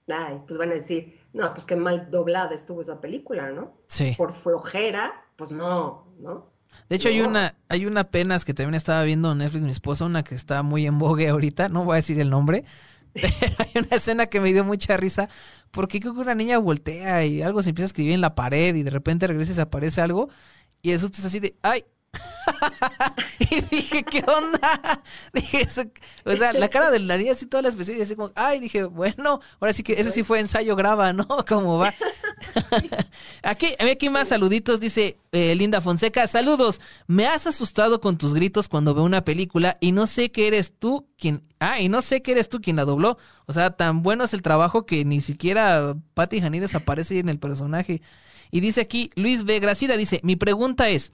ay, 0.09 0.41
pues 0.45 0.59
van 0.59 0.71
a 0.71 0.75
decir, 0.75 1.21
no, 1.33 1.55
pues 1.55 1.65
qué 1.65 1.77
mal 1.77 2.11
doblada 2.11 2.53
estuvo 2.53 2.81
esa 2.81 3.01
película, 3.01 3.53
¿no? 3.53 3.75
Sí. 3.87 4.15
Por 4.19 4.33
flojera, 4.33 5.25
pues 5.37 5.53
no, 5.53 6.09
¿no? 6.19 6.51
De 6.89 6.97
hecho, 6.97 7.09
hay 7.09 7.21
una, 7.21 7.55
hay 7.69 7.87
una 7.87 8.03
que 8.11 8.55
también 8.55 8.75
estaba 8.75 9.05
viendo 9.05 9.31
en 9.31 9.39
Netflix 9.39 9.63
mi 9.63 9.71
esposa, 9.71 10.05
una 10.05 10.25
que 10.25 10.35
está 10.35 10.65
muy 10.65 10.85
en 10.85 10.99
vogue 10.99 11.29
ahorita, 11.29 11.69
no 11.69 11.85
voy 11.85 11.93
a 11.93 11.97
decir 11.97 12.19
el 12.19 12.31
nombre, 12.31 12.65
hay 13.59 13.71
una 13.75 13.97
escena 13.97 14.27
que 14.27 14.41
me 14.41 14.53
dio 14.53 14.65
mucha 14.65 14.97
risa 14.97 15.29
porque 15.71 16.01
creo 16.01 16.15
que 16.15 16.21
una 16.21 16.35
niña 16.35 16.59
voltea 16.59 17.25
y 17.25 17.43
algo 17.43 17.63
se 17.63 17.71
empieza 17.71 17.85
a 17.85 17.89
escribir 17.89 18.13
en 18.13 18.21
la 18.21 18.35
pared 18.35 18.75
y 18.75 18.83
de 18.83 18.91
repente 18.91 19.27
regresa 19.27 19.53
y 19.53 19.55
se 19.55 19.61
aparece 19.61 20.01
algo 20.01 20.29
y 20.81 20.93
eso 20.93 21.07
es 21.07 21.25
así 21.25 21.41
de 21.41 21.57
¡ay! 21.63 21.85
y 23.39 23.61
dije, 23.63 24.03
¿qué 24.03 24.25
onda? 24.27 25.03
dije, 25.33 25.67
o 26.25 26.37
sea, 26.37 26.53
la 26.53 26.69
cara 26.69 26.91
de 26.91 26.99
la 26.99 27.17
niña 27.17 27.33
así 27.33 27.47
toda 27.47 27.63
la 27.63 27.69
expresión 27.69 27.99
y 27.99 28.03
así 28.03 28.17
como, 28.17 28.33
ay, 28.35 28.61
dije, 28.61 28.85
bueno, 28.85 29.41
ahora 29.61 29.73
sí 29.73 29.83
que 29.83 29.95
ese 29.95 30.11
sí 30.11 30.23
fue 30.23 30.41
ensayo 30.41 30.77
graba, 30.77 31.13
¿no? 31.13 31.27
Como 31.49 31.79
va. 31.79 31.95
aquí, 33.43 33.75
aquí 33.79 34.11
más 34.11 34.29
saluditos, 34.29 34.81
dice 34.81 35.19
eh, 35.33 35.55
Linda 35.55 35.81
Fonseca. 35.81 36.27
Saludos, 36.27 36.81
me 37.07 37.27
has 37.27 37.47
asustado 37.47 38.01
con 38.01 38.17
tus 38.19 38.35
gritos 38.35 38.69
cuando 38.69 38.95
veo 38.95 39.05
una 39.05 39.25
película 39.25 39.79
y 39.81 39.93
no 39.93 40.07
sé 40.07 40.31
que 40.31 40.47
eres 40.47 40.73
tú 40.79 41.09
quien... 41.19 41.43
Ah, 41.61 41.81
y 41.81 41.89
no 41.89 42.03
sé 42.03 42.23
que 42.23 42.33
eres 42.33 42.49
tú 42.49 42.61
quien 42.61 42.77
la 42.77 42.85
dobló. 42.85 43.19
O 43.47 43.53
sea, 43.53 43.71
tan 43.71 44.03
bueno 44.03 44.25
es 44.25 44.35
el 44.35 44.43
trabajo 44.43 44.85
que 44.85 45.05
ni 45.05 45.21
siquiera 45.21 45.95
Patty 46.15 46.41
Janides 46.41 46.75
aparece 46.75 47.19
en 47.19 47.29
el 47.29 47.39
personaje. 47.39 48.03
Y 48.51 48.61
dice 48.61 48.83
aquí, 48.83 49.11
Luis 49.15 49.45
B. 49.45 49.61
Gracida 49.61 49.97
dice, 49.97 50.21
mi 50.23 50.37
pregunta 50.37 50.89
es, 50.91 51.13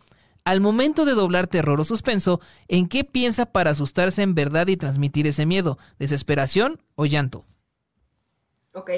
al 0.49 0.63
momento 0.63 1.05
de 1.05 1.13
doblar 1.13 1.47
terror 1.47 1.79
o 1.79 1.85
suspenso, 1.85 2.41
¿en 2.69 2.89
qué 2.89 3.05
piensa 3.05 3.53
para 3.53 3.73
asustarse 3.73 4.23
en 4.23 4.35
verdad 4.35 4.67
y 4.69 4.79
transmitir 4.79 5.27
ese 5.27 5.45
miedo? 5.45 5.77
¿Desesperación 5.99 6.81
o 6.95 7.05
llanto? 7.05 7.45
Ok. 8.73 8.91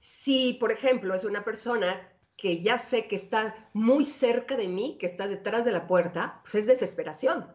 Si, 0.00 0.54
por 0.54 0.72
ejemplo, 0.72 1.14
es 1.14 1.24
una 1.24 1.44
persona 1.44 2.00
que 2.34 2.62
ya 2.62 2.78
sé 2.78 3.06
que 3.08 3.16
está 3.16 3.68
muy 3.74 4.06
cerca 4.06 4.56
de 4.56 4.68
mí, 4.68 4.96
que 4.98 5.04
está 5.04 5.28
detrás 5.28 5.66
de 5.66 5.72
la 5.72 5.86
puerta, 5.86 6.40
pues 6.44 6.54
es 6.54 6.66
desesperación, 6.66 7.46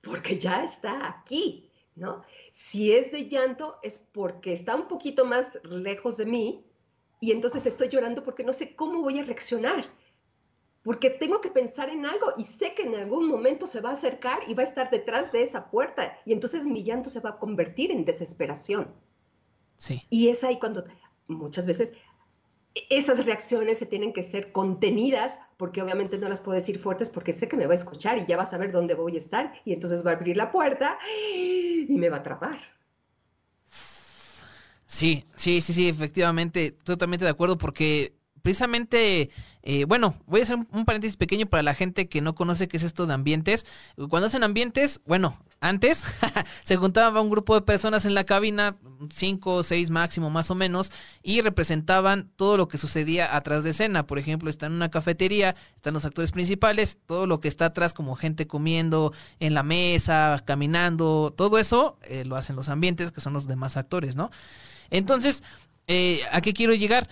porque 0.00 0.38
ya 0.38 0.64
está 0.64 1.06
aquí, 1.06 1.70
¿no? 1.94 2.24
Si 2.54 2.90
es 2.90 3.12
de 3.12 3.28
llanto, 3.28 3.78
es 3.82 3.98
porque 3.98 4.54
está 4.54 4.76
un 4.76 4.88
poquito 4.88 5.26
más 5.26 5.58
lejos 5.62 6.16
de 6.16 6.24
mí 6.24 6.64
y 7.20 7.32
entonces 7.32 7.66
estoy 7.66 7.90
llorando 7.90 8.24
porque 8.24 8.44
no 8.44 8.54
sé 8.54 8.74
cómo 8.74 9.02
voy 9.02 9.18
a 9.18 9.24
reaccionar 9.24 9.84
porque 10.86 11.10
tengo 11.10 11.40
que 11.40 11.50
pensar 11.50 11.88
en 11.88 12.06
algo 12.06 12.32
y 12.38 12.44
sé 12.44 12.72
que 12.76 12.84
en 12.84 12.94
algún 12.94 13.26
momento 13.26 13.66
se 13.66 13.80
va 13.80 13.90
a 13.90 13.94
acercar 13.94 14.38
y 14.46 14.54
va 14.54 14.62
a 14.62 14.66
estar 14.66 14.88
detrás 14.88 15.32
de 15.32 15.42
esa 15.42 15.68
puerta 15.68 16.16
y 16.24 16.32
entonces 16.32 16.64
mi 16.64 16.84
llanto 16.84 17.10
se 17.10 17.18
va 17.18 17.30
a 17.30 17.38
convertir 17.40 17.90
en 17.90 18.04
desesperación. 18.04 18.94
Sí. 19.78 20.06
Y 20.10 20.28
es 20.28 20.44
ahí 20.44 20.60
cuando 20.60 20.84
muchas 21.26 21.66
veces 21.66 21.92
esas 22.88 23.24
reacciones 23.24 23.78
se 23.78 23.86
tienen 23.86 24.12
que 24.12 24.22
ser 24.22 24.52
contenidas 24.52 25.40
porque 25.56 25.82
obviamente 25.82 26.18
no 26.18 26.28
las 26.28 26.38
puedo 26.38 26.54
decir 26.54 26.78
fuertes 26.78 27.10
porque 27.10 27.32
sé 27.32 27.48
que 27.48 27.56
me 27.56 27.66
va 27.66 27.72
a 27.72 27.74
escuchar 27.74 28.18
y 28.18 28.26
ya 28.26 28.36
va 28.36 28.44
a 28.44 28.46
saber 28.46 28.70
dónde 28.70 28.94
voy 28.94 29.16
a 29.16 29.18
estar 29.18 29.54
y 29.64 29.72
entonces 29.72 30.06
va 30.06 30.12
a 30.12 30.14
abrir 30.14 30.36
la 30.36 30.52
puerta 30.52 31.00
y 31.34 31.96
me 31.98 32.10
va 32.10 32.18
a 32.18 32.20
atrapar. 32.20 32.60
Sí, 34.86 35.24
sí, 35.34 35.60
sí, 35.60 35.72
sí, 35.72 35.88
efectivamente, 35.88 36.70
totalmente 36.70 37.24
de 37.24 37.32
acuerdo 37.32 37.58
porque 37.58 38.15
precisamente, 38.46 39.30
eh, 39.64 39.86
bueno, 39.86 40.14
voy 40.24 40.38
a 40.38 40.44
hacer 40.44 40.56
un, 40.70 40.84
paréntesis 40.84 41.16
pequeño 41.16 41.46
para 41.46 41.64
la 41.64 41.74
gente 41.74 42.08
que 42.08 42.20
no 42.20 42.36
conoce 42.36 42.68
qué 42.68 42.76
es 42.76 42.84
esto 42.84 43.04
de 43.08 43.12
ambientes. 43.12 43.66
Cuando 44.08 44.26
hacen 44.28 44.44
ambientes, 44.44 45.00
bueno, 45.04 45.36
antes 45.58 46.04
se 46.62 46.76
juntaba 46.76 47.20
un 47.20 47.28
grupo 47.28 47.56
de 47.56 47.62
personas 47.62 48.04
en 48.04 48.14
la 48.14 48.22
cabina, 48.22 48.76
cinco 49.10 49.54
o 49.56 49.62
seis 49.64 49.90
máximo 49.90 50.30
más 50.30 50.48
o 50.52 50.54
menos, 50.54 50.92
y 51.24 51.40
representaban 51.40 52.30
todo 52.36 52.56
lo 52.56 52.68
que 52.68 52.78
sucedía 52.78 53.34
atrás 53.34 53.64
de 53.64 53.70
escena. 53.70 54.06
Por 54.06 54.20
ejemplo, 54.20 54.48
está 54.48 54.66
en 54.66 54.74
una 54.74 54.92
cafetería, 54.92 55.56
están 55.74 55.94
los 55.94 56.04
actores 56.04 56.30
principales, 56.30 56.98
todo 57.04 57.26
lo 57.26 57.40
que 57.40 57.48
está 57.48 57.64
atrás 57.64 57.94
como 57.94 58.14
gente 58.14 58.46
comiendo 58.46 59.12
en 59.40 59.54
la 59.54 59.64
mesa, 59.64 60.40
caminando, 60.46 61.34
todo 61.36 61.58
eso 61.58 61.98
eh, 62.02 62.24
lo 62.24 62.36
hacen 62.36 62.54
los 62.54 62.68
ambientes, 62.68 63.10
que 63.10 63.20
son 63.20 63.32
los 63.32 63.48
demás 63.48 63.76
actores, 63.76 64.14
¿no? 64.14 64.30
Entonces, 64.90 65.42
eh, 65.88 66.20
¿a 66.30 66.40
qué 66.40 66.52
quiero 66.52 66.74
llegar? 66.74 67.08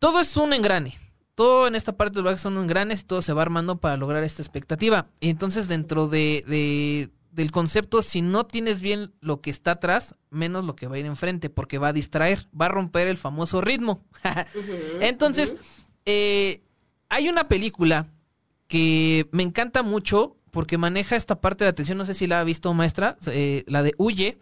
Todo 0.00 0.18
es 0.18 0.36
un 0.36 0.52
engrane. 0.52 0.98
Todo 1.36 1.68
en 1.68 1.76
esta 1.76 1.96
parte 1.96 2.16
del 2.16 2.24
viaje 2.24 2.38
son 2.38 2.58
engranes 2.58 3.02
y 3.02 3.04
todo 3.04 3.22
se 3.22 3.32
va 3.32 3.42
armando 3.42 3.78
para 3.78 3.96
lograr 3.96 4.24
esta 4.24 4.42
expectativa. 4.42 5.06
Y 5.20 5.28
entonces 5.28 5.68
dentro 5.68 6.08
de, 6.08 7.08
del 7.30 7.50
concepto, 7.52 8.02
si 8.02 8.20
no 8.20 8.44
tienes 8.44 8.80
bien 8.80 9.12
lo 9.20 9.40
que 9.40 9.50
está 9.50 9.72
atrás, 9.72 10.16
menos 10.30 10.64
lo 10.64 10.74
que 10.74 10.88
va 10.88 10.96
a 10.96 10.98
ir 10.98 11.06
enfrente, 11.06 11.48
porque 11.48 11.78
va 11.78 11.88
a 11.88 11.92
distraer, 11.92 12.48
va 12.58 12.66
a 12.66 12.70
romper 12.70 13.06
el 13.06 13.16
famoso 13.16 13.60
ritmo. 13.60 14.02
entonces, 15.00 15.56
eh, 16.04 16.62
hay 17.08 17.28
una 17.28 17.46
película 17.48 18.08
que 18.66 19.28
me 19.32 19.42
encanta 19.42 19.82
mucho 19.82 20.36
porque 20.50 20.78
maneja 20.78 21.16
esta 21.16 21.40
parte 21.40 21.64
de 21.64 21.70
atención, 21.70 21.96
no 21.96 22.06
sé 22.06 22.14
si 22.14 22.26
la 22.26 22.40
ha 22.40 22.44
visto 22.44 22.72
maestra, 22.74 23.16
eh, 23.26 23.64
la 23.66 23.82
de 23.82 23.94
Huye 23.98 24.38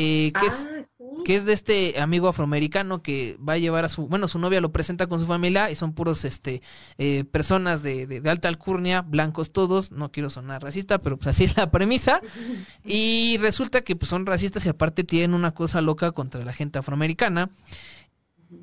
eh, 0.00 0.30
que, 0.38 0.46
es, 0.46 0.70
ah, 0.70 1.06
que 1.24 1.34
es 1.34 1.44
de 1.44 1.52
este 1.52 2.00
amigo 2.00 2.28
afroamericano 2.28 3.02
que 3.02 3.36
va 3.36 3.54
a 3.54 3.58
llevar 3.58 3.84
a 3.84 3.88
su, 3.88 4.06
bueno, 4.06 4.28
su 4.28 4.38
novia 4.38 4.60
lo 4.60 4.70
presenta 4.70 5.08
con 5.08 5.18
su 5.18 5.26
familia 5.26 5.72
y 5.72 5.74
son 5.74 5.92
puros, 5.92 6.24
este, 6.24 6.62
eh, 6.98 7.24
personas 7.24 7.82
de, 7.82 8.06
de, 8.06 8.30
alta 8.30 8.46
alcurnia, 8.46 9.02
blancos 9.02 9.50
todos, 9.50 9.90
no 9.90 10.12
quiero 10.12 10.30
sonar 10.30 10.62
racista, 10.62 10.98
pero 10.98 11.16
pues 11.16 11.26
así 11.26 11.42
es 11.42 11.56
la 11.56 11.72
premisa, 11.72 12.20
y 12.84 13.38
resulta 13.38 13.80
que 13.80 13.96
pues 13.96 14.08
son 14.08 14.24
racistas 14.24 14.64
y 14.66 14.68
aparte 14.68 15.02
tienen 15.02 15.34
una 15.34 15.52
cosa 15.52 15.80
loca 15.80 16.12
contra 16.12 16.44
la 16.44 16.52
gente 16.52 16.78
afroamericana, 16.78 17.50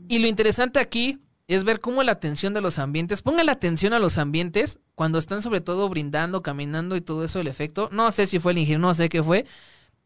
y 0.07 0.19
lo 0.19 0.27
interesante 0.27 0.79
aquí 0.79 1.19
es 1.49 1.65
ver 1.65 1.81
cómo 1.81 2.01
la 2.01 2.13
atención 2.13 2.53
de 2.53 2.61
los 2.61 2.79
ambientes, 2.79 3.21
ponga 3.21 3.43
la 3.43 3.51
atención 3.51 3.91
a 3.91 3.99
los 3.99 4.17
ambientes 4.17 4.79
cuando 4.95 5.19
están 5.19 5.41
sobre 5.41 5.59
todo 5.59 5.89
brindando, 5.89 6.41
caminando 6.41 6.95
y 6.95 7.01
todo 7.01 7.25
eso, 7.25 7.41
el 7.41 7.47
efecto, 7.47 7.89
no 7.91 8.09
sé 8.13 8.25
si 8.25 8.39
fue 8.39 8.53
el 8.53 8.59
ingeniero, 8.59 8.87
no 8.87 8.93
sé 8.93 9.09
qué 9.09 9.21
fue, 9.21 9.45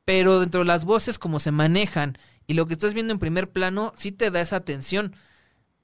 pero 0.06 0.40
dentro 0.40 0.62
de 0.62 0.66
las 0.66 0.86
voces, 0.86 1.20
como 1.20 1.40
se 1.40 1.52
manejan 1.52 2.18
y 2.48 2.56
lo 2.56 2.66
que 2.66 2.74
estás 2.74 2.94
viendo 2.94 3.14
en 3.14 3.20
primer 3.20 3.50
plano, 3.52 3.94
sí 3.96 4.12
te 4.12 4.32
da 4.32 4.42
esa 4.42 4.56
atención. 4.56 5.16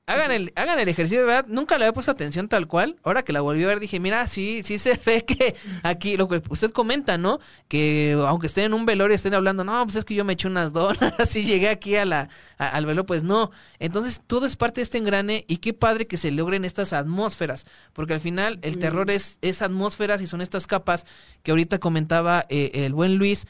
Hagan 0.08 0.32
el, 0.32 0.54
hagan 0.56 0.78
el 0.78 0.88
ejercicio, 0.88 1.22
de 1.22 1.26
verdad, 1.26 1.46
nunca 1.48 1.80
le 1.80 1.86
había 1.86 1.94
puesto 1.94 2.12
atención 2.12 2.48
tal 2.48 2.68
cual. 2.68 2.96
Ahora 3.02 3.24
que 3.24 3.34
la 3.34 3.42
volví 3.42 3.64
a 3.64 3.68
ver, 3.68 3.80
dije, 3.80 4.00
mira, 4.00 4.28
sí, 4.28 4.62
sí 4.62 4.78
se 4.78 5.00
ve 5.06 5.26
que 5.26 5.56
aquí, 5.82 6.16
lo 6.16 6.28
que 6.28 6.44
usted 6.48 6.70
comenta, 6.70 7.18
¿no? 7.18 7.40
Que 7.68 8.16
aunque 8.28 8.46
estén 8.46 8.66
en 8.66 8.74
un 8.76 8.86
velorio 8.86 9.14
y 9.14 9.16
estén 9.16 9.34
hablando, 9.34 9.64
no, 9.64 9.84
pues 9.84 9.96
es 9.96 10.06
que 10.06 10.14
yo 10.14 10.24
me 10.24 10.34
eché 10.34 10.48
unas 10.48 10.74
donas, 10.74 11.14
así 11.20 11.44
llegué 11.44 11.70
aquí 11.70 11.96
a 11.96 12.06
la, 12.06 12.30
al 12.60 12.86
velorio, 12.86 13.08
pues 13.08 13.24
no. 13.24 13.50
Entonces, 13.80 14.22
todo 14.28 14.46
es 14.46 14.56
parte 14.56 14.82
de 14.82 14.84
este 14.84 15.00
engrane 15.00 15.44
y 15.48 15.58
qué 15.58 15.74
padre 15.74 16.06
que 16.06 16.18
se 16.18 16.30
logren 16.30 16.66
estas 16.66 16.94
atmósferas, 16.94 17.66
porque 17.94 18.14
al 18.14 18.22
final 18.22 18.60
el 18.62 18.78
terror 18.78 19.10
es, 19.10 19.40
es 19.42 19.64
atmósferas 19.64 20.22
y 20.22 20.28
son 20.28 20.42
estas 20.42 20.68
capas 20.68 21.08
que 21.42 21.50
ahorita 21.50 21.80
comentaba 21.80 22.46
eh, 22.50 22.72
el 22.74 22.94
buen 22.94 23.16
Luis, 23.16 23.48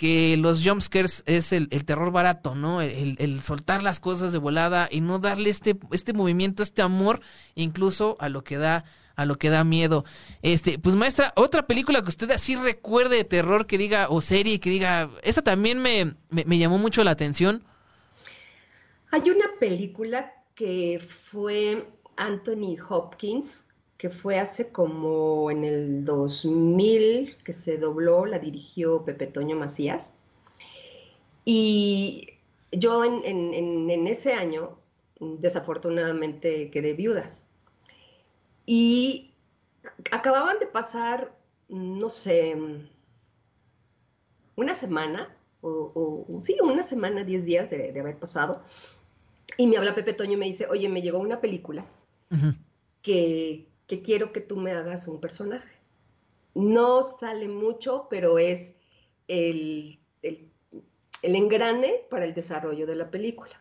que 0.00 0.38
los 0.38 0.66
jumpscares 0.66 1.22
es 1.26 1.52
el, 1.52 1.68
terror 1.84 2.10
barato, 2.10 2.54
¿no? 2.54 2.80
El, 2.80 3.42
soltar 3.42 3.82
las 3.82 4.00
cosas 4.00 4.32
de 4.32 4.38
volada 4.38 4.88
y 4.90 5.02
no 5.02 5.18
darle 5.18 5.50
este, 5.50 5.76
este 5.92 6.14
movimiento, 6.14 6.62
este 6.62 6.80
amor, 6.80 7.20
incluso 7.54 8.16
a 8.18 8.30
lo 8.30 8.42
que 8.42 8.56
da 8.56 8.86
a 9.14 9.26
lo 9.26 9.36
que 9.36 9.50
da 9.50 9.62
miedo. 9.62 10.06
Este, 10.40 10.78
pues 10.78 10.96
maestra, 10.96 11.34
otra 11.36 11.66
película 11.66 12.00
que 12.00 12.08
usted 12.08 12.30
así 12.30 12.56
recuerde 12.56 13.16
de 13.16 13.24
terror 13.24 13.66
que 13.66 13.76
diga, 13.76 14.06
o 14.08 14.22
serie 14.22 14.58
que 14.58 14.70
diga, 14.70 15.10
esa 15.22 15.42
también 15.42 15.80
me, 15.80 16.14
me 16.30 16.56
llamó 16.56 16.78
mucho 16.78 17.04
la 17.04 17.10
atención. 17.10 17.62
Hay 19.10 19.28
una 19.28 19.50
película 19.58 20.32
que 20.54 20.98
fue 20.98 21.86
Anthony 22.16 22.78
Hopkins, 22.88 23.66
que 24.00 24.08
fue 24.08 24.38
hace 24.38 24.72
como 24.72 25.50
en 25.50 25.62
el 25.62 26.06
2000 26.06 27.36
que 27.44 27.52
se 27.52 27.76
dobló, 27.76 28.24
la 28.24 28.38
dirigió 28.38 29.04
Pepe 29.04 29.26
Toño 29.26 29.56
Macías. 29.56 30.14
Y 31.44 32.26
yo 32.72 33.04
en, 33.04 34.06
ese 34.06 34.32
año, 34.32 34.78
desafortunadamente, 35.18 36.70
quedé 36.70 36.94
viuda. 36.94 37.36
Y 38.64 39.34
acababan 40.10 40.58
de 40.60 40.66
pasar, 40.66 41.36
no 41.68 42.08
sé, 42.08 42.56
una 44.56 44.74
semana, 44.74 45.36
o, 45.60 46.38
sí, 46.40 46.56
una 46.62 46.82
semana, 46.82 47.22
diez 47.22 47.44
días 47.44 47.68
de, 47.68 48.00
haber 48.00 48.18
pasado. 48.18 48.62
Y 49.58 49.66
me 49.66 49.76
habla 49.76 49.94
Pepe 49.94 50.14
Toño 50.14 50.32
y 50.32 50.36
me 50.38 50.46
dice, 50.46 50.66
oye, 50.70 50.88
me 50.88 51.02
llegó 51.02 51.18
una 51.18 51.42
película 51.42 51.84
que, 53.02 53.69
que 53.90 54.02
quiero 54.02 54.32
que 54.32 54.40
tú 54.40 54.56
me 54.56 54.70
hagas 54.70 55.08
un 55.08 55.18
personaje. 55.18 55.72
No 56.54 57.02
sale 57.02 57.48
mucho, 57.48 58.06
pero 58.08 58.38
es 58.38 58.76
el, 59.26 59.98
el, 60.22 60.48
engrane 61.22 62.04
para 62.08 62.24
el 62.24 62.32
desarrollo 62.32 62.86
de 62.86 62.94
la 62.94 63.10
película. 63.10 63.60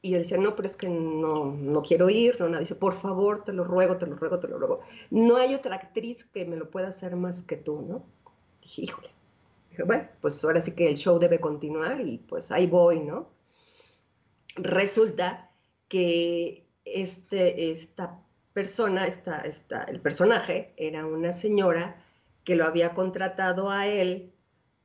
Y 0.00 0.10
yo 0.10 0.18
decía, 0.18 0.38
no, 0.38 0.54
pero 0.54 0.68
es 0.68 0.76
que 0.76 0.88
no, 0.88 1.46
no 1.46 1.82
quiero 1.82 2.08
ir. 2.08 2.38
No, 2.38 2.46
nada. 2.48 2.60
Dice, 2.60 2.76
por 2.76 2.94
favor, 2.94 3.42
te 3.42 3.52
lo 3.52 3.64
ruego, 3.64 3.96
te 3.96 4.06
lo 4.06 4.14
ruego, 4.14 4.38
te 4.38 4.46
lo 4.46 4.58
ruego. 4.58 4.82
No 5.10 5.34
hay 5.34 5.56
otra 5.56 5.74
actriz 5.74 6.24
que 6.26 6.44
me 6.44 6.54
lo 6.54 6.70
pueda 6.70 6.86
hacer 6.86 7.16
más 7.16 7.42
que 7.42 7.56
tú, 7.56 7.82
¿no? 7.82 8.04
Dije, 8.62 8.82
híjole. 8.82 9.08
Dije, 9.70 9.82
bueno, 9.82 10.08
pues 10.20 10.44
ahora 10.44 10.60
sí 10.60 10.70
que 10.70 10.88
el 10.88 10.96
show 10.96 11.18
debe 11.18 11.40
continuar 11.40 12.00
y 12.00 12.18
pues 12.18 12.52
ahí 12.52 12.68
voy, 12.68 13.00
¿no? 13.00 13.28
Resulta 14.54 15.50
que 15.88 16.64
este, 16.84 17.72
esta 17.72 18.22
persona, 18.56 19.06
esta, 19.06 19.40
esta, 19.40 19.82
el 19.82 20.00
personaje, 20.00 20.72
era 20.78 21.04
una 21.04 21.34
señora 21.34 22.02
que 22.42 22.56
lo 22.56 22.64
había 22.64 22.94
contratado 22.94 23.70
a 23.70 23.86
él 23.86 24.32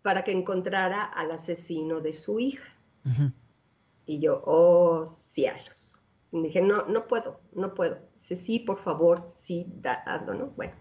para 0.02 0.26
que 0.26 0.34
encontrara 0.34 1.06
al 1.06 1.32
asesino 1.32 2.02
de 2.02 2.12
su 2.12 2.42
hija. 2.42 2.70
Y 4.06 4.20
yo, 4.20 4.44
oh 4.46 5.08
cielos. 5.08 6.02
Y 6.34 6.42
dije, 6.42 6.62
no, 6.62 6.86
no 6.88 7.08
puedo, 7.08 7.40
no 7.54 7.74
puedo. 7.74 7.98
Dice, 8.16 8.36
sí, 8.36 8.60
por 8.60 8.78
favor, 8.78 9.24
sí, 9.30 9.66
dando, 9.78 10.34
¿no? 10.34 10.48
Bueno, 10.48 10.74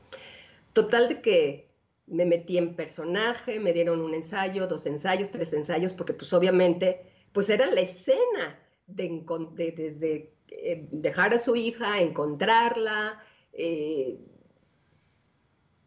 total 0.73 1.09
de 1.11 1.23
que 1.23 1.71
me 2.09 2.27
metí 2.27 2.59
en 2.59 2.75
personaje, 2.75 3.61
me 3.61 3.73
dieron 3.73 4.01
un 4.01 4.15
ensayo, 4.15 4.67
dos 4.67 4.87
ensayos, 4.87 5.31
tres 5.31 5.53
ensayos, 5.53 5.93
porque 5.93 6.13
pues 6.13 6.33
obviamente, 6.33 7.03
pues 7.31 7.51
era 7.51 7.71
la 7.71 7.83
escena 7.83 8.59
de, 8.89 9.23
de 9.55 9.71
desde 9.71 10.33
eh, 10.51 10.89
dejar 10.91 11.33
a 11.35 11.39
su 11.39 11.57
hija, 11.57 12.01
encontrarla, 12.01 13.23
eh, 13.53 14.19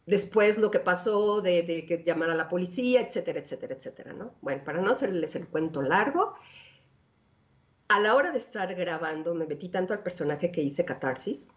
después 0.05 0.57
lo 0.57 0.71
que 0.71 0.79
pasó 0.79 1.41
de, 1.41 1.63
de, 1.63 1.85
que 1.85 2.03
llamar 2.03 2.29
a 2.29 2.35
la 2.35 2.49
policía, 2.49 3.01
etcétera, 3.01 3.39
etcétera, 3.39 3.75
etcétera, 3.75 4.13
¿no? 4.13 4.35
Bueno, 4.41 4.63
para 4.63 4.81
no 4.81 4.89
hacerles 4.89 5.35
el 5.35 5.47
cuento 5.47 5.81
largo, 5.81 6.33
a 7.87 7.99
la 7.99 8.15
hora 8.15 8.31
de 8.31 8.37
estar 8.37 8.73
grabando 8.75 9.35
me 9.35 9.45
metí 9.45 9.69
tanto 9.69 9.93
al 9.93 10.01
personaje 10.01 10.51
que 10.51 10.61
hice 10.61 10.85
catarsis 10.85 11.49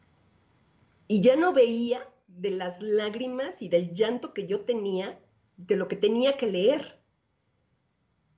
y 1.09 1.20
ya 1.20 1.36
no 1.36 1.52
veía 1.52 2.07
de 2.26 2.50
las 2.50 2.82
lágrimas 2.82 3.62
y 3.62 3.68
del 3.68 3.92
llanto 3.92 4.34
que 4.34 4.46
yo 4.46 4.62
tenía 4.64 5.18
de 5.57 5.76
lo 5.76 5.88
que 5.88 5.96
tenía 5.96 6.36
que 6.36 6.46
leer. 6.46 7.00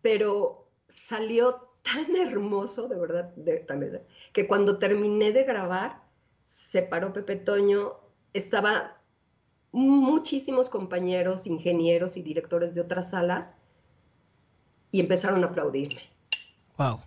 Pero 0.02 0.70
salió 0.86 1.67
tan 1.92 2.16
hermoso, 2.16 2.88
de 2.88 2.96
verdad, 2.96 3.34
de, 3.36 4.04
que 4.32 4.46
cuando 4.46 4.78
terminé 4.78 5.32
de 5.32 5.44
grabar, 5.44 6.02
se 6.42 6.82
paró 6.82 7.12
Pepe 7.12 7.36
Toño, 7.36 7.96
estaba 8.32 9.00
muchísimos 9.72 10.70
compañeros, 10.70 11.46
ingenieros 11.46 12.16
y 12.16 12.22
directores 12.22 12.74
de 12.74 12.80
otras 12.80 13.10
salas 13.10 13.54
y 14.90 15.00
empezaron 15.00 15.44
a 15.44 15.48
aplaudirme. 15.48 16.02
Wow. 16.78 17.00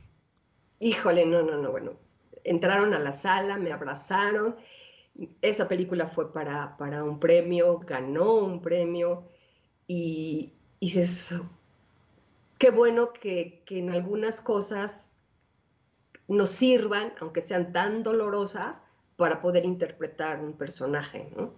Híjole, 0.79 1.25
no, 1.25 1.41
no, 1.41 1.57
no, 1.57 1.71
bueno, 1.71 1.93
entraron 2.43 2.93
a 2.93 2.99
la 2.99 3.11
sala, 3.11 3.57
me 3.57 3.71
abrazaron. 3.71 4.55
Esa 5.41 5.67
película 5.67 6.07
fue 6.07 6.31
para, 6.31 6.77
para 6.77 7.03
un 7.03 7.19
premio, 7.19 7.79
ganó 7.79 8.35
un 8.35 8.61
premio 8.61 9.23
y, 9.87 10.53
y 10.79 10.85
dices, 10.87 11.41
qué 12.61 12.69
bueno 12.69 13.11
que, 13.11 13.63
que, 13.65 13.79
en 13.79 13.89
algunas 13.89 14.39
cosas 14.39 15.13
nos 16.27 16.51
sirvan, 16.51 17.11
aunque 17.19 17.41
sean 17.41 17.73
tan 17.73 18.03
dolorosas, 18.03 18.83
para 19.15 19.41
poder 19.41 19.65
interpretar 19.65 20.39
un 20.39 20.53
personaje, 20.53 21.27
¿no? 21.35 21.55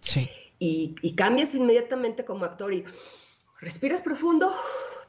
Sí. 0.00 0.28
Y, 0.58 0.94
y 1.00 1.14
cambias 1.14 1.54
inmediatamente 1.54 2.26
como 2.26 2.44
actor 2.44 2.74
y 2.74 2.84
respiras 3.60 4.02
profundo, 4.02 4.54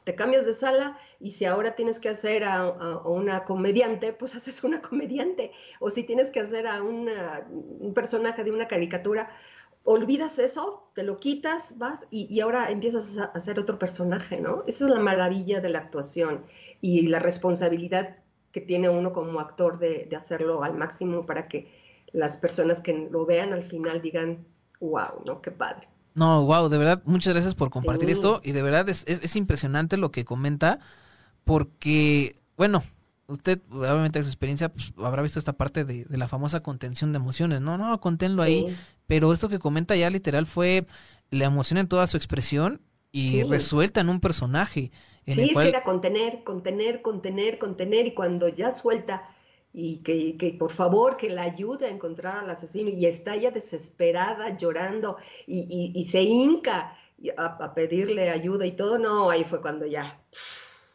te 0.04 0.14
cambias 0.14 0.46
de 0.46 0.54
sala 0.54 0.98
y 1.20 1.32
si 1.32 1.44
ahora 1.44 1.76
tienes 1.76 1.98
que 1.98 2.08
hacer 2.08 2.44
a, 2.44 2.60
a, 2.62 3.06
una 3.06 3.44
comediante, 3.44 4.14
pues 4.14 4.34
haces 4.34 4.64
una 4.64 4.80
comediante. 4.80 5.52
O 5.78 5.90
si 5.90 6.04
tienes 6.04 6.30
que 6.30 6.40
hacer 6.40 6.66
a 6.66 6.82
una, 6.82 7.46
un 7.50 7.92
personaje 7.92 8.44
de 8.44 8.50
una 8.50 8.66
caricatura, 8.66 9.30
olvidas 9.84 10.38
eso, 10.38 10.90
te 10.94 11.02
lo 11.02 11.18
quitas, 11.18 11.78
vas 11.78 12.06
y, 12.10 12.26
y, 12.34 12.40
ahora 12.40 12.70
empiezas 12.70 13.18
a 13.18 13.24
hacer 13.24 13.58
otro 13.58 13.78
personaje, 13.78 14.40
¿no? 14.40 14.64
Esa 14.66 14.86
es 14.86 14.90
la 14.90 15.00
maravilla 15.00 15.60
de 15.60 15.70
la 15.70 15.78
actuación 15.78 16.44
y 16.80 17.06
la 17.08 17.18
responsabilidad 17.18 18.16
que 18.52 18.60
tiene 18.60 18.88
uno 18.88 19.12
como 19.12 19.40
actor 19.40 19.78
de, 19.78 20.06
de 20.08 20.16
hacerlo 20.16 20.62
al 20.62 20.76
máximo 20.76 21.24
para 21.24 21.48
que 21.48 21.70
las 22.12 22.36
personas 22.36 22.80
que 22.80 23.08
lo 23.10 23.26
vean 23.26 23.52
al 23.52 23.62
final 23.62 24.02
digan, 24.02 24.46
wow, 24.80 25.22
¿no? 25.26 25.40
Qué 25.40 25.50
padre. 25.50 25.88
No, 26.14 26.44
wow, 26.44 26.68
de 26.68 26.78
verdad, 26.78 27.02
muchas 27.04 27.34
gracias 27.34 27.54
por 27.54 27.70
compartir 27.70 28.08
sí. 28.08 28.12
esto 28.12 28.40
y 28.42 28.52
de 28.52 28.62
verdad 28.62 28.88
es, 28.88 29.04
es, 29.06 29.20
es, 29.22 29.36
impresionante 29.36 29.96
lo 29.96 30.10
que 30.10 30.24
comenta 30.24 30.80
porque, 31.44 32.34
bueno, 32.56 32.82
usted 33.28 33.60
obviamente 33.70 34.18
en 34.18 34.24
su 34.24 34.30
experiencia 34.30 34.70
pues, 34.70 34.92
habrá 34.96 35.22
visto 35.22 35.38
esta 35.38 35.52
parte 35.52 35.84
de, 35.84 36.04
de, 36.04 36.16
la 36.16 36.28
famosa 36.28 36.60
contención 36.60 37.12
de 37.12 37.18
emociones, 37.18 37.60
no, 37.60 37.78
no, 37.78 38.00
conténlo 38.00 38.42
sí. 38.42 38.48
ahí, 38.48 38.76
pero 39.06 39.32
esto 39.32 39.48
que 39.48 39.58
comenta 39.58 39.94
ya 39.94 40.10
literal 40.10 40.46
fue 40.46 40.86
la 41.30 41.44
emoción 41.44 41.78
en 41.78 41.88
toda 41.88 42.06
su 42.06 42.16
expresión 42.16 42.80
y 43.12 43.28
sí. 43.28 43.42
resuelta 43.44 44.00
en 44.00 44.08
un 44.08 44.20
personaje. 44.20 44.90
En 45.26 45.34
sí, 45.34 45.42
el 45.42 45.52
cual... 45.52 45.66
es 45.66 45.72
que 45.72 45.76
era 45.76 45.84
contener, 45.84 46.42
contener, 46.42 47.02
contener, 47.02 47.58
contener 47.58 48.06
y 48.06 48.14
cuando 48.14 48.48
ya 48.48 48.70
suelta 48.70 49.28
y 49.72 49.98
que, 49.98 50.36
que, 50.38 50.54
por 50.54 50.70
favor 50.70 51.18
que 51.18 51.28
la 51.28 51.42
ayude 51.42 51.86
a 51.86 51.90
encontrar 51.90 52.38
al 52.38 52.50
asesino 52.50 52.88
y 52.88 53.04
está 53.04 53.36
ya 53.36 53.50
desesperada, 53.50 54.56
llorando 54.56 55.18
y, 55.46 55.66
y, 55.68 55.98
y 55.98 56.04
se 56.06 56.22
hinca 56.22 56.96
a, 57.36 57.44
a, 57.44 57.74
pedirle 57.74 58.30
ayuda 58.30 58.64
y 58.64 58.72
todo, 58.72 58.98
no, 58.98 59.28
ahí 59.28 59.44
fue 59.44 59.60
cuando 59.60 59.84
ya, 59.84 60.18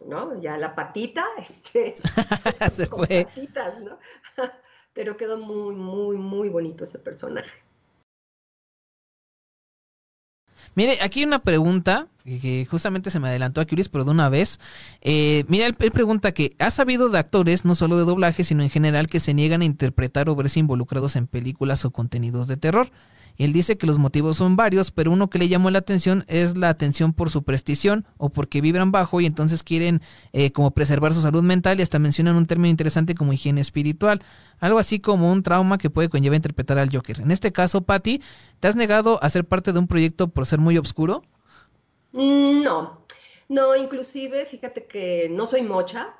¿no? 0.01 0.39
Ya 0.41 0.57
la 0.57 0.75
patita, 0.75 1.25
este, 1.37 1.95
se 2.71 2.85
fue. 2.87 3.25
Patitas, 3.25 3.79
¿no? 3.79 3.97
Pero 4.93 5.17
quedó 5.17 5.37
muy, 5.37 5.75
muy, 5.75 6.17
muy 6.17 6.49
bonito 6.49 6.83
ese 6.83 6.99
personaje. 6.99 7.51
Mire, 10.75 10.99
aquí 11.01 11.19
hay 11.19 11.25
una 11.25 11.39
pregunta 11.39 12.07
que 12.23 12.65
justamente 12.69 13.11
se 13.11 13.19
me 13.19 13.27
adelantó 13.27 13.61
a 13.61 13.65
Curis, 13.65 13.89
pero 13.89 14.05
de 14.05 14.11
una 14.11 14.29
vez. 14.29 14.59
Eh, 15.01 15.45
mira, 15.47 15.67
él, 15.67 15.75
él, 15.79 15.91
pregunta 15.91 16.31
que 16.31 16.55
¿ha 16.57 16.71
sabido 16.71 17.09
de 17.09 17.19
actores, 17.19 17.65
no 17.65 17.75
solo 17.75 17.97
de 17.97 18.05
doblaje, 18.05 18.43
sino 18.43 18.63
en 18.63 18.69
general, 18.69 19.07
que 19.07 19.19
se 19.19 19.33
niegan 19.33 19.61
a 19.61 19.65
interpretar 19.65 20.29
o 20.29 20.35
verse 20.35 20.59
involucrados 20.59 21.15
en 21.15 21.27
películas 21.27 21.85
o 21.85 21.91
contenidos 21.91 22.47
de 22.47 22.57
terror? 22.57 22.91
Él 23.37 23.53
dice 23.53 23.77
que 23.77 23.87
los 23.87 23.97
motivos 23.97 24.37
son 24.37 24.55
varios, 24.55 24.91
pero 24.91 25.11
uno 25.11 25.29
que 25.29 25.39
le 25.39 25.47
llamó 25.47 25.71
la 25.71 25.79
atención 25.79 26.23
es 26.27 26.57
la 26.57 26.69
atención 26.69 27.13
por 27.13 27.29
su 27.29 27.43
prestición 27.43 28.05
o 28.17 28.29
porque 28.29 28.61
vibran 28.61 28.91
bajo 28.91 29.21
y 29.21 29.25
entonces 29.25 29.63
quieren 29.63 30.01
eh, 30.33 30.51
como 30.51 30.71
preservar 30.71 31.13
su 31.13 31.21
salud 31.21 31.43
mental 31.43 31.79
y 31.79 31.83
hasta 31.83 31.99
mencionan 31.99 32.35
un 32.35 32.45
término 32.45 32.69
interesante 32.69 33.15
como 33.15 33.33
higiene 33.33 33.61
espiritual, 33.61 34.21
algo 34.59 34.79
así 34.79 34.99
como 34.99 35.31
un 35.31 35.43
trauma 35.43 35.77
que 35.77 35.89
puede 35.89 36.09
conllevar 36.09 36.35
interpretar 36.35 36.77
al 36.77 36.93
Joker. 36.93 37.21
En 37.21 37.31
este 37.31 37.51
caso, 37.51 37.81
Patty, 37.81 38.21
¿te 38.59 38.67
has 38.67 38.75
negado 38.75 39.19
a 39.23 39.29
ser 39.29 39.45
parte 39.45 39.71
de 39.71 39.79
un 39.79 39.87
proyecto 39.87 40.27
por 40.27 40.45
ser 40.45 40.59
muy 40.59 40.77
oscuro? 40.77 41.23
No, 42.11 43.05
no, 43.49 43.75
inclusive 43.75 44.45
fíjate 44.45 44.85
que 44.85 45.29
no 45.31 45.45
soy 45.45 45.63
mocha, 45.63 46.13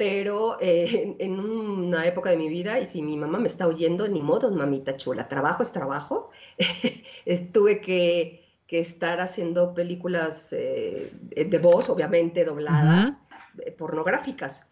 pero 0.00 0.56
eh, 0.62 1.14
en 1.18 1.38
una 1.38 2.06
época 2.06 2.30
de 2.30 2.38
mi 2.38 2.48
vida, 2.48 2.80
y 2.80 2.86
si 2.86 3.02
mi 3.02 3.18
mamá 3.18 3.38
me 3.38 3.48
está 3.48 3.66
oyendo, 3.66 4.08
ni 4.08 4.22
modo, 4.22 4.50
mamita 4.50 4.96
chula, 4.96 5.28
trabajo 5.28 5.62
es 5.62 5.72
trabajo, 5.72 6.30
tuve 7.52 7.82
que, 7.82 8.48
que, 8.66 8.78
estar 8.78 9.20
haciendo 9.20 9.74
películas 9.74 10.54
eh, 10.54 11.12
de 11.36 11.58
voz, 11.58 11.90
obviamente 11.90 12.46
dobladas, 12.46 13.10
uh 13.10 13.58
-huh. 13.58 13.76
pornográficas. 13.76 14.70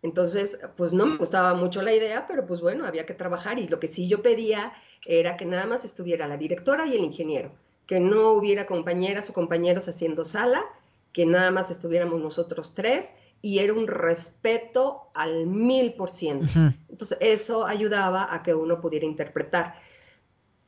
Entonces, 0.00 0.58
pues 0.78 0.94
no 0.94 1.04
me 1.04 1.18
gustaba 1.18 1.52
mucho 1.52 1.82
la 1.82 1.92
idea, 1.92 2.24
pero 2.26 2.46
pues 2.46 2.62
bueno, 2.62 2.86
había 2.86 3.04
que 3.04 3.12
trabajar 3.12 3.58
y 3.58 3.68
lo 3.68 3.78
que 3.78 3.88
sí 3.88 4.08
yo 4.08 4.22
pedía 4.22 4.72
era 5.04 5.36
que 5.36 5.44
nada 5.44 5.66
más 5.66 5.84
estuviera 5.84 6.26
la 6.26 6.38
directora 6.38 6.86
y 6.86 6.94
el 6.94 7.04
ingeniero, 7.04 7.52
que 7.86 8.00
no 8.00 8.32
hubiera 8.32 8.64
compañeras 8.64 9.28
o 9.28 9.34
compañeros 9.34 9.88
haciendo 9.88 10.24
sala, 10.24 10.64
que 11.12 11.26
nada 11.26 11.50
más 11.50 11.70
estuviéramos 11.70 12.18
nosotros 12.18 12.74
tres 12.74 13.12
y 13.44 13.58
era 13.58 13.74
un 13.74 13.86
respeto 13.86 15.10
al 15.12 15.46
mil 15.46 15.92
por 15.92 16.08
ciento. 16.08 16.46
Entonces, 16.88 17.18
eso 17.20 17.66
ayudaba 17.66 18.34
a 18.34 18.42
que 18.42 18.54
uno 18.54 18.80
pudiera 18.80 19.04
interpretar. 19.04 19.74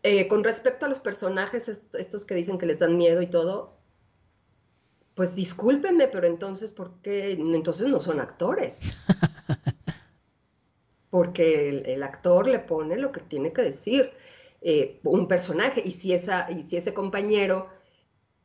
Eh, 0.02 0.28
con 0.28 0.44
respecto 0.44 0.84
a 0.84 0.88
los 0.90 1.00
personajes, 1.00 1.70
estos 1.94 2.26
que 2.26 2.34
dicen 2.34 2.58
que 2.58 2.66
les 2.66 2.78
dan 2.78 2.98
miedo 2.98 3.22
y 3.22 3.28
todo, 3.28 3.78
pues 5.14 5.34
discúlpenme, 5.34 6.08
pero 6.08 6.26
entonces, 6.26 6.70
¿por 6.70 7.00
qué? 7.00 7.30
Entonces 7.30 7.88
no 7.88 7.98
son 7.98 8.20
actores. 8.20 8.94
Porque 11.08 11.70
el, 11.70 11.86
el 11.86 12.02
actor 12.02 12.46
le 12.46 12.58
pone 12.58 12.98
lo 12.98 13.10
que 13.10 13.20
tiene 13.20 13.54
que 13.54 13.62
decir 13.62 14.12
eh, 14.60 15.00
un 15.04 15.28
personaje. 15.28 15.80
Y 15.82 15.92
si, 15.92 16.12
esa, 16.12 16.50
y 16.50 16.60
si 16.60 16.76
ese 16.76 16.92
compañero 16.92 17.70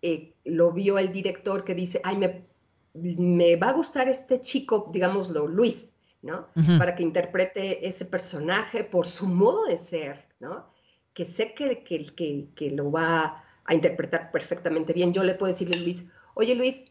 eh, 0.02 0.36
lo 0.46 0.72
vio 0.72 1.00
el 1.00 1.12
director 1.12 1.66
que 1.66 1.76
dice, 1.76 2.00
ay, 2.06 2.16
me 2.16 2.51
me 2.94 3.56
va 3.56 3.70
a 3.70 3.74
gustar 3.74 4.08
este 4.08 4.42
chico, 4.42 4.88
digámoslo, 4.92 5.48
Luis, 5.48 5.94
¿no? 6.22 6.48
Uh 6.56 6.62
-huh. 6.62 6.78
Para 6.78 6.96
que 6.96 7.04
interprete 7.04 7.88
ese 7.88 8.06
personaje 8.06 8.84
por 8.84 9.06
su 9.08 9.28
modo 9.28 9.66
de 9.66 9.78
ser, 9.78 10.28
¿no? 10.40 10.72
Que 11.14 11.26
sé 11.26 11.54
que, 11.54 11.84
que, 11.84 12.06
que, 12.16 12.50
que, 12.56 12.72
lo 12.72 12.92
va 12.92 13.44
a 13.66 13.74
interpretar 13.74 14.32
perfectamente 14.32 14.94
bien. 14.94 15.14
Yo 15.14 15.24
le 15.24 15.36
puedo 15.36 15.52
decirle 15.52 15.78
a 15.78 15.82
Luis, 15.82 16.06
oye 16.36 16.56
Luis, 16.56 16.86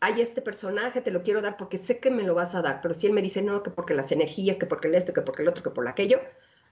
hay 0.00 0.20
este 0.20 0.40
personaje, 0.40 1.00
te 1.00 1.10
lo 1.10 1.22
quiero 1.22 1.42
dar 1.42 1.56
porque 1.56 1.78
sé 1.78 1.98
que 2.00 2.10
me 2.10 2.22
lo 2.22 2.34
vas 2.34 2.54
a 2.54 2.62
dar, 2.62 2.80
pero 2.80 2.94
si 2.94 3.06
él 3.06 3.12
me 3.12 3.22
dice, 3.22 3.42
no, 3.42 3.62
que 3.62 3.70
porque 3.70 3.94
las 3.94 4.12
energías, 4.12 4.56
que 4.56 4.66
porque 4.66 4.88
el 4.88 4.94
esto, 4.94 5.12
que 5.12 5.22
porque 5.22 5.42
el 5.42 5.48
otro, 5.48 5.62
que 5.62 5.70
por 5.70 5.86
aquello, 5.86 6.20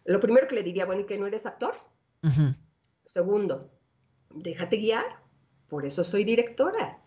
lo 0.05 0.21
primero 0.21 0.49
que 0.49 0.55
le 0.55 0.63
diría, 0.63 0.87
bueno, 0.87 1.03
¿y 1.03 1.05
que 1.05 1.19
no 1.19 1.27
eres 1.27 1.45
actor? 1.45 1.75
Uh 2.23 2.29
-huh. 2.29 2.57
Segundo, 3.05 3.71
déjate 4.31 4.77
guiar, 4.79 5.05
por 5.69 5.85
eso 5.85 6.05
soy 6.05 6.25
directora 6.25 6.99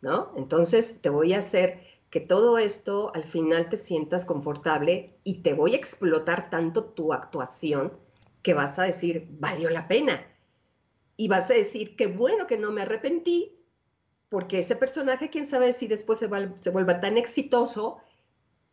¿no? 0.00 0.32
Entonces 0.36 1.00
te 1.00 1.10
voy 1.10 1.34
a 1.34 1.38
hacer 1.38 1.80
que 2.10 2.20
todo 2.20 2.58
esto 2.58 3.12
al 3.14 3.24
final 3.24 3.68
te 3.68 3.76
sientas 3.76 4.24
confortable 4.24 5.18
y 5.24 5.42
te 5.42 5.52
voy 5.52 5.74
a 5.74 5.76
explotar 5.76 6.50
tanto 6.50 6.84
tu 6.84 7.12
actuación 7.12 7.92
que 8.42 8.54
vas 8.54 8.78
a 8.78 8.84
decir, 8.84 9.26
valió 9.30 9.68
la 9.70 9.88
pena. 9.88 10.26
Y 11.16 11.28
vas 11.28 11.50
a 11.50 11.54
decir, 11.54 11.96
qué 11.96 12.06
bueno 12.06 12.46
que 12.46 12.56
no 12.56 12.70
me 12.70 12.82
arrepentí, 12.82 13.58
porque 14.28 14.60
ese 14.60 14.76
personaje, 14.76 15.30
quién 15.30 15.46
sabe 15.46 15.72
si 15.72 15.86
después 15.86 16.18
se, 16.18 16.28
va, 16.28 16.54
se 16.60 16.70
vuelva 16.70 17.00
tan 17.00 17.18
exitoso 17.18 17.98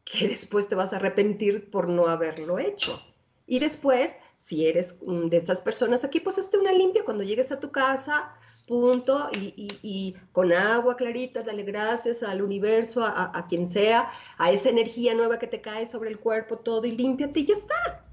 que 0.03 0.27
después 0.27 0.69
te 0.69 0.75
vas 0.75 0.93
a 0.93 0.97
arrepentir 0.97 1.71
por 1.71 1.89
no 1.89 2.07
haberlo 2.07 2.59
hecho. 2.59 3.01
Y 3.47 3.59
después, 3.59 4.15
si 4.37 4.65
eres 4.65 4.95
de 5.01 5.37
estas 5.37 5.61
personas 5.61 6.03
aquí, 6.03 6.19
pues 6.19 6.37
hazte 6.39 6.57
una 6.57 6.71
limpia 6.71 7.05
cuando 7.05 7.23
llegues 7.23 7.51
a 7.51 7.59
tu 7.59 7.71
casa, 7.71 8.33
punto, 8.67 9.29
y, 9.33 10.15
con 10.31 10.51
agua 10.51 10.95
clarita, 10.95 11.43
dale 11.43 11.63
gracias 11.63 12.23
al 12.23 12.41
universo, 12.41 13.03
a, 13.03 13.45
quien 13.47 13.67
sea, 13.67 14.09
a 14.37 14.51
esa 14.51 14.69
energía 14.69 15.13
nueva 15.13 15.37
que 15.37 15.47
te 15.47 15.61
cae 15.61 15.85
sobre 15.85 16.09
el 16.09 16.19
cuerpo, 16.19 16.57
todo, 16.57 16.85
y 16.85 16.91
límpiate 16.91 17.41
y 17.41 17.45
ya 17.45 17.53
está. 17.53 18.05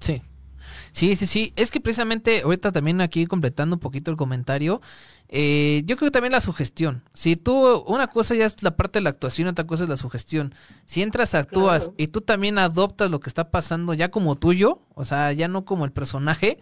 Sí. 0.00 0.20
Sí, 0.92 1.16
sí, 1.16 1.26
sí. 1.26 1.52
Es 1.56 1.70
que 1.70 1.80
precisamente 1.80 2.42
ahorita 2.42 2.72
también 2.72 3.00
aquí 3.00 3.26
completando 3.26 3.76
un 3.76 3.80
poquito 3.80 4.10
el 4.10 4.16
comentario, 4.16 4.80
eh, 5.28 5.82
yo 5.86 5.96
creo 5.96 6.08
que 6.08 6.12
también 6.12 6.32
la 6.32 6.40
sugestión. 6.40 7.02
Si 7.14 7.36
tú, 7.36 7.84
una 7.86 8.06
cosa 8.06 8.34
ya 8.34 8.46
es 8.46 8.62
la 8.62 8.76
parte 8.76 8.98
de 8.98 9.02
la 9.02 9.10
actuación, 9.10 9.48
otra 9.48 9.66
cosa 9.66 9.84
es 9.84 9.88
la 9.88 9.96
sugestión. 9.96 10.54
Si 10.86 11.02
entras, 11.02 11.34
actúas 11.34 11.90
y 11.96 12.08
tú 12.08 12.20
también 12.20 12.58
adoptas 12.58 13.10
lo 13.10 13.20
que 13.20 13.28
está 13.28 13.50
pasando 13.50 13.94
ya 13.94 14.10
como 14.10 14.36
tuyo, 14.36 14.80
o 14.94 15.04
sea, 15.04 15.32
ya 15.32 15.48
no 15.48 15.64
como 15.64 15.84
el 15.84 15.92
personaje, 15.92 16.58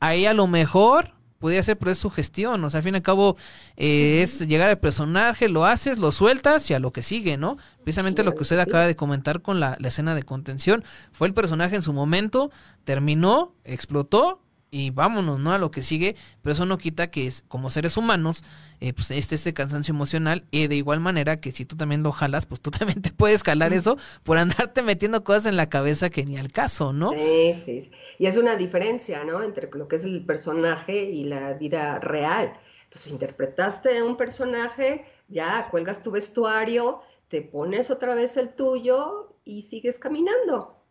ahí 0.00 0.26
a 0.26 0.34
lo 0.34 0.46
mejor 0.46 1.14
podría 1.42 1.62
ser, 1.62 1.76
pero 1.76 1.90
es 1.90 1.98
sugestión. 1.98 2.64
O 2.64 2.70
sea, 2.70 2.78
al 2.78 2.84
fin 2.84 2.94
y 2.94 2.98
al 2.98 3.02
cabo, 3.02 3.36
eh, 3.76 4.22
es 4.22 4.46
llegar 4.46 4.70
al 4.70 4.78
personaje, 4.78 5.48
lo 5.48 5.66
haces, 5.66 5.98
lo 5.98 6.12
sueltas 6.12 6.70
y 6.70 6.74
a 6.74 6.78
lo 6.78 6.92
que 6.92 7.02
sigue, 7.02 7.36
¿no? 7.36 7.56
Precisamente 7.82 8.22
lo 8.22 8.34
que 8.34 8.42
usted 8.42 8.58
acaba 8.58 8.86
de 8.86 8.96
comentar 8.96 9.42
con 9.42 9.60
la, 9.60 9.76
la 9.80 9.88
escena 9.88 10.14
de 10.14 10.22
contención. 10.22 10.84
Fue 11.10 11.26
el 11.26 11.34
personaje 11.34 11.76
en 11.76 11.82
su 11.82 11.92
momento, 11.92 12.50
terminó, 12.84 13.54
explotó 13.64 14.41
y 14.72 14.90
vámonos, 14.90 15.38
¿no? 15.38 15.52
A 15.52 15.58
lo 15.58 15.70
que 15.70 15.82
sigue, 15.82 16.16
pero 16.40 16.54
eso 16.54 16.64
no 16.64 16.78
quita 16.78 17.10
que 17.10 17.26
es, 17.26 17.44
como 17.46 17.68
seres 17.68 17.98
humanos, 17.98 18.42
eh, 18.80 18.94
pues 18.94 19.10
este, 19.10 19.34
este 19.34 19.52
cansancio 19.52 19.92
emocional, 19.92 20.46
y 20.50 20.66
de 20.66 20.76
igual 20.76 20.98
manera 20.98 21.40
que 21.40 21.52
si 21.52 21.66
tú 21.66 21.76
también 21.76 22.02
lo 22.02 22.10
jalas, 22.10 22.46
pues 22.46 22.60
tú 22.60 22.70
también 22.70 23.02
te 23.02 23.12
puedes 23.12 23.42
jalar 23.42 23.74
eso 23.74 23.98
por 24.24 24.38
andarte 24.38 24.82
metiendo 24.82 25.22
cosas 25.22 25.46
en 25.46 25.56
la 25.56 25.68
cabeza 25.68 26.08
que 26.08 26.24
ni 26.24 26.38
al 26.38 26.50
caso, 26.50 26.94
¿no? 26.94 27.12
Sí, 27.12 27.54
sí, 27.62 27.90
y 28.18 28.26
es 28.26 28.36
una 28.38 28.56
diferencia, 28.56 29.22
¿no? 29.24 29.42
Entre 29.42 29.68
lo 29.70 29.86
que 29.88 29.96
es 29.96 30.04
el 30.04 30.24
personaje 30.24 31.04
y 31.04 31.24
la 31.24 31.52
vida 31.52 31.98
real. 31.98 32.58
Entonces, 32.84 33.12
interpretaste 33.12 34.02
un 34.02 34.16
personaje, 34.16 35.04
ya 35.28 35.68
cuelgas 35.70 36.02
tu 36.02 36.10
vestuario, 36.10 37.02
te 37.28 37.42
pones 37.42 37.90
otra 37.90 38.14
vez 38.14 38.38
el 38.38 38.54
tuyo 38.54 39.36
y 39.44 39.62
sigues 39.62 39.98
caminando. 39.98 40.82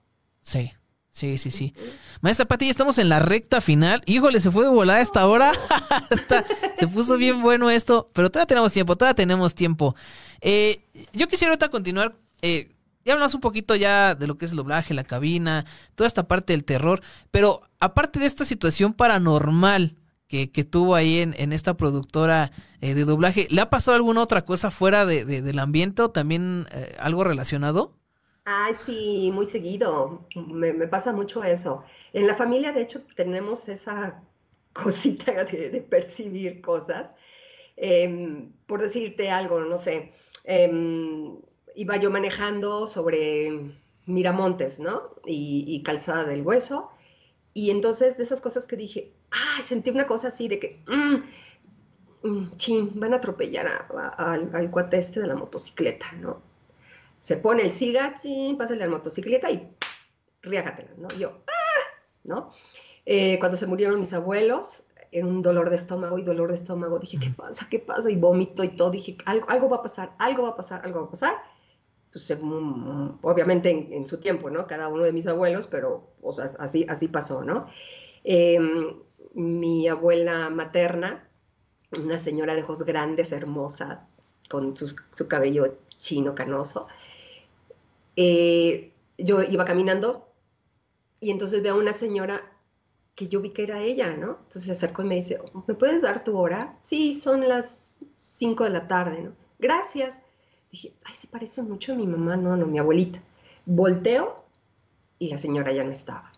Sí. 0.41 0.71
Sí, 1.12 1.38
sí, 1.38 1.51
sí. 1.51 1.74
Maestra 2.22 2.47
Pati, 2.47 2.66
ya 2.66 2.72
estamos 2.72 2.97
en 2.97 3.09
la 3.09 3.20
recta 3.20 3.59
final. 3.59 4.01
Híjole, 4.05 4.39
se 4.39 4.49
fue 4.49 4.64
de 4.64 4.70
volada 4.70 5.01
esta 5.01 5.28
hora. 5.28 5.51
se 6.80 6.88
puso 6.88 7.18
bien 7.18 7.41
bueno 7.41 7.70
esto, 7.70 8.09
pero 8.14 8.32
todavía 8.32 8.47
tenemos 8.47 8.72
tiempo, 8.72 8.95
todavía 8.95 9.16
tenemos 9.16 9.53
tiempo. 9.53 9.95
Eh, 10.39 10.86
yo 11.12 11.28
quisiera 11.28 11.51
ahorita 11.51 11.70
continuar. 11.70 12.16
Eh, 12.41 12.72
ya 13.03 13.14
hablamos 13.14 13.34
un 13.36 13.41
poquito 13.41 13.76
ya 13.76 14.16
de 14.16 14.26
lo 14.26 14.38
que 14.38 14.45
es 14.45 14.51
el 14.51 14.57
doblaje, 14.57 14.93
la 14.93 15.03
cabina, 15.03 15.66
toda 15.95 16.07
esta 16.07 16.28
parte 16.28 16.53
del 16.53 16.64
terror, 16.64 17.01
pero 17.32 17.62
aparte 17.80 18.20
de 18.20 18.28
esta 18.28 18.45
situación 18.45 18.93
paranormal 18.93 19.97
que, 20.28 20.51
que 20.51 20.64
tuvo 20.64 20.95
ahí 20.95 21.18
en, 21.18 21.36
en 21.38 21.51
esta 21.51 21.76
productora 21.76 22.51
eh, 22.80 22.93
de 22.93 23.03
doblaje, 23.03 23.47
¿le 23.49 23.62
ha 23.62 23.70
pasado 23.70 23.95
alguna 23.95 24.22
otra 24.22 24.45
cosa 24.45 24.72
fuera 24.72 25.05
de, 25.05 25.26
del 25.26 25.59
ambiente 25.59 26.03
o 26.03 26.12
también 26.12 26.68
eh, 26.72 26.95
algo 26.99 27.24
relacionado? 27.24 27.97
Ay, 28.46 28.74
sí, 28.74 29.32
muy 29.34 29.46
seguido. 29.46 30.28
Me, 30.36 30.74
pasa 30.88 31.14
mucho 31.14 31.44
eso. 31.44 31.84
En 32.14 32.26
la 32.28 32.36
familia, 32.36 32.72
de 32.72 32.82
hecho, 32.82 33.02
tenemos 33.16 33.70
esa 33.70 34.24
cosita 34.74 35.44
de, 35.44 35.82
percibir 35.89 36.62
cosas. 36.62 37.16
Em, 37.78 38.52
por 38.68 38.82
decirte 38.82 39.30
algo, 39.32 39.62
no 39.62 39.78
sé, 39.78 40.12
em, 40.44 41.39
iba 41.76 41.98
yo 41.98 42.12
manejando 42.12 42.88
sobre 42.88 43.74
Miramontes, 44.06 44.80
¿no? 44.80 45.16
Y, 45.26 45.82
Calzada 45.84 46.26
del 46.26 46.42
Hueso. 46.44 46.92
Y 47.54 47.72
entonces 47.72 48.18
de 48.18 48.24
esas 48.24 48.42
cosas 48.42 48.68
que 48.68 48.78
dije, 48.78 49.14
ay, 49.32 49.64
sentí 49.64 49.89
una 49.89 50.08
cosa 50.08 50.28
así 50.30 50.48
de 50.48 50.60
que, 50.60 50.84
mm, 50.88 52.28
mm, 52.28 53.00
van 53.00 53.14
a 53.14 53.18
atropellar 53.18 53.68
al, 54.18 54.50
al 54.54 54.72
cuate 54.72 54.98
este 55.00 55.20
de 55.22 55.28
la 55.28 55.36
motocicleta, 55.36 56.12
¿no? 56.14 56.51
Se 57.22 57.38
pone 57.38 57.63
el 57.63 57.72
siga, 57.72 58.15
pásale 58.57 58.84
a 58.84 58.88
la 58.88 58.91
motocicleta 58.91 59.49
y 59.49 59.72
riágatela, 60.41 60.91
¿no? 60.97 61.07
yo, 61.17 61.43
¡ah! 61.47 62.01
¿no? 62.24 62.51
Eh, 63.05 63.39
cuando 63.39 63.57
se 63.57 63.67
murieron 63.67 63.99
mis 63.99 64.13
abuelos, 64.13 64.84
en 65.11 65.28
un 65.28 65.41
dolor 65.41 65.69
de 65.69 65.76
estómago 65.76 66.17
y 66.17 66.24
dolor 66.24 66.49
de 66.49 66.55
estómago, 66.55 66.97
dije, 66.97 67.19
¿qué 67.19 67.30
pasa? 67.30 67.67
¿Qué 67.69 67.80
pasa? 67.80 68.09
Y 68.09 68.15
vómito 68.15 68.63
y 68.63 68.69
todo, 68.69 68.91
dije, 68.91 69.17
algo, 69.26 69.49
algo 69.49 69.69
va 69.69 69.78
a 69.78 69.82
pasar, 69.82 70.13
algo 70.17 70.43
va 70.43 70.49
a 70.49 70.55
pasar, 70.55 70.82
algo 70.86 71.01
va 71.01 71.07
a 71.07 71.09
pasar. 71.09 71.36
Pues 72.11 72.30
obviamente 73.22 73.69
en, 73.69 74.05
su 74.05 74.19
tiempo, 74.19 74.49
¿no? 74.49 74.67
Cada 74.67 74.89
uno 74.89 75.03
de 75.03 75.13
mis 75.13 75.28
abuelos, 75.28 75.67
pero 75.67 76.11
o 76.22 76.34
sea, 76.34 76.45
así, 76.59 76.86
así 76.89 77.07
pasó, 77.07 77.43
¿no? 77.43 77.67
Em, 78.24 78.95
mi 79.34 79.88
abuela 79.88 80.49
materna, 80.49 81.28
una 81.97 82.19
señora 82.19 82.55
de 82.55 82.63
ojos 82.63 82.84
grandes, 82.84 83.32
hermosa, 83.32 84.07
con 84.49 84.76
su, 84.76 84.93
su 85.13 85.28
cabello 85.28 85.78
chino 85.97 86.36
canoso, 86.36 86.88
eh, 88.16 88.93
yo 89.18 89.43
iba 89.43 89.66
caminando 89.66 90.28
y 91.20 91.32
entonces 91.32 91.62
veo 91.62 91.76
a 91.76 91.78
una 91.78 91.93
señora 91.93 92.41
que 93.16 93.28
yo 93.28 93.41
vi 93.41 93.51
que 93.51 93.64
era 93.64 93.82
ella, 93.82 94.16
¿no? 94.16 94.39
Entonces 94.43 94.64
se 94.64 94.72
acercó 94.72 95.03
y 95.03 95.05
me 95.05 95.16
dice, 95.16 95.39
¿me 95.68 95.76
puedes 95.76 96.01
dar 96.01 96.24
tu 96.24 96.38
hora? 96.38 96.72
Sí, 96.74 97.14
son 97.14 97.47
las 97.47 97.97
5 98.20 98.64
de 98.64 98.70
la 98.70 98.88
tarde, 98.88 99.22
¿no? 99.22 99.32
Gracias. 99.59 100.20
Dije, 100.72 100.93
ay, 101.03 101.16
se 101.16 101.28
parece 101.28 101.62
mucho 101.62 101.93
a 101.93 101.95
mi 101.95 102.07
mamá, 102.07 102.38
no, 102.38 102.55
no, 102.55 102.66
mi 102.66 102.80
abuelita. 102.80 103.22
Volteo 103.66 104.43
y 105.20 105.30
la 105.30 105.38
señora 105.38 105.72
ya 105.72 105.84
no 105.84 105.91
estaba. 105.91 106.32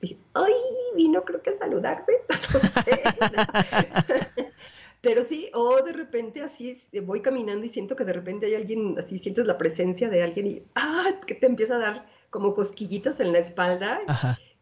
Dije, 0.00 0.18
ay, 0.34 0.52
vino 0.96 1.24
creo 1.24 1.42
que 1.42 1.50
a 1.50 1.56
saludarme. 1.58 2.14
Pero 5.02 5.24
sí, 5.24 5.50
o 5.52 5.82
de 5.82 5.92
repente 5.92 6.42
así 6.42 6.80
voy 7.02 7.20
caminando 7.22 7.66
y 7.66 7.68
siento 7.68 7.96
que 7.96 8.04
de 8.04 8.12
repente 8.12 8.46
hay 8.46 8.54
alguien, 8.54 8.94
así 8.98 9.18
sientes 9.18 9.46
la 9.46 9.58
presencia 9.58 10.08
de 10.08 10.22
alguien 10.22 10.46
y 10.46 10.62
¡ah! 10.76 11.20
que 11.26 11.34
te 11.34 11.46
empieza 11.46 11.74
a 11.74 11.78
dar 11.78 12.06
como 12.30 12.54
cosquillitas 12.54 13.18
en 13.18 13.32
la 13.32 13.40
espalda. 13.40 14.00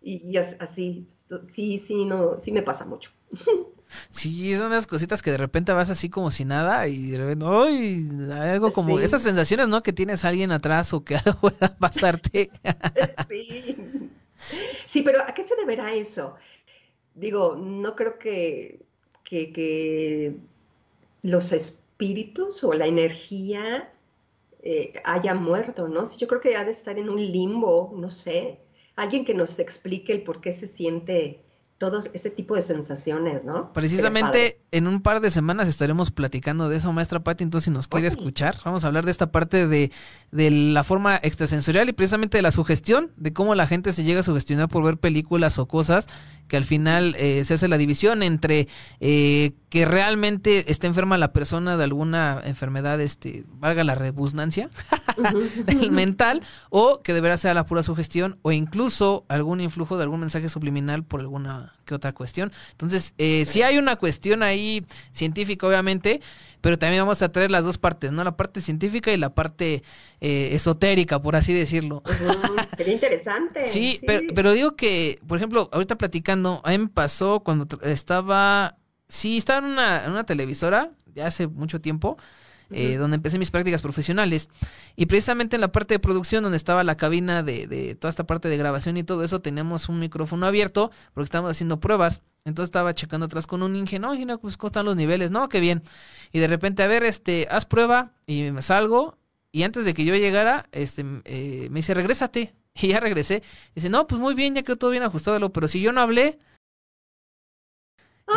Y, 0.03 0.39
así, 0.39 1.05
sí, 1.43 1.77
sí, 1.77 2.07
no, 2.07 2.39
sí 2.39 2.53
me 2.53 2.63
pasa 2.63 2.85
mucho. 2.85 3.13
Sí, 4.13 4.57
son 4.57 4.67
unas 4.67 4.87
cositas 4.87 5.21
que 5.21 5.33
de 5.33 5.37
repente 5.37 5.73
vas 5.73 5.91
así 5.91 6.09
como 6.09 6.31
si 6.31 6.45
nada 6.45 6.87
y 6.87 7.11
de 7.11 7.19
repente, 7.19 7.45
¡ay! 7.45 8.09
Algo 8.31 8.73
como 8.73 9.01
esas 9.01 9.21
sensaciones, 9.21 9.67
¿no? 9.67 9.83
Que 9.83 9.93
tienes 9.93 10.25
a 10.25 10.29
alguien 10.29 10.53
atrás 10.53 10.93
o 10.93 11.03
que 11.03 11.17
algo 11.25 11.41
pueda 11.41 11.77
pasarte. 11.77 12.51
Sí. 13.29 13.77
Sí, 14.87 15.03
pero 15.03 15.21
¿a 15.23 15.35
qué 15.35 15.43
se 15.43 15.57
deberá 15.57 15.93
eso? 15.93 16.37
Digo, 17.15 17.57
no 17.57 17.97
creo 17.97 18.17
que 18.17 18.87
que, 19.31 20.37
los 21.23 21.53
espíritus 21.53 22.65
o 22.65 22.73
la 22.73 22.87
energía 22.87 23.93
eh, 24.63 24.95
haya 25.05 25.35
muerto, 25.35 25.87
¿no? 25.87 26.03
yo 26.17 26.27
creo 26.27 26.41
que 26.41 26.57
ha 26.57 26.65
de 26.65 26.71
estar 26.71 26.99
en 26.99 27.11
un 27.11 27.21
limbo, 27.21 27.93
no 27.95 28.11
sé. 28.11 28.59
Alguien 28.97 29.25
que 29.25 29.35
nos 29.35 29.59
explique 29.59 30.13
el 30.13 30.23
por 30.23 30.41
qué 30.41 30.53
se 30.53 30.67
siente 30.67 31.41
todo 31.81 31.99
ese 32.13 32.29
tipo 32.29 32.55
de 32.55 32.61
sensaciones, 32.61 33.47
¿no? 33.47 33.73
Precisamente 33.73 34.61
en 34.71 34.87
un 34.87 35.01
par 35.01 35.23
de 35.23 35.31
semanas 35.31 35.67
estaremos 35.67 36.11
platicando 36.11 36.69
de 36.69 36.77
eso, 36.77 36.93
maestra 36.93 37.21
Patti, 37.21 37.43
entonces 37.43 37.65
si 37.65 37.71
nos 37.71 37.89
quiere 37.89 38.07
escuchar, 38.07 38.57
vamos 38.67 38.85
a 38.85 38.89
hablar 38.89 39.07
de 39.07 39.11
esta 39.11 39.33
parte 39.33 39.67
de, 39.67 39.91
de, 40.31 40.51
la 40.51 40.85
forma 40.85 41.17
extrasensorial 41.23 41.89
y 41.89 41.95
precisamente 41.95 42.37
de 42.37 42.43
la 42.43 42.51
sugestión, 42.51 43.13
de 43.17 43.33
cómo 43.33 43.55
la 43.55 43.67
gente 43.67 43.95
se 43.95 44.05
llega 44.05 44.21
a 44.21 44.23
sugestionar 44.23 44.69
por 44.69 44.85
ver 44.85 44.99
películas 44.99 45.59
o 45.59 45.67
cosas 45.69 46.07
que 46.51 46.57
al 46.57 46.65
final 46.65 47.15
eh, 47.17 47.45
se 47.45 47.55
hace 47.55 47.69
la 47.69 47.79
división 47.79 48.25
entre 48.25 48.67
eh, 48.99 49.53
que 49.71 49.85
realmente 49.85 50.71
está 50.73 50.89
enferma 50.89 51.17
la 51.17 51.33
persona 51.33 51.77
de 51.77 51.85
alguna 51.85 52.43
enfermedad, 52.45 53.01
este, 53.01 53.45
valga 53.47 53.85
la 53.85 53.95
rebusnancia, 53.95 54.69
mental, 55.91 56.43
o 56.69 57.03
que 57.03 57.15
deberá 57.15 57.37
ser 57.37 57.55
la 57.55 57.67
pura 57.67 57.85
sugestión, 57.85 58.41
o 58.43 58.51
incluso 58.51 59.25
algún 59.29 59.61
influjo 59.61 59.97
de 59.97 60.03
algún 60.03 60.19
mensaje 60.19 60.49
subliminal 60.49 61.05
por 61.05 61.21
alguna 61.21 61.73
que 61.91 61.95
otra 61.97 62.13
cuestión. 62.13 62.53
Entonces, 62.71 63.13
eh, 63.19 63.45
si 63.45 63.63
hay 63.63 63.77
una 63.77 63.97
cuestión 63.97 64.43
ahí 64.43 64.87
científica, 65.13 65.67
obviamente, 65.67 66.21
pero 66.61 66.79
también 66.79 67.03
vamos 67.03 67.21
a 67.23 67.31
traer 67.33 67.51
las 67.51 67.65
dos 67.65 67.79
partes, 67.79 68.13
¿no? 68.13 68.23
La 68.23 68.37
parte 68.37 68.61
científica 68.61 69.13
y 69.13 69.17
la 69.17 69.35
parte 69.35 69.83
eh, 70.21 70.51
esotérica, 70.53 71.21
por 71.21 71.37
así 71.37 71.53
decirlo. 71.53 72.03
sería 72.77 72.95
interesante. 72.95 73.69
Sí, 73.69 74.01
Pero, 74.07 74.21
pero 74.35 74.53
digo 74.53 74.77
que, 74.77 75.19
por 75.27 75.39
ejemplo, 75.39 75.69
ahorita 75.73 75.97
platicando, 75.99 76.61
a 76.65 76.71
mí 76.71 76.79
me 76.79 76.89
pasó 76.89 77.41
cuando 77.41 77.67
estaba, 77.83 78.77
sí, 79.09 79.37
estaba 79.39 79.59
en 79.67 79.73
una, 79.73 80.05
en 80.05 80.13
una 80.13 80.25
televisora, 80.25 80.93
ya 81.15 81.27
hace 81.27 81.47
mucho 81.49 81.81
tiempo, 81.81 82.17
eh, 82.71 82.97
donde 82.97 83.17
empecé 83.17 83.39
mis 83.39 83.51
prácticas 83.51 83.83
profesionales. 83.83 84.51
Y 84.97 85.07
precisamente 85.07 85.57
en 85.57 85.61
la 85.61 85.73
parte 85.73 85.95
de 85.95 85.99
producción, 85.99 86.43
donde 86.43 86.57
estaba 86.57 86.85
la 86.85 86.97
cabina 86.97 87.43
de, 87.43 87.67
de 87.67 87.95
toda 87.95 88.11
esta 88.11 88.25
parte 88.25 88.49
de 88.49 88.57
grabación 88.57 88.97
y 88.97 89.05
todo 89.05 89.25
eso, 89.25 89.41
teníamos 89.41 89.89
un 89.89 89.99
micrófono 89.99 90.47
abierto 90.47 90.91
porque 91.15 91.25
estábamos 91.25 91.53
haciendo 91.53 91.81
pruebas. 91.81 92.23
Entonces 92.45 92.69
estaba 92.69 92.95
checando 92.95 93.27
atrás 93.27 93.47
con 93.47 93.63
un 93.63 93.77
ingeniero, 93.77 94.15
no, 94.15 94.39
pues 94.39 94.57
cómo 94.57 94.69
están 94.69 94.87
los 94.87 94.97
niveles, 94.97 95.31
no, 95.31 95.49
qué 95.49 95.61
bien. 95.61 95.83
Y 96.33 96.39
de 96.39 96.47
repente, 96.47 96.83
a 96.83 96.87
ver, 96.87 97.05
este, 97.05 97.47
haz 97.51 97.67
prueba 97.67 98.13
y 98.27 98.51
me 98.51 98.63
salgo. 98.63 99.19
Y 99.53 99.65
antes 99.65 99.85
de 99.85 99.95
que 99.95 100.05
yo 100.05 100.15
llegara, 100.15 100.69
este, 100.73 101.05
eh, 101.25 101.69
me 101.71 101.81
dice, 101.81 101.95
regrésate. 101.95 102.55
Y 102.83 102.89
ya 102.89 103.01
regresé. 103.01 103.43
Dice, 103.75 103.91
no, 103.91 104.07
pues 104.07 104.21
muy 104.21 104.35
bien, 104.35 104.55
ya 104.55 104.63
quedó 104.63 104.77
todo 104.77 104.91
bien 104.91 105.03
ajustado, 105.03 105.53
pero 105.53 105.67
si 105.67 105.81
yo 105.81 105.91
no 105.93 106.01
hablé. 106.01 106.39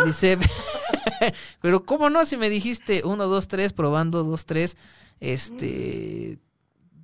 Y 0.01 0.07
dice, 0.07 0.39
pero 1.61 1.85
¿cómo 1.85 2.09
no? 2.09 2.25
Si 2.25 2.37
me 2.37 2.49
dijiste 2.49 3.01
uno, 3.05 3.27
dos, 3.27 3.47
tres, 3.47 3.73
probando, 3.73 4.23
dos, 4.23 4.45
tres, 4.45 4.77
este, 5.19 6.39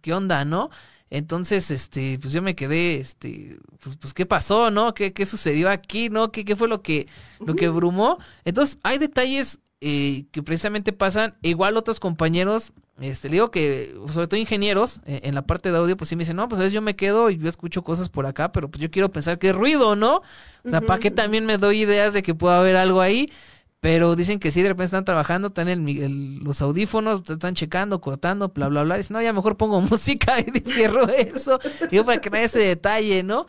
¿qué 0.01 0.13
onda, 0.13 0.45
no? 0.45 0.69
Entonces, 1.09 1.71
este, 1.71 2.19
pues 2.19 2.33
yo 2.33 2.41
me 2.41 2.55
quedé, 2.55 2.97
este, 2.97 3.57
pues, 3.79 3.95
pues 3.97 4.13
¿qué 4.13 4.25
pasó, 4.25 4.69
no? 4.69 4.93
¿Qué, 4.93 5.11
qué 5.11 5.25
sucedió 5.25 5.69
aquí, 5.69 6.09
no? 6.09 6.31
¿Qué, 6.31 6.45
qué 6.45 6.55
fue 6.55 6.67
lo 6.67 6.81
que, 6.83 7.07
lo 7.39 7.55
que 7.55 7.69
brumó? 7.69 8.19
Entonces, 8.45 8.77
hay 8.83 8.99
detalles 8.99 9.59
eh, 9.81 10.25
que 10.31 10.43
precisamente 10.43 10.93
pasan, 10.93 11.35
igual 11.41 11.77
otros 11.77 11.99
compañeros, 11.99 12.73
este, 12.99 13.29
le 13.29 13.35
digo 13.35 13.49
que, 13.49 13.95
sobre 14.09 14.27
todo 14.27 14.39
ingenieros, 14.39 14.99
eh, 15.05 15.21
en 15.23 15.33
la 15.33 15.43
parte 15.43 15.71
de 15.71 15.77
audio, 15.77 15.95
pues 15.95 16.09
sí 16.09 16.15
me 16.15 16.23
dicen, 16.23 16.35
no, 16.35 16.47
pues 16.49 16.59
a 16.59 16.63
veces 16.63 16.73
yo 16.73 16.81
me 16.81 16.95
quedo 16.95 17.29
y 17.29 17.37
yo 17.37 17.49
escucho 17.49 17.81
cosas 17.81 18.09
por 18.09 18.25
acá, 18.25 18.51
pero 18.51 18.69
pues 18.69 18.81
yo 18.81 18.91
quiero 18.91 19.09
pensar 19.09 19.39
que 19.39 19.49
es 19.49 19.55
ruido, 19.55 19.95
¿no? 19.95 20.21
O 20.65 20.69
sea, 20.69 20.81
¿para 20.81 20.99
qué 20.99 21.09
también 21.09 21.45
me 21.45 21.57
doy 21.57 21.81
ideas 21.81 22.13
de 22.13 22.21
que 22.21 22.35
pueda 22.35 22.59
haber 22.59 22.75
algo 22.75 22.99
ahí? 22.99 23.31
Pero 23.79 24.15
dicen 24.17 24.39
que 24.39 24.51
sí, 24.51 24.61
de 24.61 24.69
repente 24.69 24.85
están 24.85 25.05
trabajando, 25.05 25.47
están 25.49 25.69
en 25.69 26.43
los 26.43 26.61
audífonos, 26.61 27.29
están 27.29 27.55
checando, 27.55 28.01
cortando, 28.01 28.49
bla, 28.49 28.67
bla, 28.67 28.83
bla. 28.83 28.97
Dicen, 28.97 29.13
no, 29.13 29.21
ya 29.21 29.31
mejor 29.31 29.55
pongo 29.55 29.79
música 29.81 30.35
y 30.39 30.59
cierro 30.69 31.09
eso. 31.09 31.59
Digo, 31.89 32.05
para 32.05 32.19
que 32.19 32.29
nadie 32.29 32.45
ese 32.45 32.59
detalle, 32.59 33.23
¿no? 33.23 33.47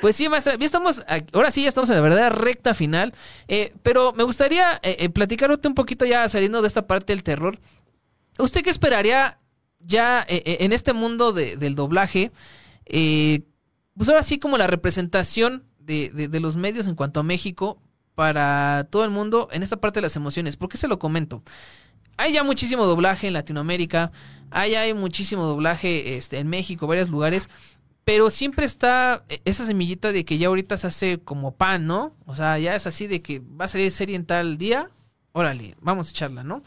Pues 0.00 0.16
sí, 0.16 0.28
maestra, 0.28 0.56
ya 0.56 0.64
estamos, 0.64 1.02
ahora 1.32 1.50
sí, 1.50 1.62
ya 1.62 1.68
estamos 1.68 1.90
en 1.90 1.96
la 1.96 2.02
verdadera 2.02 2.30
recta 2.30 2.74
final. 2.74 3.12
Eh, 3.48 3.74
pero 3.82 4.12
me 4.12 4.24
gustaría 4.24 4.80
eh, 4.82 4.96
eh, 5.00 5.08
platicarte 5.10 5.68
un 5.68 5.74
poquito 5.74 6.04
ya 6.04 6.28
saliendo 6.28 6.62
de 6.62 6.68
esta 6.68 6.86
parte 6.86 7.12
del 7.12 7.22
terror. 7.22 7.58
¿Usted 8.38 8.62
qué 8.62 8.70
esperaría 8.70 9.38
ya 9.78 10.24
en 10.28 10.72
este 10.72 10.92
mundo 10.92 11.32
del 11.32 11.74
doblaje? 11.74 12.32
pues 12.84 14.08
ahora 14.08 14.22
sí, 14.22 14.38
como 14.38 14.58
la 14.58 14.66
representación 14.66 15.64
de, 15.78 16.10
de 16.10 16.40
los 16.40 16.56
medios 16.56 16.86
en 16.86 16.96
cuanto 16.96 17.20
a 17.20 17.22
México, 17.22 17.80
para 18.16 18.88
todo 18.90 19.04
el 19.04 19.10
mundo 19.10 19.48
en 19.52 19.62
esta 19.62 19.76
parte 19.76 19.98
de 19.98 20.06
las 20.06 20.16
emociones. 20.16 20.56
¿Por 20.56 20.70
qué 20.70 20.78
se 20.78 20.88
lo 20.88 20.98
comento? 20.98 21.42
Hay 22.16 22.32
ya 22.32 22.42
muchísimo 22.42 22.86
doblaje 22.86 23.28
en 23.28 23.34
Latinoamérica, 23.34 24.10
hay, 24.50 24.74
hay 24.74 24.94
muchísimo 24.94 25.44
doblaje 25.44 26.16
este, 26.16 26.38
en 26.38 26.48
México, 26.48 26.86
varios 26.86 27.10
lugares, 27.10 27.50
pero 28.04 28.30
siempre 28.30 28.64
está 28.64 29.22
esa 29.44 29.66
semillita 29.66 30.12
de 30.12 30.24
que 30.24 30.38
ya 30.38 30.48
ahorita 30.48 30.78
se 30.78 30.86
hace 30.86 31.18
como 31.18 31.54
pan, 31.56 31.86
¿no? 31.86 32.16
O 32.24 32.34
sea, 32.34 32.58
ya 32.58 32.74
es 32.74 32.86
así 32.86 33.06
de 33.06 33.20
que 33.20 33.40
va 33.40 33.66
a 33.66 33.68
salir 33.68 33.92
serie 33.92 34.16
en 34.16 34.24
tal 34.24 34.56
día, 34.56 34.88
órale, 35.32 35.76
vamos 35.82 36.08
a 36.08 36.10
echarla, 36.10 36.42
¿no? 36.42 36.62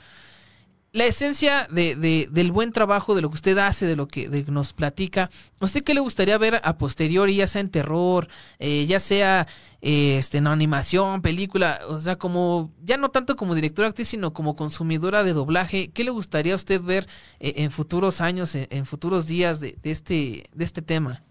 La 0.92 1.06
esencia 1.06 1.68
de, 1.70 2.28
del 2.32 2.52
buen 2.52 2.72
trabajo, 2.72 3.14
de 3.14 3.22
lo 3.22 3.30
que 3.30 3.36
usted 3.36 3.58
hace, 3.60 3.86
de 3.86 3.96
lo 3.96 4.08
que 4.08 4.28
nos 4.48 4.74
platica, 4.74 5.30
¿a 5.60 5.66
usted 5.66 5.84
qué 5.84 5.94
le 5.94 6.00
gustaría 6.00 6.38
ver 6.38 6.60
a 6.64 6.78
posteriori, 6.78 7.36
ya 7.36 7.48
sea 7.48 7.62
en 7.62 7.70
terror, 7.70 8.28
eh, 8.58 8.86
ya 8.88 9.00
sea 9.00 9.48
eh, 9.82 10.18
este, 10.18 10.40
en 10.40 10.48
animación, 10.48 11.22
película, 11.22 11.80
o 11.88 12.00
sea, 12.00 12.16
como, 12.16 12.72
ya 12.84 12.98
no 12.98 13.12
tanto 13.12 13.36
como 13.36 13.54
directora 13.54 13.90
actriz, 13.90 14.08
sino 14.08 14.34
como 14.34 14.56
consumidora 14.56 15.24
de 15.24 15.34
doblaje, 15.34 15.92
¿qué 15.92 16.04
le 16.04 16.12
gustaría 16.12 16.54
a 16.54 16.56
usted 16.56 16.82
ver 16.82 17.08
eh, 17.40 17.54
en 17.58 17.70
futuros 17.70 18.20
años, 18.20 18.56
en, 18.56 18.86
futuros 18.86 19.28
días 19.28 19.60
de, 19.60 19.78
de, 19.82 19.92
este, 19.92 20.50
de 20.54 20.64
este 20.64 20.82
tema? 20.82 21.24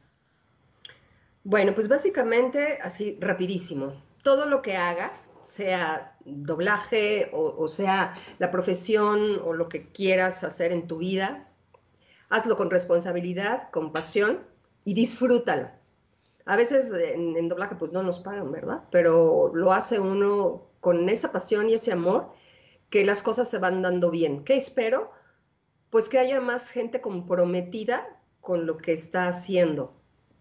Bueno, 1.43 1.75
pues 1.75 1.89
básicamente, 1.89 2.79
así 2.83 3.17
rapidísimo, 3.21 3.95
todo 4.23 4.47
lo 4.47 4.63
que 4.63 4.77
hagas, 4.77 5.31
sea 5.49 6.15
doblaje 6.25 7.31
o, 7.33 7.67
sea 7.69 8.15
la 8.39 8.51
profesión 8.51 9.41
o 9.45 9.55
lo 9.55 9.69
que 9.69 9.91
quieras 9.91 10.45
hacer 10.45 10.73
en 10.73 10.87
tu 10.87 10.99
vida, 10.99 11.49
hazlo 12.29 12.57
con 12.57 12.71
responsabilidad, 12.71 13.71
con 13.71 13.93
pasión 13.93 14.45
y 14.85 14.95
disfrútalo. 14.95 15.71
A 16.45 16.57
veces 16.57 16.93
en, 16.93 17.49
doblaje 17.49 17.77
pues 17.77 17.93
no 17.93 18.03
nos 18.03 18.21
pagan, 18.21 18.53
¿verdad? 18.53 18.85
Pero 18.91 19.51
lo 19.55 19.73
hace 19.73 19.99
uno 19.99 20.67
con 20.81 21.09
esa 21.09 21.33
pasión 21.33 21.71
y 21.71 21.75
ese 21.75 21.93
amor 21.93 22.31
que 22.91 23.05
las 23.05 23.23
cosas 23.23 23.49
se 23.49 23.59
van 23.59 23.83
dando 23.83 24.11
bien. 24.11 24.45
¿Qué 24.45 24.57
espero? 24.57 25.11
Pues 25.91 26.09
que 26.09 26.19
haya 26.19 26.41
más 26.41 26.71
gente 26.71 27.01
comprometida 27.01 28.05
con 28.41 28.67
lo 28.67 28.77
que 28.77 28.93
está 28.93 29.29
haciendo 29.29 29.98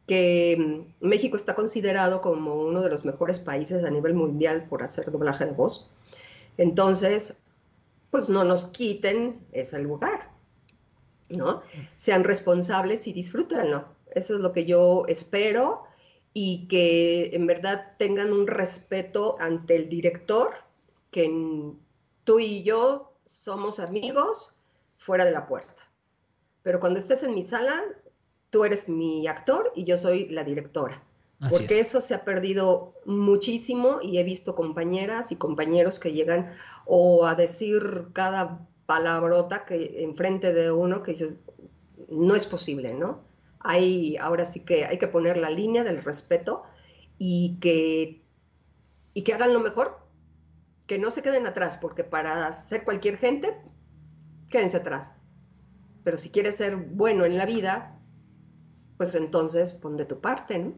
que 0.07 0.57
mm, 0.57 1.05
México 1.05 1.37
está 1.37 1.53
considerado 1.53 2.21
como 2.21 2.55
uno 2.55 2.81
de 2.81 2.89
los 2.89 3.05
mejores 3.05 3.39
países 3.39 3.83
a 3.83 3.89
nivel 3.89 4.13
mundial 4.13 4.65
por 4.67 4.81
hacer 4.81 5.11
doblaje 5.11 5.45
de 5.45 5.51
voz. 5.51 5.89
Entonces, 6.57 7.37
pues 8.09 8.29
no 8.29 8.43
nos 8.43 8.67
quiten 8.67 9.45
ese 9.51 9.79
lugar, 9.79 10.31
¿no? 11.29 11.61
Sean 11.93 12.23
responsables 12.23 13.05
y 13.05 13.13
disfrútenlo. 13.13 13.85
Eso 14.09 14.35
es 14.35 14.39
lo 14.39 14.53
que 14.53 14.65
yo 14.65 15.05
espero 15.07 15.83
y 16.33 16.67
que 16.67 17.35
en 17.35 17.45
verdad 17.45 17.93
tengan 17.97 18.31
un 18.31 18.47
respeto 18.47 19.35
ante 19.39 19.75
el 19.75 19.89
director, 19.89 20.55
que 21.11 21.73
tú 22.23 22.39
y 22.39 22.63
yo 22.63 23.13
somos 23.25 23.79
amigos 23.79 24.61
fuera 24.95 25.25
de 25.25 25.31
la 25.31 25.47
puerta. 25.47 25.83
Pero 26.63 26.79
cuando 26.79 26.99
estés 26.99 27.23
en 27.23 27.33
mi 27.33 27.43
sala, 27.43 27.83
tú 28.57 28.65
eres 28.65 28.89
mi 28.89 29.27
actor 29.27 29.71
y 29.75 29.83
yo 29.83 29.97
soy 29.97 30.29
la 30.29 30.43
directora. 30.43 31.03
porque 31.51 31.79
eso 31.79 32.01
se 32.01 32.15
ha 32.15 32.25
perdido 32.25 32.95
muchísimo 33.05 33.99
y 34.01 34.17
he 34.17 34.23
visto 34.23 34.55
compañeras 34.55 35.31
y 35.31 35.35
compañeros 35.35 35.99
que 35.99 36.11
llegan 36.11 36.49
o 36.87 37.27
a 37.27 37.35
decir 37.35 38.07
cada 38.13 38.67
palabrota 38.87 39.63
que 39.65 40.01
enfrente 40.03 40.53
de 40.53 40.71
uno 40.71 41.03
que 41.03 41.11
dices, 41.11 41.35
no 42.09 42.35
es 42.35 42.47
posible, 42.47 42.95
¿no? 42.95 43.21
Hay, 43.59 44.17
ahora 44.17 44.43
sí 44.43 44.65
que 44.65 44.85
hay 44.85 44.97
que 44.97 45.07
poner 45.07 45.37
la 45.37 45.51
línea 45.51 45.83
del 45.83 46.03
respeto 46.03 46.63
y 47.19 47.59
que, 47.61 48.23
y 49.13 49.21
que 49.21 49.33
hagan 49.35 49.53
lo 49.53 49.59
mejor, 49.59 49.99
que 50.87 50.97
no 50.97 51.11
se 51.11 51.21
queden 51.21 51.45
atrás, 51.45 51.77
porque 51.77 52.03
para 52.03 52.51
ser 52.53 52.83
cualquier 52.83 53.17
gente, 53.17 53.55
quédense 54.49 54.77
atrás. 54.77 55.13
Pero 56.03 56.17
si 56.17 56.31
quieres 56.31 56.55
ser 56.55 56.75
bueno 56.77 57.23
en 57.25 57.37
la 57.37 57.45
vida, 57.45 57.96
pues 58.97 59.15
entonces 59.15 59.73
pon 59.73 59.97
de 59.97 60.05
tu 60.05 60.19
parte, 60.19 60.57
¿no? 60.57 60.73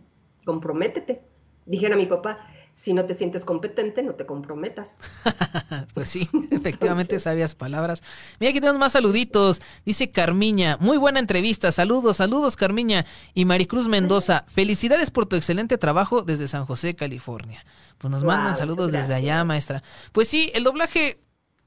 Comprométete. 0.45 1.21
Dijera 1.65 1.95
mi 1.95 2.05
papá, 2.05 2.39
si 2.71 2.93
no 2.93 3.05
te 3.05 3.13
sientes 3.13 3.45
competente, 3.45 4.03
no 4.03 4.15
te 4.15 4.25
comprometas. 4.25 4.99
pues 5.93 6.09
sí, 6.09 6.29
efectivamente, 6.51 7.19
sabias 7.19 7.55
palabras. 7.55 8.01
Mira, 8.39 8.51
aquí 8.51 8.59
tenemos 8.59 8.79
más 8.79 8.93
saluditos. 8.93 9.61
Dice 9.85 10.11
Carmiña, 10.11 10.77
muy 10.79 10.97
buena 10.97 11.19
entrevista. 11.19 11.71
Saludos, 11.71 12.17
saludos, 12.17 12.55
Carmiña. 12.55 13.05
Y 13.33 13.45
Maricruz 13.45 13.87
Mendoza, 13.87 14.45
felicidades 14.47 15.11
por 15.11 15.25
tu 15.25 15.35
excelente 15.35 15.77
trabajo 15.77 16.21
desde 16.21 16.47
San 16.47 16.65
José, 16.65 16.95
California. 16.95 17.65
Pues 17.97 18.11
nos 18.11 18.23
mandan 18.23 18.55
saludos 18.55 18.91
desde 18.91 19.13
allá, 19.13 19.43
maestra. 19.43 19.83
Pues 20.11 20.27
sí, 20.27 20.51
el 20.53 20.63
doblaje 20.63 21.19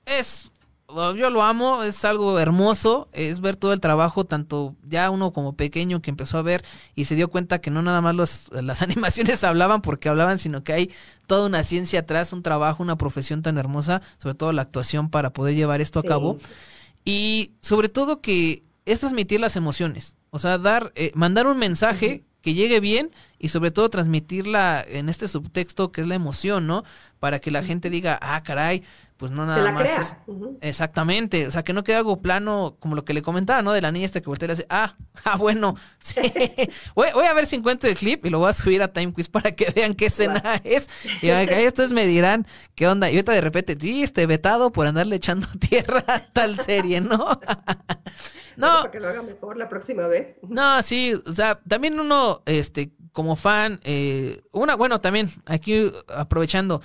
es 0.06 0.51
yo 1.16 1.30
lo 1.30 1.42
amo, 1.42 1.82
es 1.82 2.04
algo 2.04 2.38
hermoso, 2.38 3.08
es 3.12 3.40
ver 3.40 3.56
todo 3.56 3.72
el 3.72 3.80
trabajo, 3.80 4.24
tanto 4.24 4.74
ya 4.88 5.10
uno 5.10 5.32
como 5.32 5.54
pequeño 5.54 6.02
que 6.02 6.10
empezó 6.10 6.38
a 6.38 6.42
ver 6.42 6.64
y 6.94 7.06
se 7.06 7.14
dio 7.14 7.28
cuenta 7.28 7.60
que 7.60 7.70
no 7.70 7.82
nada 7.82 8.00
más 8.00 8.48
las 8.50 8.82
animaciones 8.82 9.44
hablaban 9.44 9.82
porque 9.82 10.08
hablaban, 10.08 10.38
sino 10.38 10.62
que 10.64 10.72
hay 10.72 10.90
toda 11.26 11.46
una 11.46 11.62
ciencia 11.64 12.00
atrás, 12.00 12.32
un 12.32 12.42
trabajo, 12.42 12.82
una 12.82 12.96
profesión 12.96 13.42
tan 13.42 13.58
hermosa, 13.58 14.02
sobre 14.18 14.34
todo 14.34 14.52
la 14.52 14.62
actuación 14.62 15.10
para 15.10 15.32
poder 15.32 15.54
llevar 15.54 15.80
esto 15.80 16.00
a 16.00 16.04
cabo. 16.04 16.38
Y 17.04 17.52
sobre 17.60 17.88
todo 17.88 18.20
que 18.20 18.62
es 18.84 19.00
transmitir 19.00 19.40
las 19.40 19.56
emociones, 19.56 20.16
o 20.30 20.38
sea, 20.38 20.58
dar, 20.58 20.92
eh, 20.94 21.12
mandar 21.14 21.46
un 21.46 21.58
mensaje 21.58 22.24
que 22.42 22.54
llegue 22.54 22.80
bien 22.80 23.10
y 23.38 23.48
sobre 23.48 23.70
todo 23.70 23.88
transmitirla 23.88 24.84
en 24.86 25.08
este 25.08 25.28
subtexto 25.28 25.90
que 25.92 26.02
es 26.02 26.06
la 26.06 26.14
emoción, 26.14 26.66
¿no? 26.66 26.84
Para 27.18 27.38
que 27.38 27.50
la 27.50 27.62
gente 27.62 27.88
diga, 27.88 28.18
ah, 28.20 28.42
caray, 28.42 28.82
pues 29.22 29.30
no 29.30 29.46
nada 29.46 29.70
más. 29.70 30.16
Exactamente, 30.60 31.46
o 31.46 31.50
sea, 31.52 31.62
que 31.62 31.72
no 31.72 31.84
quede 31.84 31.94
algo 31.94 32.20
plano 32.20 32.76
como 32.80 32.96
lo 32.96 33.04
que 33.04 33.14
le 33.14 33.22
comentaba, 33.22 33.62
¿no? 33.62 33.72
De 33.72 33.80
la 33.80 33.92
niña 33.92 34.04
esta 34.04 34.20
que 34.20 34.26
voltea 34.26 34.46
y 34.46 34.48
le 34.48 34.52
hace, 34.54 34.66
ah, 34.68 34.96
ah, 35.24 35.36
bueno, 35.36 35.76
sí. 36.00 36.16
voy, 36.96 37.08
a 37.08 37.32
ver 37.32 37.46
si 37.46 37.54
encuentro 37.54 37.88
el 37.88 37.96
clip 37.96 38.26
y 38.26 38.30
lo 38.30 38.40
voy 38.40 38.50
a 38.50 38.52
subir 38.52 38.82
a 38.82 38.92
Time 38.92 39.12
Quiz 39.12 39.28
para 39.28 39.52
que 39.52 39.70
vean 39.70 39.94
qué 39.94 40.06
escena 40.06 40.60
es. 40.64 40.90
Y 41.20 41.30
ustedes 41.66 41.92
me 41.92 42.04
dirán 42.04 42.48
qué 42.74 42.88
onda. 42.88 43.10
Y 43.10 43.14
ahorita 43.14 43.30
de 43.30 43.40
repente, 43.40 43.76
sí, 43.80 44.02
este 44.02 44.26
vetado 44.26 44.72
por 44.72 44.88
andarle 44.88 45.14
echando 45.14 45.46
tierra 45.68 46.02
a 46.08 46.26
tal 46.26 46.58
serie, 46.58 47.00
¿no? 47.00 47.40
No. 48.56 48.68
Para 48.80 48.90
que 48.90 49.00
lo 49.00 49.08
haga 49.08 49.22
mejor 49.22 49.56
la 49.56 49.68
próxima 49.68 50.06
vez. 50.06 50.36
No, 50.42 50.82
sí, 50.82 51.14
o 51.14 51.32
sea, 51.32 51.60
también 51.68 51.98
uno, 51.98 52.42
este, 52.46 52.92
como 53.12 53.36
fan, 53.36 53.80
eh, 53.84 54.40
una, 54.52 54.76
bueno, 54.76 55.00
también 55.00 55.28
aquí 55.46 55.92
aprovechando 56.08 56.80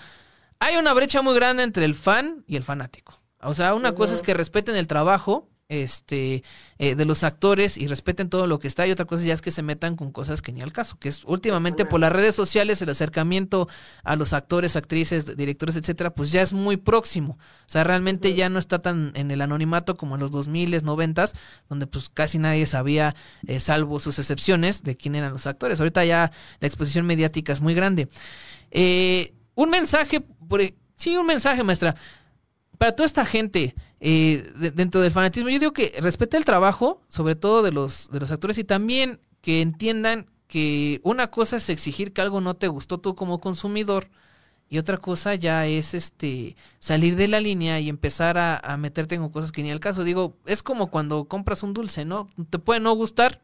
hay 0.59 0.77
una 0.77 0.93
brecha 0.93 1.21
muy 1.21 1.35
grande 1.35 1.63
entre 1.63 1.85
el 1.85 1.95
fan 1.95 2.43
y 2.47 2.55
el 2.55 2.63
fanático. 2.63 3.13
O 3.41 3.53
sea, 3.53 3.75
una 3.75 3.93
cosa 3.93 4.13
es 4.15 4.21
que 4.21 4.33
respeten 4.33 4.75
el 4.75 4.87
trabajo 4.87 5.47
este, 5.69 6.43
eh, 6.77 6.95
de 6.95 7.05
los 7.05 7.23
actores 7.23 7.77
y 7.77 7.87
respeten 7.87 8.29
todo 8.29 8.47
lo 8.47 8.59
que 8.59 8.67
está. 8.67 8.87
Y 8.87 8.91
otra 8.91 9.05
cosa 9.05 9.23
ya 9.23 9.33
es 9.33 9.41
que 9.41 9.51
se 9.51 9.61
metan 9.61 9.95
con 9.95 10.11
cosas 10.11 10.41
que 10.41 10.51
ni 10.51 10.61
al 10.61 10.71
caso, 10.71 10.97
que 10.97 11.09
es 11.09 11.23
últimamente 11.25 11.85
por 11.85 11.99
las 11.99 12.11
redes 12.11 12.35
sociales 12.35 12.81
el 12.81 12.89
acercamiento 12.89 13.67
a 14.03 14.15
los 14.15 14.33
actores, 14.33 14.75
actrices, 14.75 15.35
directores, 15.35 15.75
etcétera, 15.75 16.13
pues 16.13 16.31
ya 16.31 16.41
es 16.41 16.53
muy 16.53 16.77
próximo. 16.77 17.37
O 17.65 17.69
sea, 17.69 17.83
realmente 17.83 18.33
ya 18.33 18.49
no 18.49 18.59
está 18.59 18.79
tan 18.79 19.11
en 19.15 19.31
el 19.31 19.41
anonimato 19.41 19.97
como 19.97 20.15
en 20.15 20.21
los 20.21 20.31
2000, 20.31 20.83
90, 20.83 21.25
donde 21.69 21.87
pues 21.87 22.09
casi 22.09 22.37
nadie 22.37 22.65
sabía, 22.65 23.15
eh, 23.45 23.59
salvo 23.59 23.99
sus 23.99 24.19
excepciones, 24.19 24.83
de 24.83 24.95
quién 24.95 25.15
eran 25.15 25.31
los 25.31 25.47
actores. 25.47 25.79
Ahorita 25.79 26.05
ya 26.05 26.31
la 26.59 26.67
exposición 26.67 27.05
mediática 27.05 27.51
es 27.51 27.61
muy 27.61 27.73
grande. 27.73 28.07
Eh, 28.71 29.33
un 29.55 29.69
mensaje, 29.69 30.21
por, 30.21 30.61
e, 30.61 30.75
sí, 30.95 31.17
un 31.17 31.25
mensaje, 31.25 31.63
maestra 31.63 31.95
para 32.77 32.95
toda 32.95 33.05
esta 33.05 33.25
gente 33.25 33.75
eh, 33.99 34.51
dentro 34.75 35.01
del 35.01 35.11
fanatismo, 35.11 35.49
yo 35.49 35.59
digo 35.59 35.73
que 35.73 35.93
respete 35.99 36.37
el 36.37 36.45
trabajo, 36.45 37.01
sobre 37.07 37.35
todo 37.35 37.63
de 37.63 37.71
los, 37.71 38.09
de 38.11 38.19
los 38.19 38.31
actores, 38.31 38.57
y 38.57 38.63
también 38.63 39.19
que 39.41 39.61
entiendan 39.61 40.27
que 40.47 41.01
una 41.03 41.31
cosa 41.31 41.57
es 41.57 41.69
exigir 41.69 42.13
que 42.13 42.21
algo 42.21 42.41
no 42.41 42.55
te 42.55 42.67
gustó 42.67 42.99
tú 42.99 43.15
como 43.15 43.39
consumidor, 43.39 44.09
y 44.69 44.79
otra 44.79 44.97
cosa 44.97 45.33
ya 45.35 45.65
es 45.65 45.93
este 45.93 46.57
salir 46.79 47.15
de 47.15 47.29
la 47.29 47.39
línea 47.39 47.79
y 47.79 47.87
empezar 47.87 48.37
a, 48.37 48.57
a 48.57 48.75
meterte 48.75 49.15
en 49.15 49.29
cosas 49.29 49.53
que 49.53 49.63
ni 49.63 49.71
al 49.71 49.79
caso. 49.79 50.03
Digo, 50.03 50.35
es 50.45 50.61
como 50.61 50.91
cuando 50.91 51.25
compras 51.25 51.63
un 51.63 51.73
dulce, 51.73 52.03
¿no? 52.03 52.29
Te 52.49 52.59
puede 52.59 52.81
no 52.81 52.93
gustar, 52.93 53.41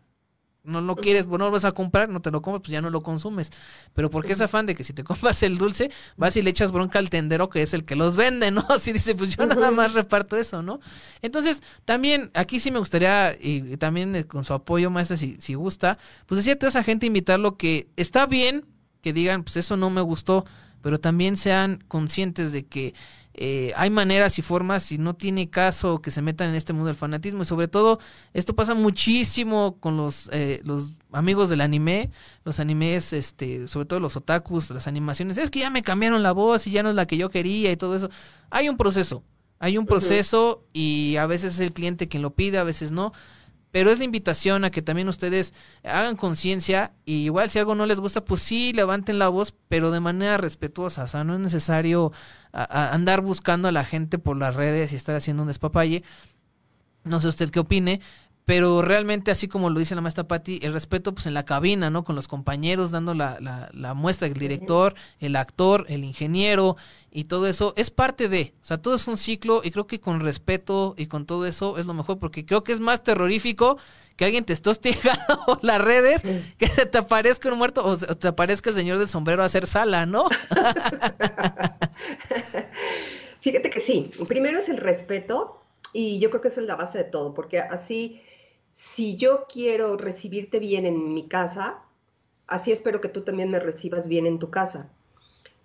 no 0.64 0.82
lo 0.82 0.96
quieres, 0.96 1.26
bueno, 1.26 1.46
no 1.46 1.50
lo 1.50 1.54
vas 1.54 1.66
a 1.66 1.74
comprar, 1.74 2.10
no 2.10 2.22
te 2.22 2.32
lo 2.32 2.42
compras, 2.42 2.62
pues 2.62 2.72
ya 2.72 2.82
no 2.82 2.90
lo 2.90 3.04
consumes. 3.04 3.52
Pero 3.94 4.10
porque 4.10 4.34
es 4.34 4.42
afán 4.42 4.66
de 4.66 4.76
que 4.76 4.84
si 4.84 4.94
te 4.94 5.04
compras 5.06 5.44
el 5.44 5.58
dulce, 5.58 5.92
vas 6.18 6.36
y 6.38 6.42
le 6.42 6.50
echas 6.50 6.72
bronca 6.72 7.00
al 7.00 7.10
tendero 7.10 7.50
que 7.50 7.62
es 7.62 7.74
el 7.74 7.86
que 7.86 7.96
los 7.96 8.16
vende, 8.16 8.52
¿no? 8.52 8.66
Así 8.70 8.94
dice, 8.94 9.16
pues 9.16 9.36
yo 9.36 9.46
nada 9.46 9.72
más 9.72 9.94
reparto 9.94 10.38
eso, 10.38 10.62
¿no? 10.62 10.80
Entonces, 11.22 11.62
también 11.86 12.32
aquí 12.34 12.60
sí 12.60 12.72
me 12.72 12.80
gustaría, 12.80 13.38
y, 13.40 13.78
también 13.78 14.16
eh, 14.16 14.26
con 14.26 14.44
su 14.44 14.54
apoyo, 14.54 14.90
maestra, 14.90 15.18
si, 15.18 15.36
si 15.40 15.54
gusta, 15.54 15.98
pues 16.26 16.38
decía 16.38 16.54
a 16.54 16.60
toda 16.60 16.70
esa 16.70 16.84
gente 16.84 17.06
invitarlo 17.06 17.58
que 17.58 17.90
está 17.96 18.26
bien 18.26 18.66
que 19.02 19.14
digan, 19.14 19.44
pues 19.44 19.58
eso 19.58 19.76
no 19.76 19.90
me 19.90 20.02
gustó, 20.02 20.46
pero 20.82 21.00
también 21.00 21.38
sean 21.38 21.84
conscientes 21.88 22.52
de 22.54 22.66
que 22.66 22.94
eh, 23.36 23.74
hay 23.76 23.90
maneras 23.90 24.38
y 24.38 24.42
formas 24.42 24.92
y 24.92 24.98
no 24.98 25.16
tiene 25.16 25.50
caso 25.50 26.02
que 26.02 26.12
se 26.12 26.22
metan 26.22 26.50
en 26.50 26.56
este 26.56 26.74
mundo 26.74 26.88
del 26.88 26.96
fanatismo. 26.96 27.42
Y 27.42 27.46
sobre 27.46 27.68
todo 27.68 28.00
esto 28.34 28.56
pasa 28.56 28.76
muchísimo 28.76 29.78
con 29.80 29.98
los 29.98 30.30
eh, 30.32 30.62
los 30.64 30.94
amigos 31.12 31.50
del 31.50 31.62
anime. 31.62 32.12
Los 32.44 32.60
animes 32.60 33.14
este 33.14 33.68
sobre 33.68 33.86
todo 33.86 34.00
los 34.00 34.16
otakus 34.16 34.70
las 34.70 34.88
animaciones. 34.88 35.38
Es 35.38 35.50
que 35.50 35.60
ya 35.60 35.70
me 35.70 35.82
cambiaron 35.82 36.22
la 36.22 36.32
voz 36.32 36.68
y 36.68 36.72
ya 36.72 36.84
no 36.84 36.90
es 36.90 36.96
la 36.96 37.06
que 37.06 37.18
yo 37.18 37.30
quería 37.30 37.72
y 37.72 37.78
todo 37.78 37.96
eso. 37.96 38.10
Hay 38.50 38.70
un 38.70 38.78
proceso. 38.78 39.24
Hay 39.60 39.78
un 39.78 39.86
proceso 39.86 40.66
y 40.74 41.16
a 41.16 41.26
veces 41.26 41.56
es 41.56 41.60
el 41.62 41.72
cliente 41.72 42.10
quien 42.10 42.22
lo 42.22 42.32
pide 42.32 42.58
a 42.58 42.64
veces 42.64 42.92
no 42.92 43.14
pero 43.74 43.90
es 43.90 43.98
la 43.98 44.06
invitación 44.06 44.66
a 44.66 44.70
que 44.70 44.84
también 44.84 45.08
ustedes 45.08 45.56
hagan 45.84 46.16
conciencia 46.16 46.94
y 47.06 47.24
igual 47.24 47.50
si 47.50 47.58
algo 47.58 47.74
no 47.74 47.88
les 47.88 48.00
gusta, 48.00 48.24
pues 48.24 48.40
sí, 48.40 48.72
levanten 48.72 49.18
la 49.18 49.30
voz, 49.30 49.56
pero 49.68 49.90
de 49.90 50.00
manera 50.00 50.38
respetuosa, 50.38 51.06
o 51.06 51.08
sea, 51.08 51.24
no 51.24 51.34
es 51.34 51.40
necesario 51.40 52.12
andar 52.52 53.22
buscando 53.22 53.68
a 53.68 53.72
la 53.72 53.84
gente 53.84 54.20
por 54.20 54.38
las 54.38 54.54
redes 54.54 54.94
y 54.94 54.96
estar 54.96 55.16
haciendo 55.16 55.42
un 55.42 55.48
despapalle. 55.48 56.04
No 57.04 57.20
sé 57.20 57.30
usted 57.30 57.50
qué 57.50 57.62
opine, 57.62 58.00
pero 58.46 58.82
realmente 58.82 59.32
así 59.32 59.48
como 59.48 59.70
lo 59.70 59.80
dice 59.80 59.96
la 59.96 60.02
maestra 60.02 60.28
Patti, 60.28 60.60
el 60.64 60.74
respeto 60.74 61.14
pues 61.14 61.28
en 61.28 61.34
la 61.34 61.46
cabina, 61.46 61.90
¿no? 61.90 62.04
Con 62.04 62.16
los 62.16 62.28
compañeros, 62.28 62.92
dando 62.92 63.14
la, 63.14 63.38
la, 63.40 63.70
la 63.74 63.94
muestra, 63.94 64.28
el 64.28 64.34
director, 64.34 64.96
el 65.20 65.36
actor, 65.36 65.86
el 65.88 66.04
ingeniero 66.04 66.76
y 67.12 67.26
todo 67.26 67.48
eso, 67.48 67.74
es 67.78 67.92
parte 67.92 68.28
de, 68.28 68.54
o 68.62 68.66
sea, 68.66 68.80
todo 68.80 68.96
es 68.96 69.08
un 69.08 69.18
ciclo 69.18 69.62
y 69.64 69.72
creo 69.72 69.86
que 69.86 70.00
con 70.00 70.20
respeto 70.20 70.96
y 70.98 71.06
con 71.06 71.26
todo 71.26 71.46
eso 71.46 71.78
es 71.78 71.86
lo 71.86 71.94
mejor, 71.94 72.18
porque 72.18 72.46
creo 72.46 72.64
que 72.64 72.72
es 72.72 72.80
más 72.80 73.04
terrorífico 73.04 73.78
que 74.16 74.26
alguien 74.26 74.46
te 74.46 74.54
esté 74.54 74.72
hostigando 74.72 75.58
las 75.62 75.80
redes, 75.80 76.24
que 76.58 76.68
se 76.68 76.86
te 76.86 76.98
aparezca 76.98 77.52
un 77.52 77.58
muerto 77.58 77.86
o 77.86 77.98
te 77.98 78.28
aparezca 78.28 78.72
el 78.72 78.76
señor 78.76 78.98
del 78.98 79.08
sombrero 79.08 79.44
a 79.44 79.46
hacer 79.46 79.68
sala, 79.68 80.06
¿no? 80.06 80.28
Fíjate 83.42 83.70
que 83.70 83.80
sí, 83.80 84.10
primero 84.28 84.60
es 84.60 84.70
el 84.70 84.78
respeto 84.78 85.62
y 85.92 86.20
yo 86.20 86.30
creo 86.30 86.42
que 86.42 86.48
esa 86.48 86.62
es 86.62 86.68
la 86.68 86.76
base 86.76 86.98
de 86.98 87.04
todo, 87.04 87.34
porque 87.34 87.60
así 87.60 88.22
si 88.74 89.18
yo 89.18 89.46
quiero 89.52 89.98
recibirte 89.98 90.60
bien 90.60 90.86
en 90.86 91.14
mi 91.14 91.28
casa, 91.28 91.84
así 92.48 92.72
espero 92.72 93.02
que 93.02 93.10
tú 93.10 93.22
también 93.22 93.50
me 93.52 93.60
recibas 93.60 94.08
bien 94.08 94.26
en 94.26 94.40
tu 94.40 94.50
casa. 94.50 94.92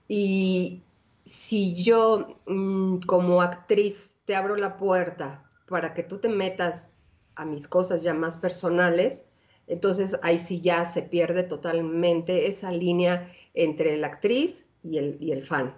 Y 0.07 0.83
si 1.25 1.75
yo 1.83 2.39
mm, 2.47 3.01
como 3.01 3.43
actriz 3.43 4.17
te 4.25 4.35
abro 4.35 4.57
la 4.57 4.77
puerta 4.77 5.45
para 5.67 5.95
que 5.95 6.03
tú 6.03 6.19
te 6.19 6.29
metas 6.29 6.95
a 7.35 7.45
mis 7.45 7.69
cosas 7.69 8.03
ya 8.03 8.15
más 8.15 8.37
personales, 8.37 9.25
entonces 9.67 10.19
ahí 10.23 10.39
sí 10.39 10.61
ya 10.61 10.85
se 10.85 11.03
pierde 11.03 11.43
totalmente 11.43 12.47
esa 12.47 12.73
línea 12.73 13.33
entre 13.55 13.97
la 13.99 14.09
actriz 14.09 14.67
y 14.83 14.99
el, 14.99 15.19
y 15.21 15.33
el 15.33 15.45
fan. 15.45 15.75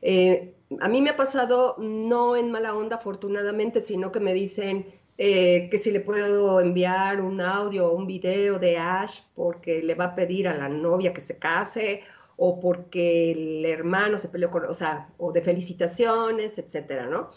Eh, 0.00 0.54
a 0.80 0.88
mí 0.88 1.02
me 1.02 1.10
ha 1.10 1.16
pasado, 1.16 1.76
no 1.78 2.36
en 2.36 2.50
mala 2.50 2.74
onda 2.74 2.96
afortunadamente, 2.96 3.80
sino 3.80 4.12
que 4.12 4.20
me 4.20 4.34
dicen, 4.34 4.86
eh, 5.20 5.68
que 5.68 5.78
si 5.78 5.90
le 5.90 5.98
puedo 5.98 6.60
enviar 6.60 7.20
un 7.20 7.40
audio 7.40 7.88
o 7.88 7.96
un 7.96 8.06
video 8.06 8.60
de 8.60 8.78
Ash 8.78 9.22
porque 9.34 9.82
le 9.82 9.96
va 9.96 10.04
a 10.06 10.14
pedir 10.14 10.46
a 10.46 10.56
la 10.56 10.68
novia 10.68 11.12
que 11.12 11.20
se 11.20 11.38
case 11.38 12.04
o 12.36 12.60
porque 12.60 13.32
el 13.32 13.64
hermano 13.66 14.16
se 14.16 14.28
peleó 14.28 14.48
con, 14.48 14.64
o 14.66 14.74
sea, 14.74 15.08
o 15.18 15.32
de 15.32 15.42
felicitaciones, 15.42 16.56
etcétera, 16.58 17.06
¿no? 17.06 17.30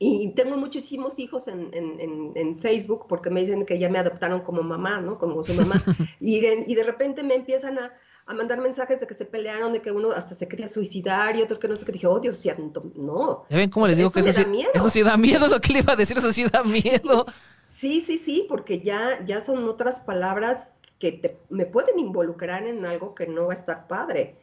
Y 0.00 0.34
tengo 0.34 0.56
muchísimos 0.56 1.20
hijos 1.20 1.46
en, 1.46 1.70
en, 1.72 2.32
en, 2.34 2.58
Facebook 2.58 3.06
porque 3.08 3.30
me 3.30 3.40
dicen 3.40 3.64
que 3.64 3.78
ya 3.78 3.88
me 3.88 3.98
adoptaron 3.98 4.42
como 4.42 4.62
mamá, 4.62 5.00
¿no? 5.00 5.16
Como 5.16 5.42
su 5.44 5.54
mamá. 5.54 5.76
Y, 6.20 6.44
y 6.44 6.74
de 6.74 6.84
repente 6.84 7.22
me 7.22 7.34
empiezan 7.34 7.78
a, 7.78 7.94
a 8.26 8.34
mandar 8.34 8.60
mensajes 8.60 9.00
de 9.00 9.06
que 9.06 9.14
se 9.14 9.24
pelearon, 9.24 9.72
de 9.72 9.80
que 9.80 9.92
uno 9.92 10.10
hasta 10.10 10.34
se 10.34 10.48
quería 10.48 10.66
suicidar 10.66 11.36
y 11.36 11.42
otro 11.42 11.58
que 11.58 11.68
no 11.68 11.76
sé 11.76 11.84
qué. 11.84 11.92
Dije, 11.92 12.08
oh 12.08 12.18
Dios 12.18 12.38
santo, 12.38 12.90
no. 12.96 13.44
¿Ya 13.48 13.56
ven 13.56 13.70
cómo 13.70 13.86
les 13.86 13.96
digo 13.96 14.10
que 14.10 14.20
eso, 14.20 14.32
sí, 14.32 14.42
da 14.42 14.48
miedo. 14.48 14.70
eso 14.74 14.90
sí 14.90 15.02
da 15.02 15.16
miedo? 15.16 15.46
Lo 15.48 15.60
que 15.60 15.72
le 15.72 15.78
iba 15.78 15.92
a 15.92 15.96
decir, 15.96 16.18
eso 16.18 16.32
sí 16.32 16.44
da 16.44 16.64
miedo. 16.64 17.26
Sí, 17.68 18.00
sí, 18.00 18.18
sí, 18.18 18.44
porque 18.48 18.80
ya, 18.80 19.24
ya 19.24 19.40
son 19.40 19.68
otras 19.68 20.00
palabras 20.00 20.68
que 20.98 21.12
te, 21.12 21.38
me 21.50 21.66
pueden 21.66 21.98
involucrar 21.98 22.66
en 22.66 22.84
algo 22.84 23.14
que 23.14 23.28
no 23.28 23.46
va 23.46 23.52
a 23.52 23.56
estar 23.56 23.86
padre. 23.86 24.36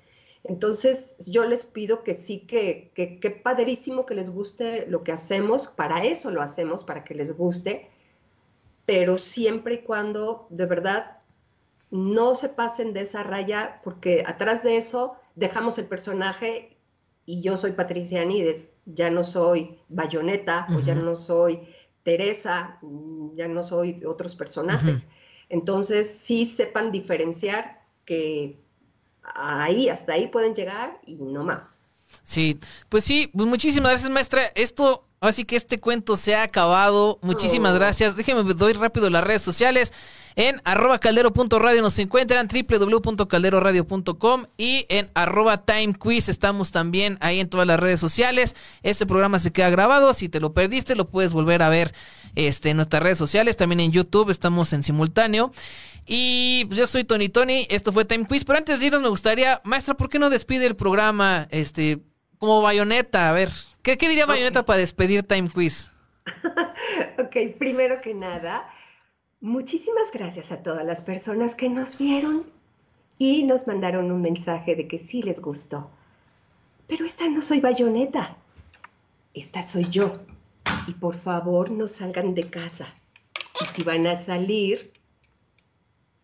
Entonces, 0.46 1.18
yo 1.28 1.46
les 1.46 1.66
pido 1.66 2.04
que 2.04 2.14
sí, 2.14 2.40
que, 2.40 2.92
que, 2.94 3.20
que 3.20 3.32
padrísimo 3.32 4.06
que 4.06 4.16
les 4.16 4.30
guste 4.30 4.86
lo 4.88 5.04
que 5.04 5.12
hacemos, 5.12 5.68
para 5.68 6.06
eso 6.06 6.32
lo 6.32 6.42
hacemos, 6.42 6.84
para 6.84 7.04
que 7.04 7.16
les 7.16 7.36
guste, 7.36 7.90
pero 8.86 9.18
siempre 9.18 9.76
y 9.76 9.78
cuando 9.80 10.48
de 10.50 10.66
verdad 10.66 11.13
no 11.94 12.34
se 12.34 12.50
pasen 12.50 12.92
de 12.92 13.02
esa 13.02 13.22
raya 13.22 13.80
porque 13.84 14.24
atrás 14.26 14.64
de 14.64 14.78
eso 14.78 15.16
dejamos 15.36 15.78
el 15.78 15.86
personaje 15.86 16.76
y 17.24 17.42
yo 17.42 17.56
soy 17.56 17.74
Patricia 17.74 18.24
Anides, 18.24 18.72
ya 18.88 19.12
no 19.12 19.24
soy 19.24 19.78
Bayoneta 19.90 20.66
o 20.76 20.80
ya 20.80 20.96
no 20.96 21.16
soy 21.16 21.60
Teresa, 22.02 22.80
ya 23.36 23.48
no 23.48 23.64
soy 23.64 24.04
otros 24.06 24.36
personajes. 24.36 25.06
Entonces 25.50 26.12
sí 26.12 26.48
sepan 26.48 26.92
diferenciar 26.92 27.84
que 28.06 28.60
ahí, 29.22 29.88
hasta 29.88 30.14
ahí 30.14 30.30
pueden 30.30 30.56
llegar 30.56 31.00
y 31.06 31.14
no 31.18 31.44
más. 31.44 31.84
Sí, 32.24 32.60
pues 32.90 33.04
sí, 33.04 33.30
pues 33.32 33.48
muchísimas 33.48 33.92
gracias 33.92 34.10
maestra. 34.10 34.52
Esto 34.56 35.06
Así 35.24 35.46
que 35.46 35.56
este 35.56 35.78
cuento 35.78 36.18
se 36.18 36.36
ha 36.36 36.44
acabado. 36.44 37.18
Muchísimas 37.22 37.72
oh. 37.72 37.76
gracias. 37.76 38.18
Déjenme 38.18 38.44
doy 38.56 38.74
rápido 38.74 39.10
las 39.10 39.24
redes 39.24 39.42
sociales. 39.42 39.94
En 40.36 40.62
arroba 40.64 41.00
caldero.radio 41.00 41.82
nos 41.82 42.00
encuentran, 42.00 42.48
www.calderoradio.com 42.48 44.46
y 44.58 44.86
en 44.90 45.10
arroba 45.14 45.66
timequiz 45.66 46.30
estamos 46.30 46.72
también 46.72 47.18
ahí 47.22 47.40
en 47.40 47.50
todas 47.50 47.68
las 47.68 47.80
redes 47.80 48.00
sociales. 48.00 48.56
Este 48.82 49.06
programa 49.06 49.40
se 49.40 49.52
queda 49.52 49.70
grabado, 49.70 50.14
si 50.14 50.30
te 50.30 50.40
lo 50.40 50.54
perdiste 50.54 50.96
lo 50.96 51.10
puedes 51.10 51.34
volver 51.34 51.62
a 51.62 51.70
ver 51.70 51.94
este, 52.36 52.72
en 52.72 52.78
nuestras 52.78 53.04
redes 53.04 53.18
sociales, 53.18 53.58
también 53.58 53.80
en 53.80 53.92
YouTube 53.92 54.30
estamos 54.30 54.74
en 54.74 54.84
simultáneo. 54.84 55.52
Y 56.06 56.68
yo 56.70 56.88
soy 56.88 57.04
Tony 57.04 57.30
Tony, 57.30 57.66
esto 57.70 57.94
fue 57.94 58.06
Time 58.06 58.26
Quiz, 58.26 58.44
pero 58.44 58.58
antes 58.58 58.80
de 58.80 58.88
irnos 58.88 59.02
me 59.02 59.10
gustaría, 59.10 59.62
maestra, 59.64 59.94
¿por 59.96 60.10
qué 60.10 60.20
no 60.20 60.30
despide 60.30 60.66
el 60.66 60.76
programa 60.76 61.48
este, 61.50 62.00
como 62.40 62.62
bayoneta? 62.62 63.30
A 63.30 63.32
ver, 63.32 63.50
¿qué, 63.82 63.98
qué 63.98 64.10
diría 64.10 64.26
bayoneta 64.26 64.66
para 64.66 64.80
despedir 64.80 65.24
Time 65.24 65.48
Quiz? 65.48 65.92
ok, 67.20 67.58
primero 67.58 68.02
que 68.02 68.14
nada, 68.14 68.68
Muchísimas 69.44 70.10
gracias 70.14 70.54
a 70.54 70.64
todas 70.64 70.86
las 70.86 71.02
personas 71.02 71.54
que 71.54 71.68
nos 71.68 71.98
vieron 71.98 72.46
y 73.18 73.44
nos 73.44 73.68
mandaron 73.68 74.10
un 74.10 74.22
mensaje 74.22 74.74
de 74.74 74.88
que 74.88 74.98
sí 74.98 75.22
les 75.22 75.42
gustó. 75.42 75.90
Pero 76.88 77.04
esta 77.04 77.28
no 77.28 77.42
soy 77.42 77.60
bayoneta, 77.60 78.38
esta 79.34 79.62
soy 79.62 79.84
yo. 79.90 80.14
Y 80.88 80.94
por 80.94 81.16
favor 81.16 81.72
no 81.72 81.90
salgan 81.90 82.34
de 82.34 82.50
casa. 82.50 82.88
Y 83.60 83.66
si 83.66 83.84
van 83.84 84.08
a 84.08 84.16
salir, 84.16 84.94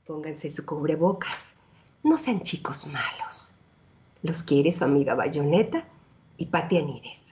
pónganse 0.08 0.50
su 0.50 0.66
cubrebocas. 0.66 1.56
No 2.04 2.18
sean 2.18 2.42
chicos 2.44 2.88
malos. 2.88 3.52
Los 4.24 4.44
quiere 4.44 4.72
su 4.72 4.86
amiga 4.86 5.14
Bayoneta 5.16 5.84
y 6.38 6.46
Pati 6.46 6.78
Anides. 6.78 7.29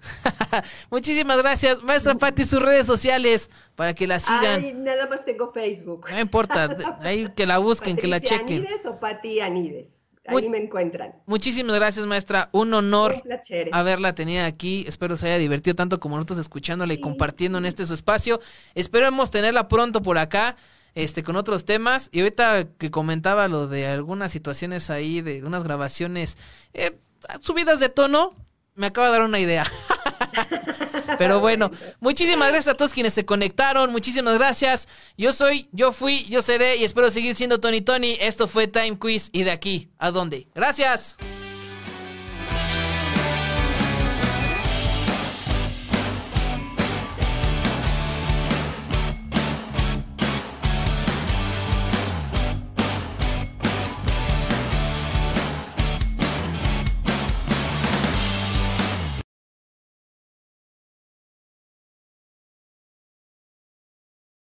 Muchísimas 0.90 1.38
gracias, 1.38 1.82
maestra 1.82 2.14
Patti, 2.14 2.44
sus 2.44 2.62
redes 2.62 2.86
sociales 2.86 3.50
para 3.74 3.94
que 3.94 4.06
la 4.06 4.18
sigan. 4.18 4.62
Ay, 4.62 4.72
nada 4.72 5.08
más 5.08 5.24
tengo 5.24 5.52
Facebook. 5.52 6.06
No 6.10 6.20
importa, 6.20 6.76
ahí 7.00 7.28
que 7.36 7.46
la 7.46 7.58
busquen, 7.58 7.96
que 7.96 8.06
la 8.06 8.20
chequen. 8.20 8.66
Anides 8.66 8.86
o 8.86 8.98
Patti 8.98 9.40
Anides. 9.40 10.00
Ahí 10.26 10.48
me 10.48 10.58
encuentran. 10.58 11.14
Muchísimas 11.26 11.74
gracias, 11.76 12.06
maestra. 12.06 12.50
Un 12.52 12.72
honor 12.74 13.22
haberla 13.72 14.14
tenido 14.14 14.44
aquí. 14.44 14.84
Espero 14.86 15.16
se 15.16 15.26
haya 15.26 15.38
divertido 15.38 15.74
tanto 15.74 15.98
como 15.98 16.16
nosotros 16.16 16.38
escuchándola 16.38 16.92
y 16.92 17.00
compartiendo 17.00 17.58
en 17.58 17.66
este 17.66 17.86
su 17.86 17.94
espacio. 17.94 18.40
Esperemos 18.74 19.30
tenerla 19.30 19.66
pronto 19.66 20.02
por 20.02 20.18
acá 20.18 20.56
este, 20.94 21.22
con 21.22 21.36
otros 21.36 21.64
temas. 21.64 22.10
Y 22.12 22.20
ahorita 22.20 22.68
que 22.78 22.90
comentaba 22.90 23.48
lo 23.48 23.66
de 23.66 23.86
algunas 23.86 24.30
situaciones 24.30 24.90
ahí, 24.90 25.20
de 25.20 25.44
unas 25.44 25.64
grabaciones 25.64 26.36
eh, 26.74 26.98
subidas 27.40 27.80
de 27.80 27.88
tono, 27.88 28.34
me 28.74 28.86
acaba 28.86 29.06
de 29.08 29.12
dar 29.12 29.22
una 29.22 29.38
idea. 29.38 29.70
Pero 31.18 31.40
bueno, 31.40 31.70
muchísimas 32.00 32.48
gracias 32.48 32.74
a 32.74 32.76
todos 32.76 32.92
quienes 32.92 33.14
se 33.14 33.24
conectaron. 33.24 33.92
Muchísimas 33.92 34.38
gracias. 34.38 34.88
Yo 35.16 35.32
soy, 35.32 35.68
yo 35.72 35.92
fui, 35.92 36.24
yo 36.24 36.42
seré 36.42 36.76
y 36.76 36.84
espero 36.84 37.10
seguir 37.10 37.36
siendo 37.36 37.60
Tony 37.60 37.80
Tony. 37.80 38.16
Esto 38.20 38.48
fue 38.48 38.68
Time 38.68 38.98
Quiz 38.98 39.28
y 39.32 39.42
de 39.42 39.50
aquí 39.50 39.90
a 39.98 40.10
dónde. 40.10 40.46
Gracias. 40.54 41.18